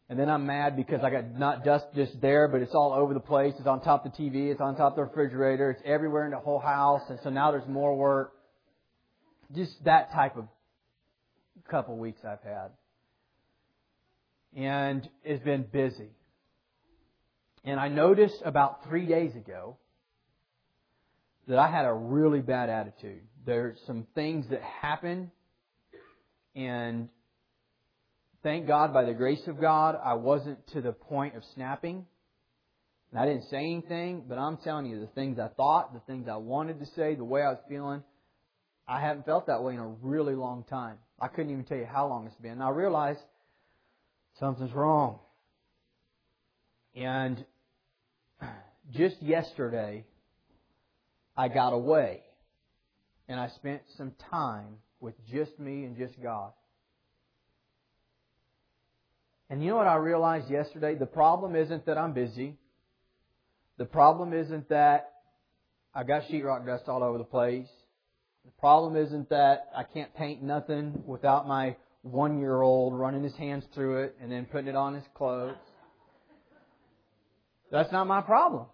And 0.09 0.19
then 0.19 0.29
I'm 0.29 0.45
mad 0.45 0.75
because 0.75 1.01
I 1.03 1.09
got 1.09 1.39
not 1.39 1.63
dust 1.63 1.85
just 1.95 2.21
there, 2.21 2.47
but 2.47 2.61
it's 2.61 2.75
all 2.75 2.93
over 2.93 3.15
the 3.15 3.19
place. 3.19 3.53
It's 3.57 3.67
on 3.67 3.81
top 3.81 4.05
of 4.05 4.11
the 4.11 4.17
TV. 4.23 4.51
It's 4.51 4.61
on 4.61 4.75
top 4.75 4.91
of 4.91 4.95
the 4.97 5.03
refrigerator. 5.03 5.71
It's 5.71 5.81
everywhere 5.85 6.25
in 6.25 6.31
the 6.31 6.39
whole 6.39 6.59
house. 6.59 7.01
And 7.09 7.17
so 7.23 7.29
now 7.31 7.51
there's 7.51 7.67
more 7.67 7.95
work. 7.95 8.33
Just 9.55 9.71
that 9.85 10.11
type 10.11 10.37
of 10.37 10.47
couple 11.69 11.97
weeks 11.97 12.19
I've 12.23 12.43
had. 12.43 12.69
And 14.55 15.09
it's 15.23 15.43
been 15.43 15.63
busy. 15.63 16.09
And 17.63 17.79
I 17.79 17.87
noticed 17.87 18.41
about 18.43 18.85
three 18.87 19.05
days 19.05 19.35
ago 19.35 19.77
that 21.47 21.57
I 21.57 21.69
had 21.69 21.85
a 21.85 21.93
really 21.93 22.41
bad 22.41 22.69
attitude. 22.69 23.21
There's 23.45 23.77
some 23.85 24.07
things 24.15 24.45
that 24.49 24.61
happened 24.61 25.29
and 26.55 27.09
thank 28.43 28.67
God, 28.67 28.93
by 28.93 29.05
the 29.05 29.13
grace 29.13 29.47
of 29.47 29.59
God, 29.59 29.97
I 30.03 30.13
wasn't 30.13 30.65
to 30.73 30.81
the 30.81 30.91
point 30.91 31.35
of 31.35 31.43
snapping. 31.55 32.05
And 33.11 33.19
I 33.19 33.25
didn't 33.25 33.49
say 33.49 33.57
anything, 33.57 34.25
but 34.27 34.37
I'm 34.37 34.57
telling 34.57 34.85
you, 34.85 34.99
the 34.99 35.07
things 35.07 35.39
I 35.39 35.47
thought, 35.47 35.93
the 35.93 36.01
things 36.01 36.27
I 36.27 36.35
wanted 36.35 36.79
to 36.79 36.85
say, 36.95 37.15
the 37.15 37.23
way 37.23 37.41
I 37.41 37.49
was 37.49 37.59
feeling, 37.69 38.03
I 38.87 38.99
haven't 38.99 39.25
felt 39.25 39.47
that 39.47 39.63
way 39.63 39.73
in 39.73 39.79
a 39.79 39.87
really 39.87 40.35
long 40.35 40.63
time. 40.69 40.97
I 41.19 41.27
couldn't 41.27 41.51
even 41.51 41.63
tell 41.63 41.77
you 41.77 41.85
how 41.85 42.07
long 42.07 42.27
it's 42.27 42.35
been. 42.35 42.51
And 42.51 42.63
I 42.63 42.69
realized 42.69 43.21
something's 44.39 44.73
wrong. 44.73 45.19
And 46.95 47.43
just 48.91 49.21
yesterday, 49.21 50.05
I 51.35 51.47
got 51.47 51.73
away 51.73 52.21
and 53.27 53.39
I 53.39 53.49
spent 53.49 53.81
some 53.97 54.13
time 54.29 54.77
with 54.99 55.15
just 55.31 55.59
me 55.59 55.85
and 55.85 55.97
just 55.97 56.21
God. 56.21 56.51
And 59.49 59.61
you 59.61 59.69
know 59.69 59.77
what 59.77 59.87
I 59.87 59.95
realized 59.95 60.49
yesterday? 60.49 60.95
The 60.95 61.05
problem 61.05 61.55
isn't 61.55 61.85
that 61.85 61.97
I'm 61.97 62.13
busy. 62.13 62.57
The 63.77 63.85
problem 63.85 64.33
isn't 64.33 64.69
that 64.69 65.11
I 65.93 66.03
got 66.03 66.23
sheetrock 66.23 66.65
dust 66.65 66.85
all 66.87 67.03
over 67.03 67.17
the 67.17 67.23
place. 67.23 67.67
The 68.45 68.51
problem 68.59 68.95
isn't 68.95 69.29
that 69.29 69.69
I 69.75 69.83
can't 69.83 70.13
paint 70.15 70.41
nothing 70.41 71.03
without 71.05 71.47
my 71.47 71.75
one 72.01 72.39
year 72.39 72.61
old 72.61 72.97
running 72.97 73.23
his 73.23 73.35
hands 73.35 73.63
through 73.73 74.03
it 74.03 74.15
and 74.21 74.31
then 74.31 74.45
putting 74.45 74.67
it 74.67 74.75
on 74.75 74.93
his 74.93 75.03
clothes. 75.13 75.55
That's 77.73 77.91
not 77.91 78.05
my 78.05 78.21
problem. 78.21 78.67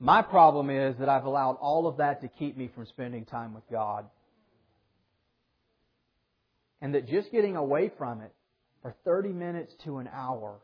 My 0.00 0.20
problem 0.20 0.68
is 0.68 0.96
that 0.98 1.08
I've 1.08 1.26
allowed 1.26 1.58
all 1.60 1.86
of 1.86 1.98
that 1.98 2.20
to 2.22 2.28
keep 2.28 2.56
me 2.56 2.68
from 2.74 2.86
spending 2.86 3.24
time 3.24 3.54
with 3.54 3.62
God. 3.70 4.06
And 6.80 6.92
that 6.96 7.06
just 7.06 7.30
getting 7.30 7.54
away 7.54 7.92
from 7.96 8.20
it 8.20 8.34
for 8.82 8.96
30 9.04 9.28
minutes 9.28 9.72
to 9.84 9.98
an 9.98 10.10
hour 10.12 10.56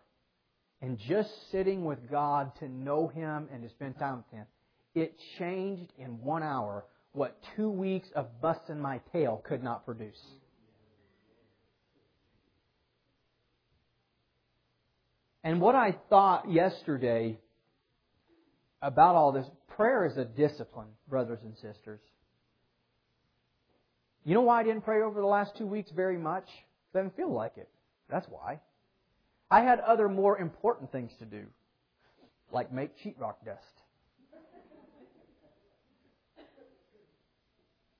and 0.80 0.98
just 1.08 1.30
sitting 1.52 1.84
with 1.84 2.10
God 2.10 2.50
to 2.58 2.68
know 2.68 3.06
Him 3.06 3.48
and 3.52 3.62
to 3.62 3.68
spend 3.70 3.96
time 3.96 4.16
with 4.16 4.40
Him, 4.40 4.46
it 4.96 5.14
changed 5.38 5.92
in 5.98 6.20
one 6.20 6.42
hour 6.42 6.84
what 7.12 7.38
two 7.54 7.70
weeks 7.70 8.08
of 8.16 8.40
busting 8.40 8.80
my 8.80 9.00
tail 9.12 9.40
could 9.46 9.62
not 9.62 9.86
produce. 9.86 10.20
And 15.44 15.60
what 15.60 15.74
I 15.74 15.96
thought 16.08 16.50
yesterday 16.50 17.38
about 18.80 19.14
all 19.14 19.32
this, 19.32 19.46
prayer 19.76 20.06
is 20.06 20.16
a 20.16 20.24
discipline, 20.24 20.88
brothers 21.08 21.40
and 21.42 21.54
sisters. 21.56 22.00
You 24.24 24.34
know 24.34 24.42
why 24.42 24.60
I 24.60 24.62
didn't 24.62 24.82
pray 24.82 25.02
over 25.02 25.20
the 25.20 25.26
last 25.26 25.56
two 25.56 25.66
weeks 25.66 25.90
very 25.90 26.16
much? 26.16 26.48
Doesn't 26.94 27.16
feel 27.16 27.32
like 27.32 27.56
it. 27.56 27.68
That's 28.08 28.26
why. 28.28 28.60
I 29.50 29.62
had 29.62 29.80
other 29.80 30.08
more 30.08 30.38
important 30.38 30.92
things 30.92 31.10
to 31.18 31.24
do, 31.24 31.44
like 32.52 32.72
make 32.72 32.90
sheetrock 32.98 33.34
dust. 33.44 33.60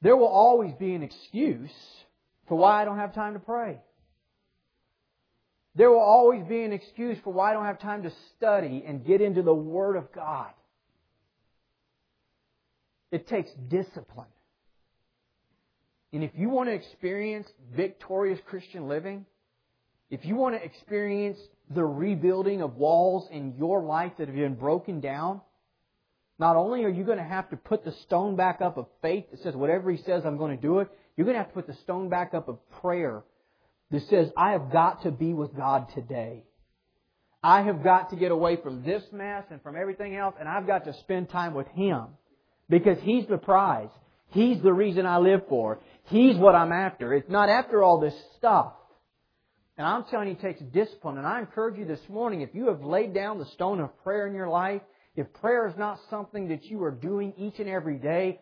There 0.01 0.17
will 0.17 0.27
always 0.27 0.75
be 0.75 0.95
an 0.95 1.03
excuse 1.03 1.71
for 2.49 2.57
why 2.57 2.83
I 2.83 2.85
don't 2.85 2.99
have 2.99 3.15
time 3.15 3.35
to 3.35 3.39
pray. 3.39 3.79
There 5.75 5.91
will 5.91 6.01
always 6.01 6.45
be 6.45 6.63
an 6.63 6.73
excuse 6.73 7.19
for 7.25 7.33
why 7.33 7.51
I 7.51 7.53
don't 7.55 7.65
have 7.65 7.81
time 7.81 8.03
to 8.03 8.13
study 8.37 8.85
and 8.87 9.05
get 9.05 9.21
into 9.21 9.43
the 9.43 9.55
Word 9.55 9.97
of 9.97 10.13
God. 10.13 10.51
It 13.11 13.27
takes 13.27 13.51
discipline. 13.69 14.27
And 16.13 16.23
if 16.23 16.33
you 16.35 16.51
want 16.51 16.69
to 16.69 16.75
experience 16.75 17.49
victorious 17.75 18.39
Christian 18.47 18.87
living, 18.87 19.25
if 20.11 20.27
you 20.27 20.37
want 20.37 20.55
to 20.57 20.63
experience 20.63 21.39
the 21.71 21.85
rebuilding 21.85 22.61
of 22.61 22.77
walls 22.77 23.27
in 23.31 23.55
your 23.57 23.83
life 23.83 24.13
that 24.19 24.29
have 24.29 24.37
been 24.37 24.55
broken 24.55 25.01
down, 25.01 25.41
not 26.39 26.57
only 26.57 26.85
are 26.85 26.91
you 26.91 27.05
going 27.05 27.19
to 27.19 27.25
have 27.25 27.49
to 27.49 27.57
put 27.57 27.83
the 27.83 27.93
stone 27.93 28.37
back 28.37 28.61
up 28.61 28.77
of 28.77 28.87
faith 29.01 29.25
that 29.31 29.43
says, 29.43 29.55
whatever 29.55 29.91
He 29.91 30.03
says, 30.03 30.25
I'm 30.27 30.37
going 30.37 30.55
to 30.55 30.61
do 30.61 30.81
it, 30.81 30.89
you're 31.17 31.25
going 31.25 31.37
to 31.37 31.43
have 31.43 31.49
to 31.49 31.55
put 31.55 31.67
the 31.67 31.81
stone 31.83 32.11
back 32.11 32.35
up 32.35 32.49
of 32.49 32.59
prayer 32.83 33.23
that 33.93 34.09
says, 34.09 34.31
I 34.37 34.53
have 34.53 34.73
got 34.73 35.03
to 35.05 35.11
be 35.11 35.33
with 35.33 35.55
God 35.55 35.87
today. 35.95 36.43
I 37.43 37.63
have 37.63 37.85
got 37.85 38.11
to 38.11 38.17
get 38.17 38.33
away 38.33 38.57
from 38.57 38.83
this 38.83 39.03
mess 39.13 39.45
and 39.51 39.63
from 39.63 39.77
everything 39.77 40.17
else, 40.17 40.35
and 40.39 40.49
I've 40.49 40.67
got 40.67 40.85
to 40.87 40.95
spend 41.01 41.29
time 41.29 41.55
with 41.55 41.67
Him. 41.69 42.07
Because 42.69 42.99
He's 43.03 43.27
the 43.27 43.39
prize. 43.39 43.91
He's 44.29 44.63
the 44.63 44.73
reason 44.73 45.05
I 45.05 45.19
live 45.19 45.43
for. 45.49 45.81
He's 46.05 46.37
what 46.37 46.55
I'm 46.55 46.73
after. 46.73 47.13
It's 47.13 47.29
not 47.29 47.49
after 47.49 47.83
all 47.83 48.01
this 48.01 48.15
stuff. 48.39 48.73
And 49.77 49.87
I'm 49.87 50.05
telling 50.05 50.29
you, 50.29 50.35
it 50.35 50.41
takes 50.41 50.61
discipline. 50.73 51.19
And 51.19 51.27
I 51.27 51.41
encourage 51.41 51.79
you 51.79 51.85
this 51.85 52.01
morning, 52.09 52.41
if 52.41 52.55
you 52.55 52.69
have 52.69 52.83
laid 52.83 53.13
down 53.13 53.39
the 53.39 53.47
stone 53.47 53.81
of 53.81 53.91
prayer 54.03 54.27
in 54.27 54.35
your 54.35 54.49
life, 54.49 54.83
if 55.17 55.31
prayer 55.35 55.67
is 55.69 55.75
not 55.77 55.99
something 56.09 56.49
that 56.49 56.65
you 56.65 56.83
are 56.85 56.91
doing 56.91 57.35
each 57.37 57.59
and 57.59 57.69
every 57.69 57.99
day, 57.99 58.41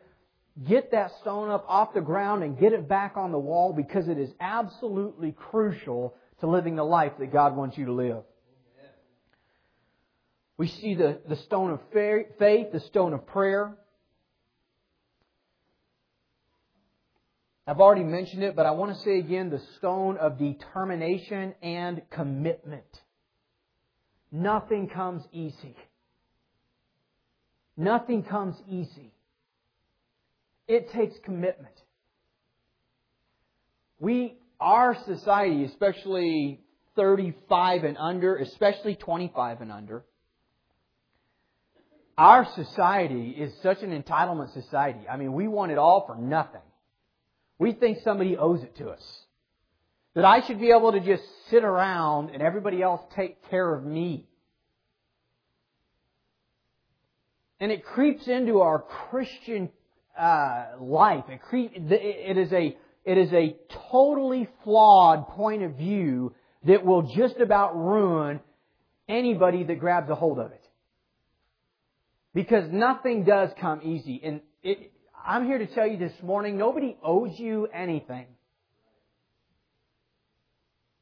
get 0.66 0.90
that 0.92 1.12
stone 1.20 1.50
up 1.50 1.64
off 1.68 1.94
the 1.94 2.00
ground 2.00 2.42
and 2.42 2.58
get 2.58 2.72
it 2.72 2.88
back 2.88 3.16
on 3.16 3.32
the 3.32 3.38
wall 3.38 3.72
because 3.72 4.08
it 4.08 4.18
is 4.18 4.30
absolutely 4.40 5.32
crucial 5.32 6.14
to 6.40 6.46
living 6.46 6.76
the 6.76 6.84
life 6.84 7.12
that 7.18 7.32
God 7.32 7.56
wants 7.56 7.78
you 7.78 7.86
to 7.86 7.92
live. 7.92 8.22
We 10.56 10.68
see 10.68 10.94
the, 10.94 11.20
the 11.26 11.36
stone 11.36 11.70
of 11.70 11.80
faith, 11.92 12.72
the 12.72 12.80
stone 12.80 13.14
of 13.14 13.26
prayer. 13.26 13.76
I've 17.66 17.80
already 17.80 18.04
mentioned 18.04 18.42
it, 18.42 18.56
but 18.56 18.66
I 18.66 18.72
want 18.72 18.94
to 18.94 19.02
say 19.02 19.18
again 19.18 19.48
the 19.48 19.62
stone 19.78 20.18
of 20.18 20.38
determination 20.38 21.54
and 21.62 22.02
commitment. 22.10 22.84
Nothing 24.32 24.88
comes 24.88 25.22
easy. 25.32 25.76
Nothing 27.76 28.22
comes 28.22 28.56
easy. 28.68 29.12
It 30.70 30.92
takes 30.92 31.18
commitment. 31.24 31.74
We, 33.98 34.36
our 34.60 34.96
society, 35.04 35.64
especially 35.64 36.60
35 36.94 37.82
and 37.82 37.98
under, 37.98 38.36
especially 38.36 38.94
25 38.94 39.62
and 39.62 39.72
under, 39.72 40.04
our 42.16 42.46
society 42.54 43.30
is 43.30 43.52
such 43.64 43.82
an 43.82 44.00
entitlement 44.00 44.52
society. 44.52 45.00
I 45.10 45.16
mean, 45.16 45.32
we 45.32 45.48
want 45.48 45.72
it 45.72 45.78
all 45.78 46.06
for 46.06 46.14
nothing. 46.14 46.60
We 47.58 47.72
think 47.72 47.98
somebody 48.04 48.36
owes 48.36 48.62
it 48.62 48.76
to 48.76 48.90
us. 48.90 49.02
That 50.14 50.24
I 50.24 50.46
should 50.46 50.60
be 50.60 50.70
able 50.70 50.92
to 50.92 51.00
just 51.00 51.24
sit 51.50 51.64
around 51.64 52.30
and 52.30 52.44
everybody 52.44 52.80
else 52.80 53.00
take 53.16 53.50
care 53.50 53.74
of 53.74 53.84
me. 53.84 54.28
And 57.58 57.72
it 57.72 57.84
creeps 57.84 58.28
into 58.28 58.60
our 58.60 58.78
Christian 58.78 59.70
uh, 60.18 60.66
life. 60.80 61.24
It, 61.28 61.42
creep, 61.42 61.72
it 61.74 62.36
is 62.36 62.52
a 62.52 62.76
it 63.04 63.16
is 63.16 63.32
a 63.32 63.56
totally 63.90 64.48
flawed 64.62 65.28
point 65.28 65.62
of 65.62 65.76
view 65.76 66.34
that 66.64 66.84
will 66.84 67.02
just 67.16 67.36
about 67.40 67.76
ruin 67.76 68.40
anybody 69.08 69.64
that 69.64 69.80
grabs 69.80 70.10
a 70.10 70.14
hold 70.14 70.38
of 70.38 70.52
it. 70.52 70.64
Because 72.34 72.70
nothing 72.70 73.24
does 73.24 73.50
come 73.60 73.80
easy. 73.82 74.20
And 74.22 74.40
it, 74.62 74.92
I'm 75.26 75.46
here 75.46 75.58
to 75.58 75.66
tell 75.66 75.86
you 75.86 75.96
this 75.96 76.12
morning, 76.22 76.58
nobody 76.58 76.96
owes 77.02 77.38
you 77.38 77.66
anything. 77.66 78.26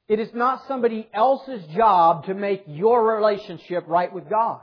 It 0.09 0.21
is 0.21 0.31
not 0.33 0.63
somebody 0.67 1.07
else's 1.13 1.63
job 1.77 2.25
to 2.27 2.35
make 2.35 2.63
your 2.67 3.15
relationship 3.17 3.85
right 3.87 4.13
with 4.13 4.31
God. 4.31 4.61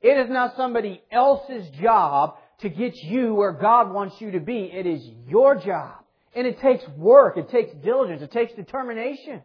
It 0.00 0.16
is 0.16 0.30
not 0.30 0.56
somebody 0.56 1.02
else's 1.12 1.68
job 1.82 2.36
to 2.60 2.68
get 2.68 2.96
you 2.96 3.34
where 3.34 3.52
God 3.52 3.92
wants 3.92 4.20
you 4.20 4.32
to 4.32 4.40
be. 4.40 4.70
It 4.72 4.86
is 4.86 5.02
your 5.26 5.54
job. 5.56 5.94
And 6.34 6.46
it 6.46 6.60
takes 6.60 6.86
work, 6.96 7.36
it 7.36 7.50
takes 7.50 7.72
diligence, 7.82 8.22
it 8.22 8.30
takes 8.30 8.52
determination. 8.54 9.42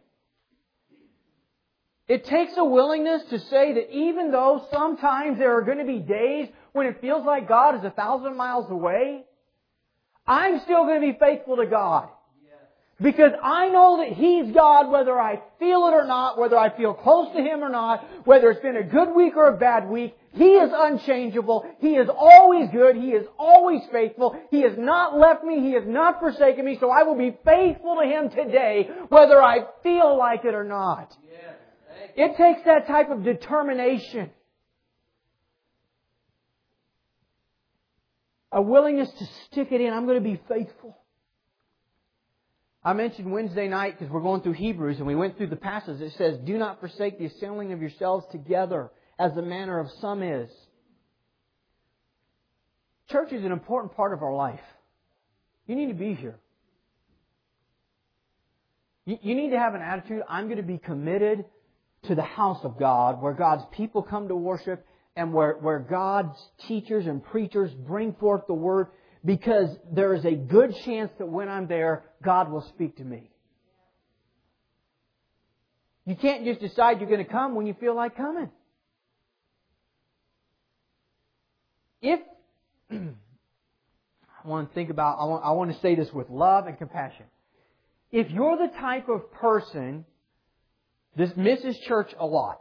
It 2.06 2.26
takes 2.26 2.52
a 2.58 2.64
willingness 2.64 3.22
to 3.30 3.38
say 3.38 3.72
that 3.74 3.90
even 3.90 4.30
though 4.30 4.66
sometimes 4.70 5.38
there 5.38 5.56
are 5.56 5.62
going 5.62 5.78
to 5.78 5.86
be 5.86 6.00
days 6.00 6.48
when 6.72 6.86
it 6.86 7.00
feels 7.00 7.24
like 7.24 7.48
God 7.48 7.76
is 7.76 7.84
a 7.84 7.90
thousand 7.90 8.36
miles 8.36 8.70
away, 8.70 9.24
I'm 10.26 10.60
still 10.60 10.84
going 10.84 11.00
to 11.00 11.12
be 11.12 11.18
faithful 11.18 11.56
to 11.56 11.66
God. 11.66 12.08
Because 13.00 13.32
I 13.42 13.68
know 13.70 14.04
that 14.04 14.16
He's 14.16 14.54
God 14.54 14.90
whether 14.90 15.18
I 15.18 15.40
feel 15.58 15.86
it 15.86 15.94
or 15.94 16.06
not, 16.06 16.38
whether 16.38 16.56
I 16.56 16.76
feel 16.76 16.94
close 16.94 17.34
to 17.34 17.42
Him 17.42 17.64
or 17.64 17.68
not, 17.68 18.04
whether 18.24 18.50
it's 18.50 18.62
been 18.62 18.76
a 18.76 18.84
good 18.84 19.14
week 19.14 19.36
or 19.36 19.48
a 19.48 19.56
bad 19.56 19.88
week. 19.88 20.16
He 20.34 20.54
is 20.54 20.70
unchangeable. 20.74 21.64
He 21.78 21.94
is 21.94 22.08
always 22.08 22.68
good. 22.70 22.96
He 22.96 23.10
is 23.10 23.26
always 23.38 23.82
faithful. 23.92 24.36
He 24.50 24.62
has 24.62 24.72
not 24.76 25.16
left 25.16 25.44
me. 25.44 25.60
He 25.60 25.72
has 25.72 25.84
not 25.86 26.18
forsaken 26.18 26.64
me. 26.64 26.76
So 26.80 26.90
I 26.90 27.04
will 27.04 27.16
be 27.16 27.36
faithful 27.44 27.96
to 28.02 28.06
Him 28.06 28.30
today 28.30 28.88
whether 29.08 29.40
I 29.40 29.58
feel 29.82 30.18
like 30.18 30.44
it 30.44 30.54
or 30.54 30.64
not. 30.64 31.16
It 32.16 32.36
takes 32.36 32.64
that 32.64 32.86
type 32.86 33.10
of 33.10 33.22
determination. 33.22 34.30
A 38.50 38.62
willingness 38.62 39.10
to 39.10 39.26
stick 39.46 39.72
it 39.72 39.80
in. 39.80 39.92
I'm 39.92 40.06
going 40.06 40.22
to 40.22 40.28
be 40.28 40.40
faithful. 40.48 40.96
I 42.84 42.92
mentioned 42.92 43.32
Wednesday 43.32 43.66
night 43.66 43.98
because 43.98 44.12
we're 44.12 44.20
going 44.20 44.42
through 44.42 44.52
Hebrews 44.52 44.98
and 44.98 45.06
we 45.06 45.14
went 45.14 45.36
through 45.36 45.46
the 45.46 45.56
passage. 45.56 46.00
It 46.00 46.12
says, 46.18 46.38
Do 46.44 46.58
not 46.58 46.80
forsake 46.80 47.18
the 47.18 47.26
assembling 47.26 47.72
of 47.72 47.80
yourselves 47.80 48.26
together 48.30 48.90
as 49.18 49.34
the 49.34 49.42
manner 49.42 49.78
of 49.78 49.88
some 50.00 50.22
is. 50.22 50.50
Church 53.10 53.32
is 53.32 53.44
an 53.44 53.52
important 53.52 53.94
part 53.94 54.12
of 54.12 54.22
our 54.22 54.34
life. 54.34 54.60
You 55.66 55.76
need 55.76 55.88
to 55.88 55.94
be 55.94 56.14
here. 56.14 56.38
You 59.06 59.34
need 59.34 59.50
to 59.50 59.58
have 59.58 59.74
an 59.74 59.82
attitude, 59.82 60.22
I'm 60.28 60.46
going 60.46 60.56
to 60.56 60.62
be 60.62 60.78
committed 60.78 61.44
to 62.04 62.14
the 62.14 62.22
house 62.22 62.60
of 62.64 62.78
God, 62.78 63.20
where 63.20 63.34
God's 63.34 63.64
people 63.72 64.02
come 64.02 64.28
to 64.28 64.36
worship 64.36 64.86
and 65.14 65.32
where, 65.32 65.54
where 65.54 65.78
God's 65.78 66.38
teachers 66.66 67.06
and 67.06 67.22
preachers 67.22 67.70
bring 67.72 68.14
forth 68.14 68.46
the 68.46 68.54
word 68.54 68.88
because 69.24 69.68
there 69.92 70.14
is 70.14 70.24
a 70.24 70.34
good 70.34 70.74
chance 70.84 71.10
that 71.18 71.26
when 71.26 71.48
I'm 71.48 71.66
there, 71.66 72.04
God 72.22 72.50
will 72.50 72.66
speak 72.74 72.96
to 72.96 73.04
me. 73.04 73.30
You 76.06 76.16
can't 76.16 76.44
just 76.44 76.60
decide 76.60 77.00
you're 77.00 77.08
going 77.08 77.24
to 77.24 77.30
come 77.30 77.54
when 77.54 77.66
you 77.66 77.74
feel 77.78 77.94
like 77.94 78.16
coming. 78.16 78.50
If, 82.04 82.20
I 82.90 82.96
want 84.44 84.68
to 84.68 84.74
think 84.74 84.90
about, 84.90 85.16
I 85.18 85.24
want, 85.24 85.42
I 85.42 85.52
want 85.52 85.72
to 85.72 85.80
say 85.80 85.94
this 85.94 86.12
with 86.12 86.28
love 86.28 86.66
and 86.66 86.76
compassion. 86.76 87.24
If 88.12 88.30
you're 88.30 88.58
the 88.58 88.72
type 88.78 89.08
of 89.08 89.32
person 89.32 90.04
that 91.16 91.34
misses 91.38 91.78
church 91.88 92.10
a 92.20 92.26
lot, 92.26 92.60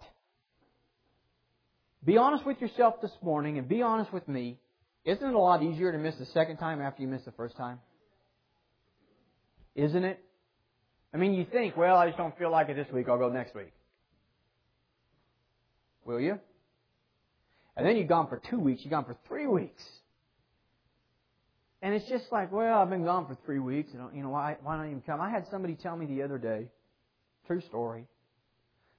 be 2.05 2.15
honest 2.17 2.45
with 2.45 2.61
yourself 2.61 3.01
this 3.01 3.11
morning 3.21 3.57
and 3.57 3.67
be 3.67 3.81
honest 3.81 4.13
with 4.13 4.25
me. 4.29 4.59
Isn't 5.03 5.27
it 5.27 5.33
a 5.33 5.37
lot 5.37 5.61
easier 5.61 5.91
to 5.91 5.97
miss 5.97 6.15
the 6.15 6.25
second 6.27 6.55
time 6.55 6.81
after 6.81 7.01
you 7.01 7.09
miss 7.09 7.23
the 7.25 7.33
first 7.33 7.57
time? 7.57 7.79
Isn't 9.75 10.05
it? 10.05 10.23
I 11.13 11.17
mean, 11.17 11.33
you 11.33 11.45
think, 11.51 11.75
well, 11.75 11.97
I 11.97 12.07
just 12.07 12.17
don't 12.17 12.37
feel 12.37 12.49
like 12.49 12.69
it 12.69 12.75
this 12.75 12.87
week, 12.93 13.09
I'll 13.09 13.17
go 13.17 13.27
next 13.27 13.53
week. 13.53 13.73
Will 16.05 16.21
you? 16.21 16.39
And 17.75 17.85
then 17.85 17.97
you've 17.97 18.07
gone 18.07 18.27
for 18.27 18.41
two 18.49 18.59
weeks, 18.59 18.81
you've 18.83 18.91
gone 18.91 19.05
for 19.05 19.17
three 19.27 19.47
weeks. 19.47 19.83
And 21.81 21.93
it's 21.93 22.07
just 22.07 22.31
like, 22.31 22.51
well, 22.51 22.79
I've 22.79 22.89
been 22.89 23.03
gone 23.03 23.27
for 23.27 23.37
three 23.45 23.59
weeks, 23.59 23.91
and 23.93 24.03
you 24.15 24.23
know, 24.23 24.29
why, 24.29 24.55
why 24.63 24.77
don't 24.77 24.87
even 24.87 25.01
come? 25.01 25.19
I 25.19 25.29
had 25.29 25.47
somebody 25.51 25.75
tell 25.75 25.97
me 25.97 26.05
the 26.05 26.23
other 26.23 26.37
day, 26.37 26.67
true 27.45 27.61
story. 27.61 28.05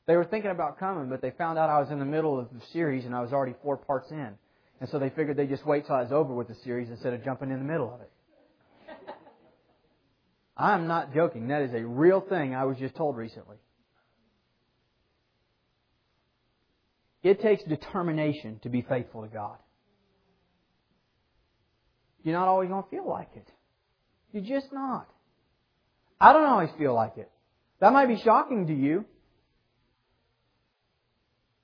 They 0.07 0.16
were 0.16 0.25
thinking 0.25 0.51
about 0.51 0.79
coming, 0.79 1.09
but 1.09 1.22
they 1.22 1.31
found 1.31 1.59
out 1.59 1.70
I 1.70 1.81
was 1.81 1.91
in 1.91 1.99
the 1.99 2.05
middle 2.05 2.39
of 2.39 2.49
the 2.53 2.61
series 2.72 3.07
and 3.07 3.14
I 3.14 3.22
was 3.22 3.33
already 3.33 3.55
four 3.62 3.79
parts 3.79 4.11
in. 4.11 4.35
And 4.81 4.91
so 4.91 4.99
they 4.99 5.09
figured 5.09 5.37
they'd 5.37 5.49
just 5.49 5.64
wait 5.64 5.87
till 5.87 5.95
I 5.95 6.03
was 6.03 6.12
over 6.12 6.35
with 6.35 6.49
the 6.49 6.57
series 6.57 6.91
instead 6.91 7.14
of 7.14 7.25
jumping 7.25 7.51
in 7.51 7.59
the 7.59 7.64
middle 7.64 7.95
of 7.95 8.01
it. 8.03 8.11
I'm 10.59 10.87
not 10.87 11.14
joking. 11.14 11.49
That 11.49 11.62
is 11.62 11.72
a 11.72 11.87
real 11.87 12.20
thing 12.20 12.55
I 12.55 12.64
was 12.64 12.77
just 12.77 12.97
told 12.97 13.16
recently. 13.16 13.57
It 17.25 17.41
takes 17.41 17.64
determination 17.64 18.61
to 18.62 18.68
be 18.68 18.83
faithful 18.83 19.22
to 19.22 19.29
God. 19.29 19.57
You're 22.22 22.39
not 22.39 22.49
always 22.49 22.68
going 22.68 22.85
to 22.85 22.91
feel 22.91 23.09
like 23.09 23.31
it. 23.35 23.49
You're 24.31 24.61
just 24.61 24.72
not. 24.72 25.09
I 26.20 26.35
don't 26.35 26.45
always 26.45 26.68
feel 26.77 26.95
like 26.95 27.16
it. 27.16 27.31
That 27.81 27.95
might 27.95 28.09
be 28.09 28.20
shocking 28.22 28.66
to 28.66 28.75
you. 28.75 29.07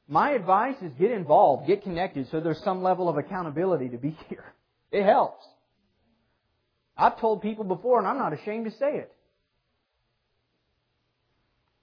My 0.09 0.31
advice 0.31 0.77
is 0.83 0.93
get 0.99 1.11
involved, 1.11 1.67
get 1.67 1.83
connected 1.83 2.29
so 2.31 2.41
there's 2.41 2.63
some 2.65 2.83
level 2.83 3.09
of 3.11 3.19
accountability 3.19 3.91
to 3.91 3.99
be 3.99 4.17
here. 4.29 4.55
It 4.91 5.05
helps. 5.05 5.45
I've 6.97 7.21
told 7.21 7.43
people 7.43 7.65
before 7.65 7.99
and 7.99 8.09
I'm 8.09 8.19
not 8.19 8.33
ashamed 8.33 8.65
to 8.65 8.71
say 8.73 8.97
it. 8.97 9.13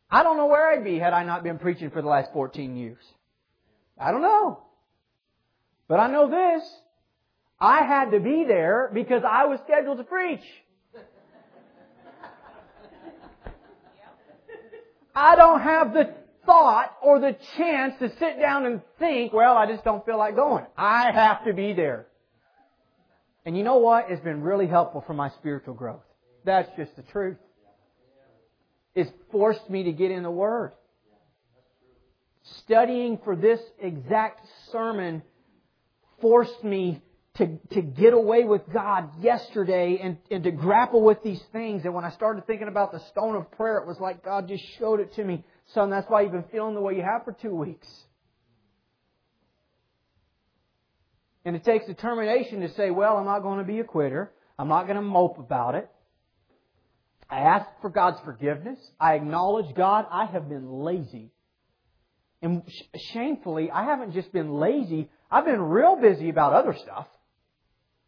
I 0.10 0.24
don't 0.24 0.38
know 0.38 0.48
where 0.48 0.68
I'd 0.68 0.84
be 0.84 0.98
had 0.98 1.14
I 1.14 1.24
not 1.24 1.44
been 1.44 1.60
preaching 1.60 1.92
for 1.92 2.02
the 2.02 2.08
last 2.08 2.34
14 2.34 2.76
years. 2.76 3.04
I 4.00 4.12
don't 4.12 4.22
know. 4.22 4.64
But 5.88 6.00
I 6.00 6.12
know 6.12 6.30
this. 6.30 6.68
I 7.60 7.84
had 7.84 8.12
to 8.12 8.20
be 8.20 8.46
there 8.48 8.92
because 8.94 9.24
I 9.28 9.46
was 9.46 9.60
scheduled 9.66 9.98
to 9.98 10.04
preach. 10.04 10.44
I 15.16 15.36
don't 15.36 15.62
have 15.62 15.94
the 15.94 16.14
thought 16.46 16.96
or 17.02 17.20
the 17.20 17.36
chance 17.58 17.96
to 18.00 18.10
sit 18.20 18.40
down 18.40 18.68
and 18.68 18.82
think, 19.00 19.34
well, 19.34 19.58
I 19.58 19.66
just 19.66 19.84
don't 19.84 20.06
feel 20.06 20.18
like 20.18 20.36
going. 20.36 20.66
I 20.78 21.12
have 21.12 21.44
to 21.46 21.54
be 21.54 21.74
there. 21.74 22.06
And 23.44 23.58
you 23.58 23.64
know 23.64 23.78
what? 23.78 24.12
It's 24.12 24.24
been 24.24 24.42
really 24.42 24.68
helpful 24.68 25.04
for 25.08 25.14
my 25.14 25.30
spiritual 25.30 25.74
growth. 25.74 26.04
That's 26.46 26.70
just 26.78 26.96
the 26.96 27.02
truth. 27.02 27.38
It's 28.94 29.12
forced 29.32 29.68
me 29.70 29.84
to 29.84 29.92
get 29.92 30.12
in 30.12 30.22
the 30.22 30.32
Word. 30.32 30.74
Studying 32.60 33.20
for 33.24 33.36
this 33.36 33.60
exact 33.80 34.46
sermon 34.72 35.22
forced 36.22 36.64
me 36.64 37.02
to, 37.36 37.58
to 37.72 37.82
get 37.82 38.14
away 38.14 38.44
with 38.46 38.62
God 38.74 39.10
yesterday 39.22 40.00
and, 40.02 40.18
and 40.32 40.44
to 40.44 40.52
grapple 40.52 41.04
with 41.04 41.22
these 41.24 41.42
things. 41.52 41.84
And 41.86 41.94
when 41.94 42.04
I 42.04 42.10
started 42.12 42.48
thinking 42.48 42.68
about 42.68 42.92
the 42.92 43.00
stone 43.12 43.36
of 43.36 43.52
prayer, 43.52 43.78
it 43.78 43.88
was 43.88 44.00
like 44.00 44.24
God 44.24 44.48
just 44.48 44.64
showed 44.80 45.00
it 45.00 45.14
to 45.16 45.24
me. 45.24 45.44
Son, 45.74 45.90
that's 45.90 46.10
why 46.10 46.22
you've 46.22 46.32
been 46.32 46.46
feeling 46.52 46.74
the 46.74 46.82
way 46.82 46.96
you 46.96 47.04
have 47.04 47.26
for 47.26 47.34
two 47.34 47.56
weeks. 47.56 47.88
And 51.46 51.56
it 51.56 51.64
takes 51.64 51.86
determination 51.86 52.62
to 52.62 52.74
say, 52.74 52.92
well, 52.92 53.18
I'm 53.18 53.26
not 53.26 53.40
going 53.40 53.60
to 53.60 53.66
be 53.66 53.80
a 53.80 53.84
quitter. 53.84 54.32
I'm 54.58 54.68
not 54.68 54.84
going 54.84 54.96
to 54.96 55.02
mope 55.02 55.38
about 55.38 55.76
it. 55.76 55.90
I 57.30 57.40
ask 57.40 57.68
for 57.82 57.90
God's 57.90 58.20
forgiveness. 58.26 58.80
I 59.00 59.16
acknowledge 59.16 59.76
God, 59.76 60.06
I 60.10 60.26
have 60.26 60.50
been 60.50 60.70
lazy. 60.70 61.32
And 62.42 62.64
shamefully, 63.14 63.72
I 63.72 63.84
haven't 63.84 64.14
just 64.14 64.32
been 64.32 64.54
lazy, 64.54 65.10
I've 65.32 65.46
been 65.46 65.62
real 65.62 65.96
busy 65.96 66.30
about 66.30 66.54
other 66.54 66.76
stuff. 66.76 67.08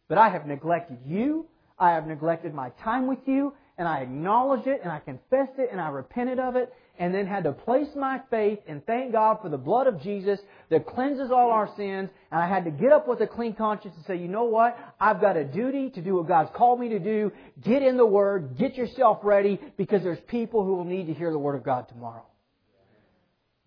But 0.08 0.18
I 0.18 0.28
have 0.30 0.46
neglected 0.46 0.98
you. 1.06 1.46
I 1.78 1.90
have 1.90 2.06
neglected 2.06 2.52
my 2.54 2.70
time 2.82 3.06
with 3.06 3.20
you. 3.26 3.54
And 3.78 3.88
I 3.88 4.00
acknowledge 4.00 4.66
it 4.66 4.80
and 4.82 4.92
I 4.92 4.98
confessed 4.98 5.58
it 5.58 5.70
and 5.72 5.80
I 5.80 5.88
repented 5.88 6.38
of 6.38 6.54
it 6.54 6.70
and 6.98 7.14
then 7.14 7.26
had 7.26 7.44
to 7.44 7.52
place 7.52 7.88
my 7.96 8.20
faith 8.28 8.58
and 8.68 8.84
thank 8.84 9.12
God 9.12 9.38
for 9.40 9.48
the 9.48 9.56
blood 9.56 9.86
of 9.86 10.02
Jesus 10.02 10.38
that 10.68 10.86
cleanses 10.86 11.30
all 11.30 11.50
our 11.50 11.66
sins. 11.76 12.10
And 12.30 12.42
I 12.42 12.46
had 12.46 12.66
to 12.66 12.70
get 12.70 12.92
up 12.92 13.08
with 13.08 13.22
a 13.22 13.26
clean 13.26 13.54
conscience 13.54 13.94
and 13.96 14.04
say, 14.04 14.16
you 14.16 14.28
know 14.28 14.44
what? 14.44 14.76
I've 15.00 15.20
got 15.20 15.38
a 15.38 15.44
duty 15.44 15.88
to 15.90 16.02
do 16.02 16.16
what 16.16 16.28
God's 16.28 16.50
called 16.54 16.78
me 16.78 16.90
to 16.90 16.98
do. 16.98 17.32
Get 17.62 17.82
in 17.82 17.96
the 17.96 18.04
Word. 18.04 18.58
Get 18.58 18.76
yourself 18.76 19.20
ready 19.22 19.58
because 19.78 20.02
there's 20.02 20.20
people 20.28 20.62
who 20.62 20.74
will 20.74 20.84
need 20.84 21.06
to 21.06 21.14
hear 21.14 21.30
the 21.30 21.38
Word 21.38 21.54
of 21.54 21.62
God 21.62 21.88
tomorrow. 21.88 22.26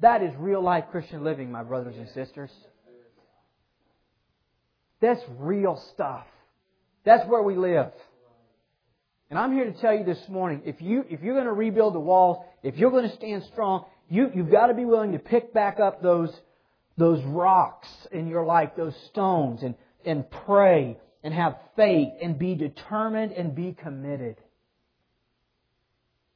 That 0.04 0.22
is 0.22 0.34
real 0.38 0.62
life 0.62 0.84
Christian 0.92 1.24
living, 1.24 1.50
my 1.50 1.64
brothers 1.64 1.96
and 1.98 2.10
sisters. 2.10 2.52
That's 5.00 5.22
real 5.40 5.82
stuff. 5.94 6.26
That's 7.06 7.26
where 7.30 7.42
we 7.42 7.56
live. 7.56 7.90
And 9.30 9.40
I'm 9.40 9.54
here 9.54 9.64
to 9.64 9.72
tell 9.80 9.94
you 9.94 10.04
this 10.04 10.20
morning, 10.28 10.64
if 10.66 10.82
you 10.82 11.06
if 11.10 11.22
you're 11.22 11.36
going 11.36 11.46
to 11.46 11.54
rebuild 11.54 11.96
the 11.96 12.02
walls, 12.02 12.46
if 12.64 12.76
you're 12.76 12.92
going 12.92 13.10
to 13.10 13.16
stand 13.16 13.44
strong, 13.54 13.86
you 14.10 14.30
you've 14.36 14.52
got 14.52 14.68
to 14.68 14.74
be 14.74 14.84
willing 14.84 15.14
to 15.14 15.20
pick 15.20 15.54
back 15.54 15.80
up 15.80 16.04
those 16.04 16.34
those 16.98 17.24
rocks 17.24 17.88
in 18.12 18.28
your 18.28 18.44
life, 18.44 18.72
those 18.76 18.96
stones, 19.08 19.64
and, 19.64 19.74
and 20.06 20.30
pray 20.30 20.98
and 21.24 21.34
have 21.34 21.56
faith 21.78 22.10
and 22.22 22.38
be 22.38 22.56
determined 22.56 23.32
and 23.32 23.56
be 23.56 23.72
committed. 23.72 24.36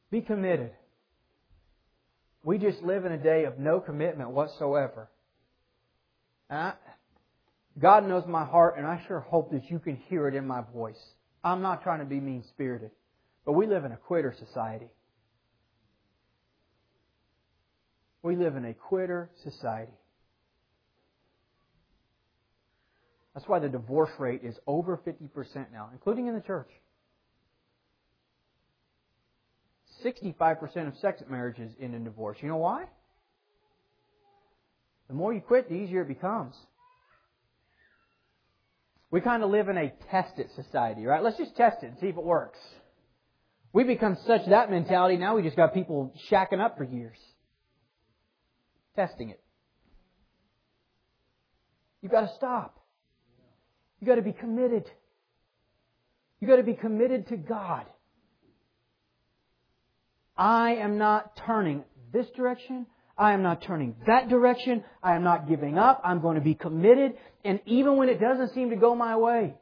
Be 0.09 0.22
committed. 0.22 0.72
We 2.47 2.57
just 2.57 2.81
live 2.81 3.03
in 3.03 3.11
a 3.11 3.17
day 3.17 3.43
of 3.43 3.59
no 3.59 3.81
commitment 3.81 4.29
whatsoever. 4.29 5.09
I, 6.49 6.75
God 7.77 8.07
knows 8.07 8.23
my 8.25 8.45
heart, 8.45 8.75
and 8.77 8.87
I 8.87 9.03
sure 9.05 9.19
hope 9.19 9.51
that 9.51 9.69
you 9.69 9.79
can 9.79 9.97
hear 10.07 10.29
it 10.29 10.33
in 10.33 10.47
my 10.47 10.61
voice. 10.73 10.95
I'm 11.43 11.61
not 11.61 11.83
trying 11.83 11.99
to 11.99 12.05
be 12.05 12.21
mean 12.21 12.45
spirited, 12.47 12.91
but 13.45 13.51
we 13.51 13.67
live 13.67 13.83
in 13.83 13.91
a 13.91 13.97
quitter 13.97 14.33
society. 14.39 14.87
We 18.23 18.37
live 18.37 18.55
in 18.55 18.63
a 18.63 18.73
quitter 18.73 19.29
society. 19.43 19.91
That's 23.33 23.45
why 23.45 23.59
the 23.59 23.67
divorce 23.67 24.11
rate 24.19 24.45
is 24.45 24.55
over 24.65 24.97
50% 25.05 25.73
now, 25.73 25.89
including 25.91 26.27
in 26.27 26.33
the 26.33 26.39
church. 26.39 26.69
65% 30.03 30.87
of 30.87 30.97
sex 30.97 31.21
marriages 31.29 31.73
end 31.79 31.95
in 31.95 32.03
divorce. 32.03 32.37
You 32.41 32.49
know 32.49 32.57
why? 32.57 32.85
The 35.07 35.13
more 35.13 35.33
you 35.33 35.41
quit, 35.41 35.69
the 35.69 35.75
easier 35.75 36.01
it 36.01 36.07
becomes. 36.07 36.55
We 39.09 39.21
kind 39.21 39.41
of 39.41 39.49
live 39.49 39.69
in 39.69 39.77
a 39.77 39.93
test 40.11 40.37
it 40.37 40.49
society, 40.55 41.05
right? 41.05 41.23
Let's 41.23 41.37
just 41.37 41.55
test 41.55 41.83
it 41.83 41.87
and 41.87 41.97
see 41.99 42.07
if 42.07 42.17
it 42.17 42.23
works. 42.23 42.59
We 43.71 43.83
become 43.83 44.17
such 44.25 44.45
that 44.47 44.69
mentality, 44.69 45.17
now 45.17 45.35
we 45.35 45.43
just 45.43 45.55
got 45.55 45.73
people 45.73 46.13
shacking 46.29 46.59
up 46.59 46.77
for 46.77 46.83
years. 46.83 47.17
Testing 48.95 49.29
it. 49.29 49.41
You've 52.01 52.11
got 52.11 52.21
to 52.21 52.35
stop. 52.35 52.79
You've 53.99 54.07
got 54.07 54.15
to 54.15 54.21
be 54.21 54.33
committed. 54.33 54.89
You've 56.39 56.49
got 56.49 56.57
to 56.57 56.63
be 56.63 56.73
committed 56.73 57.27
to 57.29 57.37
God. 57.37 57.85
I 60.38 60.75
am 60.75 60.97
not 60.97 61.35
turning 61.45 61.83
this 62.13 62.27
direction. 62.35 62.85
I 63.17 63.33
am 63.33 63.41
not 63.41 63.63
turning 63.63 63.95
that 64.05 64.29
direction. 64.29 64.83
I 65.01 65.15
am 65.15 65.23
not 65.23 65.47
giving 65.47 65.77
up. 65.77 66.01
I'm 66.03 66.21
going 66.21 66.35
to 66.35 66.41
be 66.41 66.53
committed. 66.53 67.13
And 67.43 67.59
even 67.65 67.97
when 67.97 68.09
it 68.09 68.19
doesn't 68.19 68.53
seem 68.53 68.69
to 68.69 68.75
go 68.75 68.93
my 68.93 69.17
way, 69.17 69.55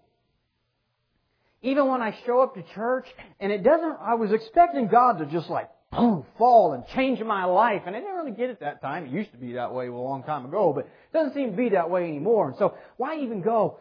even 1.61 1.87
when 1.87 2.01
I 2.01 2.15
show 2.25 2.41
up 2.41 2.55
to 2.55 2.63
church 2.73 3.07
and 3.39 3.51
it 3.51 3.63
doesn't, 3.63 3.97
I 4.01 4.15
was 4.15 4.31
expecting 4.31 4.87
God 4.87 5.19
to 5.19 5.25
just 5.25 5.49
like 5.49 5.69
boom, 5.91 6.25
fall 6.37 6.73
and 6.73 6.85
change 6.87 7.21
my 7.21 7.45
life. 7.45 7.83
And 7.85 7.95
I 7.95 7.99
didn't 7.99 8.15
really 8.15 8.31
get 8.31 8.49
it 8.49 8.59
that 8.59 8.81
time. 8.81 9.05
It 9.05 9.11
used 9.11 9.31
to 9.31 9.37
be 9.37 9.53
that 9.53 9.73
way 9.73 9.87
a 9.87 9.93
long 9.93 10.23
time 10.23 10.45
ago, 10.45 10.73
but 10.75 10.85
it 10.85 11.13
doesn't 11.13 11.33
seem 11.33 11.51
to 11.51 11.57
be 11.57 11.69
that 11.69 11.89
way 11.89 12.03
anymore. 12.03 12.49
And 12.49 12.57
so 12.57 12.75
why 12.97 13.19
even 13.19 13.41
go? 13.41 13.79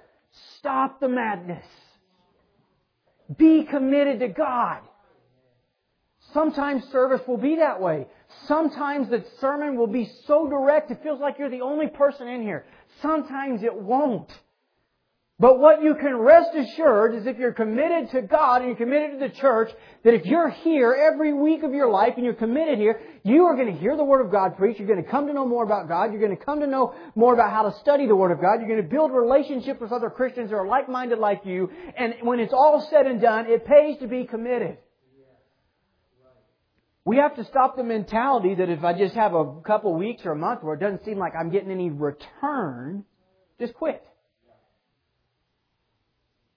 Stop 0.59 1.01
the 1.01 1.09
madness. 1.09 1.67
Be 3.37 3.65
committed 3.65 4.21
to 4.21 4.29
God. 4.29 4.81
Sometimes 6.35 6.85
service 6.91 7.21
will 7.27 7.39
be 7.39 7.57
that 7.57 7.81
way. 7.81 8.07
Sometimes 8.47 9.09
the 9.09 9.25
sermon 9.41 9.77
will 9.77 9.87
be 9.87 10.11
so 10.27 10.49
direct 10.49 10.91
it 10.91 11.01
feels 11.03 11.21
like 11.21 11.39
you're 11.39 11.49
the 11.49 11.63
only 11.63 11.87
person 11.87 12.29
in 12.29 12.43
here. 12.43 12.67
Sometimes 13.01 13.63
it 13.63 13.75
won't. 13.75 14.31
But 15.39 15.59
what 15.59 15.83
you 15.83 15.95
can 15.97 16.17
rest 16.17 16.51
assured 16.55 17.15
is 17.15 17.27
if 17.27 17.39
you're 17.39 17.53
committed 17.53 18.11
to 18.13 18.23
God 18.23 18.63
and 18.63 18.69
you're 18.69 18.77
committed 18.77 19.19
to 19.19 19.29
the 19.29 19.35
church, 19.35 19.71
that 20.05 20.15
if 20.15 20.25
you're 20.27 20.49
here 20.49 20.93
every 20.93 21.33
week 21.33 21.65
of 21.65 21.73
your 21.73 21.91
life 21.91 22.15
and 22.17 22.25
you're 22.25 22.35
committed 22.35 22.79
here, 22.79 23.01
you 23.25 23.45
are 23.45 23.57
going 23.57 23.73
to 23.73 23.81
hear 23.81 23.97
the 23.97 24.05
Word 24.05 24.25
of 24.25 24.31
God 24.31 24.57
preached. 24.57 24.79
You're 24.79 24.89
going 24.89 25.03
to 25.03 25.11
come 25.11 25.27
to 25.27 25.33
know 25.33 25.47
more 25.47 25.65
about 25.65 25.89
God. 25.89 26.13
You're 26.13 26.21
going 26.21 26.37
to 26.37 26.45
come 26.45 26.61
to 26.61 26.69
know 26.69 26.95
more 27.17 27.35
about 27.35 27.51
how 27.51 27.69
to 27.69 27.77
study 27.79 28.07
the 28.07 28.15
Word 28.15 28.31
of 28.31 28.41
God. 28.41 28.61
You're 28.61 28.69
going 28.69 28.83
to 28.83 28.89
build 28.89 29.13
relationships 29.13 29.81
with 29.81 29.91
other 29.93 30.09
Christians 30.11 30.51
that 30.51 30.57
are 30.57 30.67
like-minded 30.67 31.19
like 31.19 31.45
you. 31.45 31.69
And 31.97 32.15
when 32.23 32.39
it's 32.39 32.53
all 32.53 32.81
said 32.91 33.07
and 33.07 33.21
done, 33.21 33.47
it 33.47 33.67
pays 33.67 33.99
to 33.99 34.07
be 34.07 34.25
committed. 34.25 34.79
We 37.05 37.19
have 37.19 37.37
to 37.37 37.45
stop 37.45 37.77
the 37.77 37.85
mentality 37.85 38.55
that 38.55 38.71
if 38.71 38.83
I 38.83 38.97
just 38.97 39.15
have 39.15 39.35
a 39.35 39.61
couple 39.61 39.95
weeks 39.95 40.23
or 40.25 40.33
a 40.33 40.37
month 40.37 40.63
where 40.63 40.75
it 40.75 40.81
doesn't 40.81 41.05
seem 41.05 41.19
like 41.19 41.35
I'm 41.39 41.51
getting 41.51 41.71
any 41.71 41.91
return, 41.91 43.05
just 43.61 43.75
quit. 43.75 44.03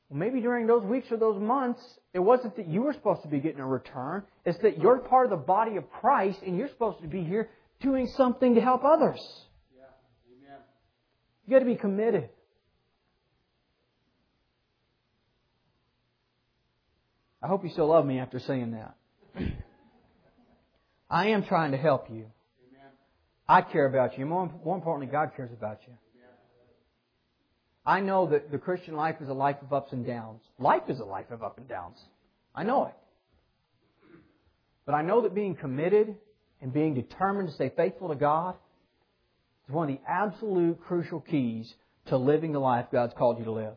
Well, 0.09 0.17
maybe 0.17 0.39
during 0.39 0.65
those 0.65 0.83
weeks 0.83 1.07
or 1.11 1.17
those 1.17 1.41
months, 1.41 1.81
it 2.13 2.19
wasn't 2.19 2.55
that 2.55 2.67
you 2.67 2.83
were 2.83 2.93
supposed 2.93 3.23
to 3.23 3.27
be 3.27 3.39
getting 3.39 3.59
a 3.59 3.67
return. 3.67 4.23
It's 4.45 4.57
that 4.59 4.79
you're 4.79 4.99
part 4.99 5.25
of 5.25 5.31
the 5.31 5.45
body 5.45 5.75
of 5.75 5.91
Christ 5.91 6.39
and 6.45 6.57
you're 6.57 6.69
supposed 6.69 7.01
to 7.01 7.07
be 7.09 7.23
here 7.23 7.49
doing 7.81 8.07
something 8.15 8.55
to 8.55 8.61
help 8.61 8.85
others. 8.85 9.19
Yeah. 9.75 10.55
You 11.45 11.51
got 11.51 11.59
to 11.59 11.65
be 11.65 11.75
committed. 11.75 12.29
I 17.43 17.47
hope 17.47 17.65
you 17.65 17.69
still 17.69 17.87
love 17.87 18.05
me 18.05 18.19
after 18.19 18.39
saying 18.39 18.71
that. 18.71 18.95
I 21.09 21.27
am 21.27 21.43
trying 21.43 21.71
to 21.71 21.77
help 21.77 22.09
you. 22.09 22.25
I 23.47 23.61
care 23.61 23.85
about 23.85 24.17
you. 24.17 24.25
More, 24.25 24.51
more 24.65 24.75
importantly, 24.75 25.11
God 25.11 25.31
cares 25.37 25.51
about 25.53 25.79
you. 25.87 25.93
I 27.85 28.01
know 28.01 28.27
that 28.27 28.51
the 28.51 28.57
Christian 28.57 28.95
life 28.95 29.15
is 29.21 29.29
a 29.29 29.33
life 29.33 29.55
of 29.61 29.71
ups 29.71 29.93
and 29.93 30.05
downs. 30.05 30.41
Life 30.59 30.83
is 30.89 30.99
a 30.99 31.05
life 31.05 31.31
of 31.31 31.41
ups 31.41 31.57
and 31.57 31.69
downs. 31.69 31.97
I 32.53 32.63
know 32.63 32.87
it. 32.87 32.93
But 34.85 34.95
I 34.95 35.01
know 35.01 35.21
that 35.21 35.33
being 35.33 35.55
committed 35.55 36.15
and 36.61 36.73
being 36.73 36.93
determined 36.95 37.47
to 37.47 37.55
stay 37.55 37.71
faithful 37.75 38.09
to 38.09 38.15
God 38.15 38.55
is 39.67 39.73
one 39.73 39.89
of 39.89 39.95
the 39.95 40.01
absolute 40.09 40.81
crucial 40.83 41.21
keys 41.21 41.73
to 42.07 42.17
living 42.17 42.51
the 42.51 42.59
life 42.59 42.87
God's 42.91 43.13
called 43.17 43.39
you 43.39 43.45
to 43.45 43.51
live. 43.51 43.73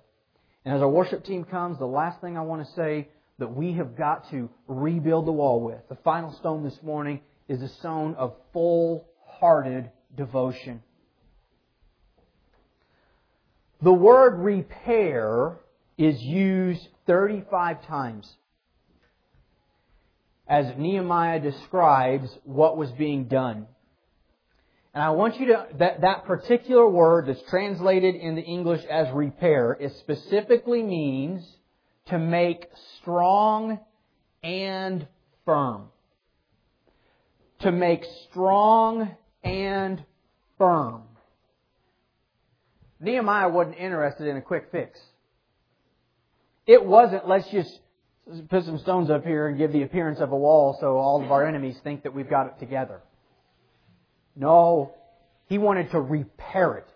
And 0.64 0.74
as 0.74 0.82
our 0.82 0.88
worship 0.88 1.24
team 1.24 1.44
comes, 1.44 1.78
the 1.78 1.86
last 1.86 2.20
thing 2.20 2.36
I 2.36 2.42
want 2.42 2.66
to 2.66 2.72
say 2.74 3.08
that 3.40 3.54
we 3.54 3.72
have 3.72 3.96
got 3.96 4.30
to 4.30 4.48
rebuild 4.68 5.26
the 5.26 5.32
wall 5.32 5.60
with. 5.60 5.80
The 5.88 5.96
final 5.96 6.32
stone 6.34 6.62
this 6.62 6.78
morning 6.82 7.20
is 7.48 7.60
a 7.60 7.68
stone 7.68 8.14
of 8.14 8.36
full 8.52 9.08
hearted 9.26 9.90
devotion. 10.16 10.82
The 13.82 13.92
word 13.92 14.38
repair 14.38 15.56
is 15.98 16.20
used 16.22 16.86
35 17.06 17.86
times 17.86 18.30
as 20.46 20.66
Nehemiah 20.76 21.40
describes 21.40 22.28
what 22.44 22.76
was 22.76 22.90
being 22.92 23.24
done. 23.24 23.66
And 24.92 25.02
I 25.02 25.10
want 25.10 25.38
you 25.40 25.46
to, 25.46 25.66
that, 25.78 26.00
that 26.00 26.24
particular 26.24 26.88
word 26.88 27.28
that's 27.28 27.42
translated 27.48 28.16
in 28.16 28.34
the 28.34 28.42
English 28.42 28.84
as 28.90 29.06
repair, 29.14 29.76
it 29.80 29.92
specifically 30.00 30.82
means 30.82 31.46
to 32.10 32.18
make 32.18 32.66
strong 33.00 33.78
and 34.42 35.06
firm. 35.44 35.88
To 37.60 37.72
make 37.72 38.04
strong 38.28 39.10
and 39.42 40.04
firm. 40.58 41.02
Nehemiah 43.00 43.48
wasn't 43.48 43.78
interested 43.78 44.26
in 44.26 44.36
a 44.36 44.42
quick 44.42 44.68
fix. 44.70 45.00
It 46.66 46.84
wasn't, 46.84 47.26
let's 47.26 47.48
just 47.50 47.80
put 48.48 48.64
some 48.64 48.78
stones 48.78 49.10
up 49.10 49.24
here 49.24 49.48
and 49.48 49.56
give 49.56 49.72
the 49.72 49.82
appearance 49.82 50.20
of 50.20 50.32
a 50.32 50.36
wall 50.36 50.76
so 50.80 50.98
all 50.98 51.24
of 51.24 51.30
our 51.30 51.46
enemies 51.46 51.76
think 51.82 52.02
that 52.02 52.14
we've 52.14 52.28
got 52.28 52.46
it 52.46 52.58
together. 52.58 53.00
No, 54.36 54.94
he 55.46 55.58
wanted 55.58 55.90
to 55.92 56.00
repair 56.00 56.74
it, 56.74 56.86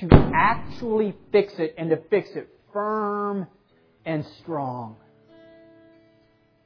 to 0.00 0.08
actually 0.34 1.14
fix 1.32 1.52
it 1.58 1.74
and 1.78 1.90
to 1.90 1.96
fix 2.10 2.28
it 2.34 2.48
firm 2.72 3.46
and 4.04 4.24
strong. 4.42 4.96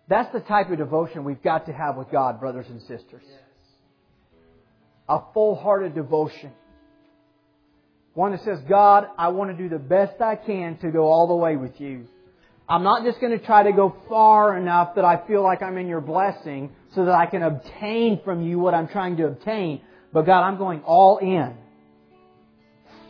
That's 0.08 0.32
the 0.32 0.40
type 0.40 0.70
of 0.70 0.78
devotion 0.78 1.24
we've 1.24 1.42
got 1.42 1.66
to 1.66 1.72
have 1.72 1.96
with 1.96 2.10
God, 2.10 2.40
brothers 2.40 2.66
and 2.68 2.80
sisters. 2.82 3.22
A 5.08 5.20
full-hearted 5.34 5.94
devotion. 5.94 6.52
One 8.14 8.32
that 8.32 8.42
says, 8.42 8.58
God, 8.68 9.06
I 9.16 9.28
want 9.28 9.50
to 9.50 9.56
do 9.56 9.68
the 9.68 9.78
best 9.78 10.20
I 10.20 10.36
can 10.36 10.78
to 10.78 10.90
go 10.90 11.06
all 11.06 11.28
the 11.28 11.36
way 11.36 11.56
with 11.56 11.80
you. 11.80 12.06
I'm 12.68 12.82
not 12.82 13.04
just 13.04 13.20
going 13.20 13.38
to 13.38 13.44
try 13.44 13.62
to 13.62 13.72
go 13.72 13.96
far 14.08 14.56
enough 14.56 14.96
that 14.96 15.04
I 15.04 15.26
feel 15.26 15.42
like 15.42 15.62
I'm 15.62 15.78
in 15.78 15.88
your 15.88 16.00
blessing 16.00 16.72
so 16.94 17.04
that 17.06 17.14
I 17.14 17.26
can 17.26 17.42
obtain 17.42 18.20
from 18.24 18.42
you 18.42 18.58
what 18.58 18.74
I'm 18.74 18.88
trying 18.88 19.16
to 19.18 19.26
obtain. 19.26 19.80
But 20.12 20.26
God, 20.26 20.42
I'm 20.42 20.58
going 20.58 20.80
all 20.80 21.18
in. 21.18 21.54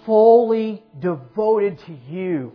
Fully 0.07 0.83
devoted 1.01 1.79
to 1.87 1.93
you. 2.09 2.53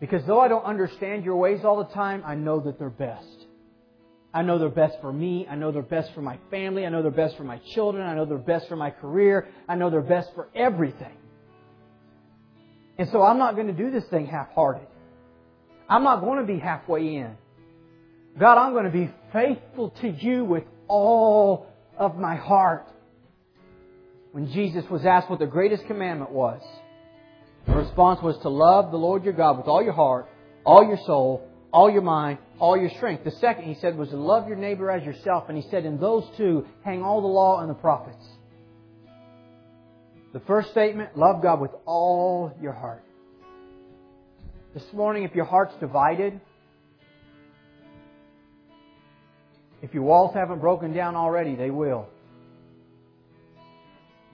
Because 0.00 0.24
though 0.26 0.40
I 0.40 0.48
don't 0.48 0.64
understand 0.64 1.24
your 1.24 1.36
ways 1.36 1.60
all 1.64 1.78
the 1.78 1.92
time, 1.94 2.22
I 2.26 2.34
know 2.34 2.60
that 2.60 2.78
they're 2.78 2.90
best. 2.90 3.46
I 4.34 4.42
know 4.42 4.58
they're 4.58 4.68
best 4.68 4.98
for 5.00 5.10
me. 5.12 5.46
I 5.48 5.54
know 5.54 5.72
they're 5.72 5.80
best 5.80 6.12
for 6.14 6.20
my 6.20 6.38
family. 6.50 6.84
I 6.84 6.90
know 6.90 7.00
they're 7.00 7.10
best 7.10 7.36
for 7.38 7.44
my 7.44 7.58
children. 7.74 8.06
I 8.06 8.14
know 8.14 8.26
they're 8.26 8.36
best 8.36 8.68
for 8.68 8.76
my 8.76 8.90
career. 8.90 9.48
I 9.66 9.76
know 9.76 9.88
they're 9.88 10.02
best 10.02 10.28
for 10.34 10.48
everything. 10.54 11.16
And 12.98 13.08
so 13.10 13.22
I'm 13.22 13.38
not 13.38 13.54
going 13.54 13.68
to 13.68 13.72
do 13.72 13.90
this 13.90 14.04
thing 14.10 14.26
half-hearted. 14.26 14.86
I'm 15.88 16.02
not 16.02 16.20
going 16.20 16.40
to 16.40 16.52
be 16.52 16.58
halfway 16.58 17.16
in. 17.16 17.36
God, 18.38 18.58
I'm 18.58 18.72
going 18.72 18.84
to 18.84 18.90
be 18.90 19.10
faithful 19.32 19.90
to 20.02 20.08
you 20.08 20.44
with 20.44 20.64
all 20.88 21.68
of 21.96 22.16
my 22.16 22.36
heart. 22.36 22.86
when 24.36 24.52
Jesus 24.52 24.84
was 24.90 25.06
asked 25.06 25.30
what 25.30 25.38
the 25.38 25.46
greatest 25.46 25.86
commandment 25.86 26.30
was, 26.30 26.60
the 27.66 27.74
response 27.74 28.22
was 28.22 28.38
to 28.42 28.48
love 28.48 28.90
the 28.90 28.96
Lord 28.96 29.24
your 29.24 29.32
God 29.32 29.58
with 29.58 29.66
all 29.66 29.82
your 29.82 29.92
heart, 29.92 30.28
all 30.64 30.86
your 30.86 30.98
soul, 31.06 31.48
all 31.72 31.90
your 31.90 32.02
mind, 32.02 32.38
all 32.58 32.76
your 32.76 32.90
strength. 32.90 33.24
The 33.24 33.32
second, 33.32 33.64
he 33.64 33.74
said, 33.80 33.96
was 33.96 34.08
to 34.10 34.16
love 34.16 34.48
your 34.48 34.56
neighbor 34.56 34.90
as 34.90 35.04
yourself. 35.04 35.48
And 35.48 35.62
he 35.62 35.68
said, 35.70 35.84
in 35.84 35.98
those 35.98 36.24
two 36.36 36.66
hang 36.84 37.02
all 37.02 37.20
the 37.20 37.26
law 37.26 37.60
and 37.60 37.68
the 37.68 37.74
prophets. 37.74 38.24
The 40.32 40.40
first 40.40 40.70
statement, 40.70 41.16
love 41.16 41.42
God 41.42 41.60
with 41.60 41.72
all 41.86 42.52
your 42.60 42.72
heart. 42.72 43.02
This 44.74 44.84
morning, 44.92 45.24
if 45.24 45.34
your 45.34 45.46
heart's 45.46 45.74
divided, 45.80 46.40
if 49.82 49.94
your 49.94 50.02
walls 50.02 50.34
haven't 50.34 50.60
broken 50.60 50.92
down 50.92 51.16
already, 51.16 51.56
they 51.56 51.70
will. 51.70 52.08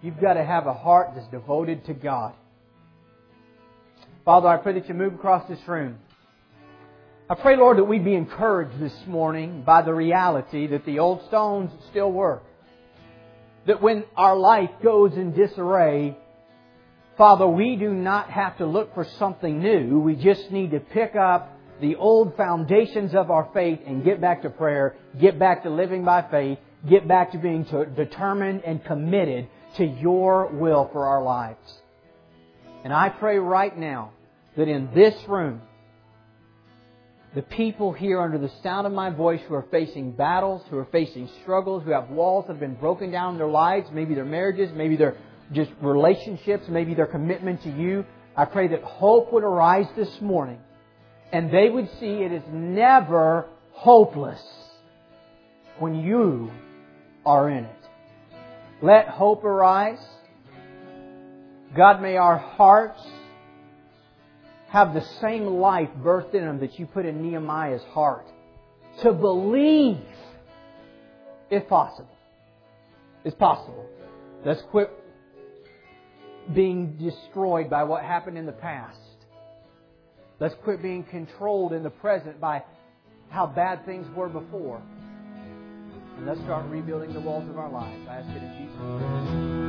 You've 0.02 0.20
got 0.20 0.34
to 0.34 0.44
have 0.44 0.66
a 0.66 0.74
heart 0.74 1.10
that's 1.14 1.28
devoted 1.28 1.84
to 1.86 1.94
God. 1.94 2.34
Father, 4.24 4.46
I 4.46 4.56
pray 4.58 4.74
that 4.74 4.88
you 4.88 4.94
move 4.94 5.14
across 5.14 5.48
this 5.48 5.58
room. 5.66 5.98
I 7.28 7.34
pray, 7.34 7.56
Lord, 7.56 7.78
that 7.78 7.84
we'd 7.84 8.04
be 8.04 8.14
encouraged 8.14 8.78
this 8.78 8.94
morning 9.06 9.62
by 9.62 9.82
the 9.82 9.92
reality 9.92 10.68
that 10.68 10.86
the 10.86 11.00
old 11.00 11.26
stones 11.26 11.72
still 11.90 12.12
work. 12.12 12.44
That 13.66 13.82
when 13.82 14.04
our 14.16 14.36
life 14.36 14.70
goes 14.82 15.14
in 15.14 15.32
disarray, 15.32 16.16
Father, 17.18 17.48
we 17.48 17.74
do 17.74 17.90
not 17.90 18.30
have 18.30 18.58
to 18.58 18.66
look 18.66 18.94
for 18.94 19.04
something 19.18 19.60
new. 19.60 19.98
We 19.98 20.14
just 20.14 20.52
need 20.52 20.70
to 20.70 20.80
pick 20.80 21.16
up 21.16 21.58
the 21.80 21.96
old 21.96 22.36
foundations 22.36 23.16
of 23.16 23.30
our 23.30 23.48
faith 23.52 23.80
and 23.84 24.04
get 24.04 24.20
back 24.20 24.42
to 24.42 24.50
prayer, 24.50 24.96
get 25.20 25.36
back 25.36 25.64
to 25.64 25.70
living 25.70 26.04
by 26.04 26.22
faith, 26.30 26.58
get 26.88 27.08
back 27.08 27.32
to 27.32 27.38
being 27.38 27.64
determined 27.96 28.62
and 28.64 28.84
committed 28.84 29.48
to 29.78 29.84
your 29.84 30.46
will 30.46 30.88
for 30.92 31.06
our 31.06 31.22
lives. 31.22 31.81
And 32.84 32.92
I 32.92 33.08
pray 33.08 33.38
right 33.38 33.76
now 33.76 34.12
that 34.56 34.68
in 34.68 34.90
this 34.94 35.14
room, 35.28 35.62
the 37.34 37.42
people 37.42 37.92
here 37.92 38.20
under 38.20 38.38
the 38.38 38.50
sound 38.62 38.86
of 38.86 38.92
my 38.92 39.10
voice 39.10 39.40
who 39.48 39.54
are 39.54 39.66
facing 39.70 40.12
battles, 40.12 40.62
who 40.68 40.78
are 40.78 40.88
facing 40.92 41.28
struggles, 41.42 41.82
who 41.84 41.92
have 41.92 42.10
walls 42.10 42.46
that 42.46 42.54
have 42.54 42.60
been 42.60 42.74
broken 42.74 43.10
down 43.10 43.34
in 43.34 43.38
their 43.38 43.48
lives, 43.48 43.88
maybe 43.92 44.14
their 44.14 44.24
marriages, 44.24 44.70
maybe 44.74 44.96
their 44.96 45.16
just 45.52 45.70
relationships, 45.80 46.64
maybe 46.68 46.94
their 46.94 47.06
commitment 47.06 47.62
to 47.62 47.70
you, 47.70 48.04
I 48.36 48.46
pray 48.46 48.68
that 48.68 48.82
hope 48.82 49.32
would 49.32 49.44
arise 49.44 49.86
this 49.96 50.20
morning 50.20 50.58
and 51.32 51.50
they 51.50 51.68
would 51.68 51.88
see 51.98 52.06
it 52.06 52.32
is 52.32 52.42
never 52.50 53.48
hopeless 53.72 54.40
when 55.78 55.94
you 55.96 56.50
are 57.24 57.50
in 57.50 57.64
it. 57.64 57.76
Let 58.82 59.08
hope 59.08 59.44
arise. 59.44 60.04
God, 61.76 62.02
may 62.02 62.16
our 62.16 62.38
hearts 62.38 63.00
have 64.68 64.94
the 64.94 65.04
same 65.20 65.46
life 65.46 65.88
birthed 66.00 66.34
in 66.34 66.44
them 66.44 66.60
that 66.60 66.78
you 66.78 66.86
put 66.86 67.06
in 67.06 67.22
Nehemiah's 67.22 67.82
heart. 67.90 68.26
To 69.02 69.12
believe, 69.12 70.00
if 71.50 71.68
possible. 71.68 72.16
It's 73.24 73.36
possible. 73.36 73.86
Let's 74.44 74.62
quit 74.70 74.90
being 76.54 76.96
destroyed 76.96 77.70
by 77.70 77.84
what 77.84 78.02
happened 78.02 78.36
in 78.36 78.46
the 78.46 78.52
past. 78.52 78.98
Let's 80.40 80.54
quit 80.64 80.82
being 80.82 81.04
controlled 81.04 81.72
in 81.72 81.82
the 81.82 81.90
present 81.90 82.40
by 82.40 82.64
how 83.30 83.46
bad 83.46 83.86
things 83.86 84.06
were 84.14 84.28
before. 84.28 84.82
And 86.16 86.26
let's 86.26 86.40
start 86.40 86.66
rebuilding 86.68 87.14
the 87.14 87.20
walls 87.20 87.48
of 87.48 87.58
our 87.58 87.70
lives. 87.70 88.06
I 88.08 88.16
ask 88.16 88.28
it 88.30 88.42
in 88.42 88.58
Jesus' 88.58 88.78
name. 88.78 89.61